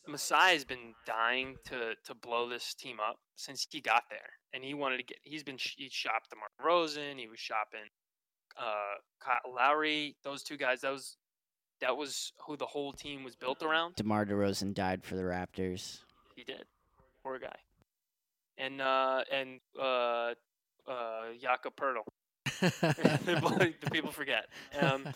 [0.09, 4.65] Masai has been dying to to blow this team up since he got there, and
[4.65, 5.19] he wanted to get.
[5.23, 7.19] He's been he shopped DeMar DeRozan.
[7.19, 7.89] He was shopping
[8.59, 10.17] uh, Kyle Lowry.
[10.23, 10.81] Those two guys.
[10.83, 11.17] That was
[11.81, 13.97] that was who the whole team was built around.
[13.97, 16.01] DeMar DeRozan died for the Raptors.
[16.35, 16.65] He did.
[17.23, 17.57] Poor guy.
[18.59, 20.33] And uh and uh
[20.89, 22.05] uh Jakob Poeltl.
[22.61, 24.47] the people forget.
[24.81, 25.09] Um,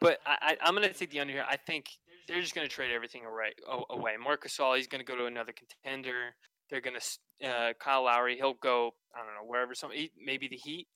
[0.00, 1.46] but I, I I'm gonna take the under here.
[1.48, 1.88] I think
[2.28, 3.52] they're just gonna trade everything away.
[3.68, 4.12] a- Away.
[4.22, 6.34] Marc Gasol, he's gonna go to another contender.
[6.70, 7.00] They're gonna
[7.44, 8.36] uh, Kyle Lowry.
[8.36, 8.90] He'll go.
[9.14, 9.74] I don't know wherever.
[9.74, 10.86] Some he- maybe the Heat.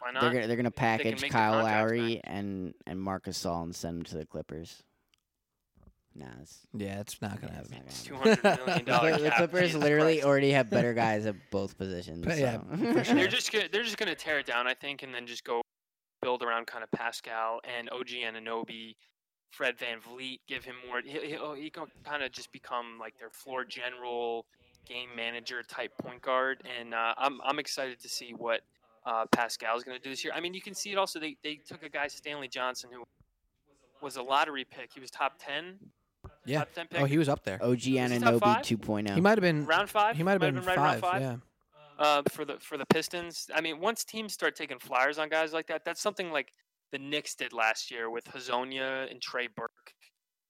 [0.00, 0.20] Why not?
[0.22, 3.98] They're gonna they're gonna package make Kyle contracts Lowry and and Marcus Gasol and send
[3.98, 4.82] him to the Clippers.
[6.14, 7.72] Nah, it's, Yeah, it's not gonna happen.
[7.84, 8.84] not Two gonna hundred million happen.
[8.86, 9.12] dollar.
[9.18, 9.30] The, the.
[9.32, 10.26] Clippers literally Christ.
[10.26, 12.24] already have better guys at both positions.
[12.24, 12.92] But yeah, so.
[12.94, 13.14] for sure.
[13.16, 15.60] They're just gonna they're just gonna tear it down, I think, and then just go
[16.22, 18.94] build around kind of Pascal and OG Anunoby,
[19.50, 21.00] Fred VanVleet, give him more.
[21.04, 24.46] He, he, oh, he can kind of just become like their floor general,
[24.86, 28.60] game manager type point guard, and uh, I'm I'm excited to see what
[29.06, 30.32] uh, is gonna do this year.
[30.34, 31.20] I mean, you can see it also.
[31.20, 33.04] They they took a guy Stanley Johnson who
[34.02, 34.90] was a lottery pick.
[34.92, 35.78] He was top ten.
[36.44, 36.60] Yeah.
[36.60, 37.00] Top ten pick.
[37.00, 37.62] Oh, he was up there.
[37.62, 38.62] OG he top Anunoby five?
[38.62, 39.14] 2.0.
[39.14, 39.64] He might have been.
[39.66, 40.16] round five.
[40.16, 41.22] He might have been, right around five.
[41.22, 41.36] Yeah.
[41.98, 43.48] uh, for the for the Pistons.
[43.54, 46.52] I mean, once teams start taking flyers on guys like that, that's something like
[46.96, 49.92] the Knicks did last year with Hezonja and Trey Burke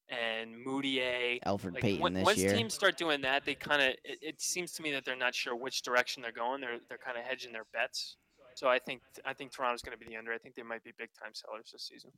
[0.09, 1.41] and Mudiay.
[1.45, 2.55] Elfrid Like Payton when- this once year.
[2.55, 5.35] teams start doing that, they kind of it, it seems to me that they're not
[5.35, 6.61] sure which direction they're going.
[6.61, 8.17] They're they're kind of hedging their bets.
[8.55, 10.33] So I think I think Toronto's going to be the under.
[10.33, 12.13] I think they might be big time sellers this season.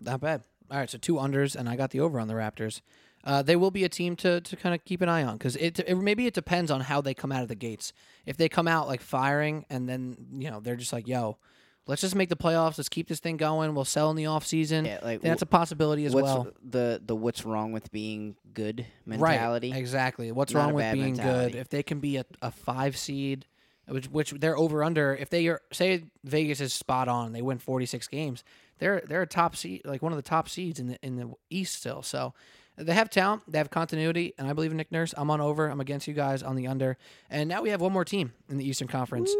[0.00, 0.42] Not bad.
[0.70, 2.80] All right, so two unders, and I got the over on the Raptors.
[3.22, 5.56] Uh, they will be a team to, to kind of keep an eye on because
[5.56, 7.92] it, it maybe it depends on how they come out of the gates.
[8.26, 11.38] If they come out like firing and then you know they're just like, "Yo,
[11.86, 12.78] let's just make the playoffs.
[12.78, 13.74] Let's keep this thing going.
[13.74, 16.48] We'll sell in the off season." yeah, like that's a possibility as what's well.
[16.62, 19.72] the the what's wrong with being good mentality?
[19.72, 20.32] Right, exactly.
[20.32, 21.52] What's Not wrong with being mentality.
[21.52, 21.58] good?
[21.58, 23.46] If they can be a, a five seed,
[23.88, 25.14] which which they're over under.
[25.14, 28.44] If they are say Vegas is spot on, they win forty six games.
[28.78, 31.32] They're they're a top seed, like one of the top seeds in the in the
[31.50, 32.02] East still.
[32.02, 32.34] So
[32.76, 35.14] they have talent, they have continuity, and I believe in Nick Nurse.
[35.16, 35.68] I'm on over.
[35.68, 36.96] I'm against you guys on the under.
[37.30, 39.30] And now we have one more team in the Eastern Conference,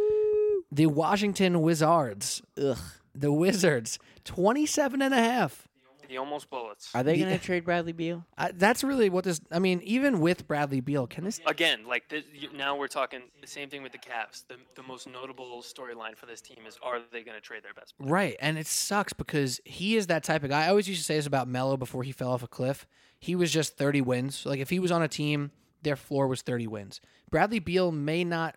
[0.74, 2.42] the Washington Wizards.
[2.60, 2.78] Ugh.
[3.14, 5.68] the Wizards 27 and a half.
[6.08, 6.90] The almost bullets.
[6.94, 8.24] Are they The- going to trade Bradley Beal?
[8.36, 9.40] Uh, that's really what this.
[9.50, 11.40] I mean, even with Bradley Beal, can this?
[11.46, 14.46] Again, like this, you- now we're talking the same thing with the Cavs.
[14.46, 17.72] The, the most notable storyline for this team is are they going to trade their
[17.72, 18.10] best player?
[18.10, 20.66] Right, and it sucks because he is that type of guy.
[20.66, 22.86] I always used to say this about Melo before he fell off a cliff.
[23.18, 24.44] He was just 30 wins.
[24.44, 25.52] Like if he was on a team,
[25.82, 27.00] their floor was 30 wins.
[27.30, 28.56] Bradley Beal may not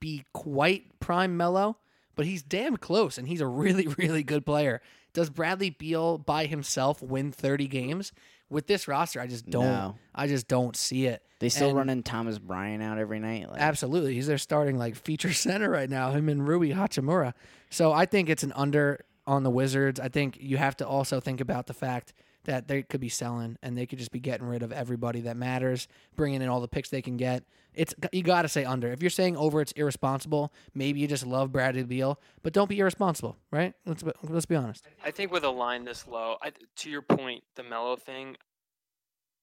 [0.00, 1.76] be quite prime Melo,
[2.14, 4.80] but he's damn close, and he's a really, really good player.
[5.14, 8.12] Does Bradley Beal by himself win 30 games
[8.50, 9.20] with this roster?
[9.20, 9.64] I just don't.
[9.64, 9.96] No.
[10.14, 11.22] I just don't see it.
[11.40, 13.50] They still And- running Thomas Bryant out every night.
[13.50, 14.14] Like, Absolutely.
[14.14, 17.32] He's their starting like feature center right now, him and Rui Hachimura.
[17.70, 19.98] So I think it's an under on the Wizards.
[20.00, 22.12] I think you have to also think about the fact
[22.48, 25.36] that they could be selling and they could just be getting rid of everybody that
[25.36, 27.44] matters, bringing in all the picks they can get.
[27.74, 28.90] It's you got to say under.
[28.90, 30.50] If you're saying oh, over, it's irresponsible.
[30.74, 33.74] Maybe you just love Bradley Beal, but don't be irresponsible, right?
[33.84, 34.86] Let's let's be honest.
[35.04, 38.34] I think with a line this low, I, to your point, the Melo thing.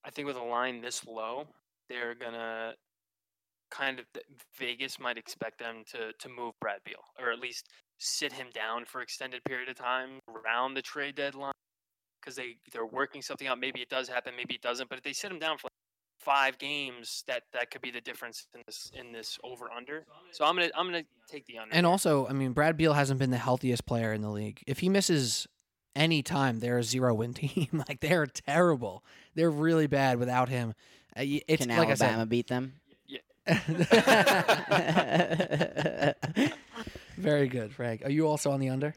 [0.03, 1.47] I think with a line this low,
[1.87, 2.73] they're gonna
[3.69, 4.05] kind of
[4.57, 7.69] Vegas might expect them to to move Brad Beal or at least
[7.99, 11.53] sit him down for extended period of time around the trade deadline
[12.25, 13.59] because they they're working something out.
[13.59, 14.89] Maybe it does happen, maybe it doesn't.
[14.89, 15.71] But if they sit him down for like
[16.19, 20.05] five games, that that could be the difference in this in this over under.
[20.31, 21.75] So I'm gonna I'm gonna take the under.
[21.75, 24.63] And also, I mean, Brad Beal hasn't been the healthiest player in the league.
[24.65, 25.47] If he misses
[25.95, 27.83] any time, they're a zero win team.
[27.87, 29.03] like they're terrible.
[29.35, 30.69] They're really bad without him.
[31.15, 32.73] Uh, y- It's Can like Alabama beat them?
[33.47, 33.75] I said.
[37.17, 38.03] Very good, Frank.
[38.03, 38.93] Are you also on the under?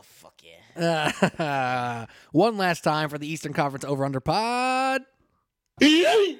[0.00, 0.40] Oh fuck
[0.76, 2.06] yeah!
[2.32, 5.02] One last time for the Eastern Conference over under pod.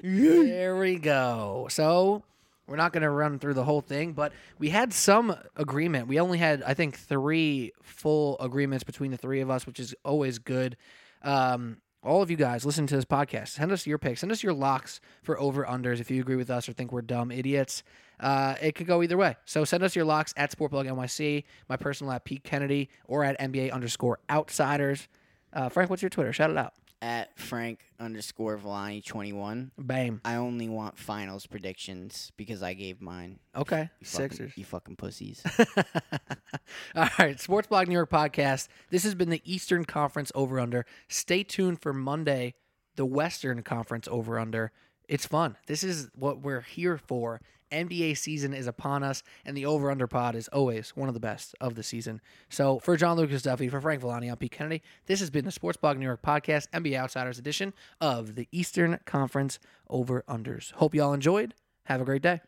[0.01, 1.67] there we go.
[1.69, 2.23] So
[2.65, 6.07] we're not going to run through the whole thing, but we had some agreement.
[6.07, 9.93] We only had, I think, three full agreements between the three of us, which is
[10.03, 10.75] always good.
[11.21, 13.49] Um, all of you guys listen to this podcast.
[13.49, 14.21] Send us your picks.
[14.21, 17.01] Send us your locks for over unders if you agree with us or think we're
[17.01, 17.83] dumb idiots.
[18.19, 19.35] Uh, it could go either way.
[19.45, 23.39] So send us your locks at Sportsblog NYC, my personal at Pete Kennedy, or at
[23.39, 25.07] NBA underscore outsiders.
[25.53, 26.33] Uh, Frank, what's your Twitter?
[26.33, 26.73] Shout it out.
[27.03, 29.71] At Frank underscore Villani twenty one.
[29.77, 30.21] Bam.
[30.23, 33.39] I only want finals predictions because I gave mine.
[33.55, 33.89] Okay.
[33.99, 34.51] You fucking- Sixers.
[34.55, 35.41] You fucking pussies.
[36.95, 38.67] All right, Sports Blog New York podcast.
[38.91, 40.85] This has been the Eastern Conference over under.
[41.07, 42.53] Stay tuned for Monday,
[42.95, 44.71] the Western Conference over under.
[45.07, 45.57] It's fun.
[45.67, 47.41] This is what we're here for.
[47.71, 51.19] NBA season is upon us, and the over under pod is always one of the
[51.19, 52.21] best of the season.
[52.49, 54.81] So, for John Lucas Duffy, for Frank Villani, I'm Pete Kennedy.
[55.05, 58.99] This has been the Sports Blog New York podcast, NBA Outsiders edition of the Eastern
[59.05, 60.71] Conference over unders.
[60.73, 61.53] Hope you all enjoyed.
[61.85, 62.41] Have a great day.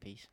[0.00, 0.28] Peace.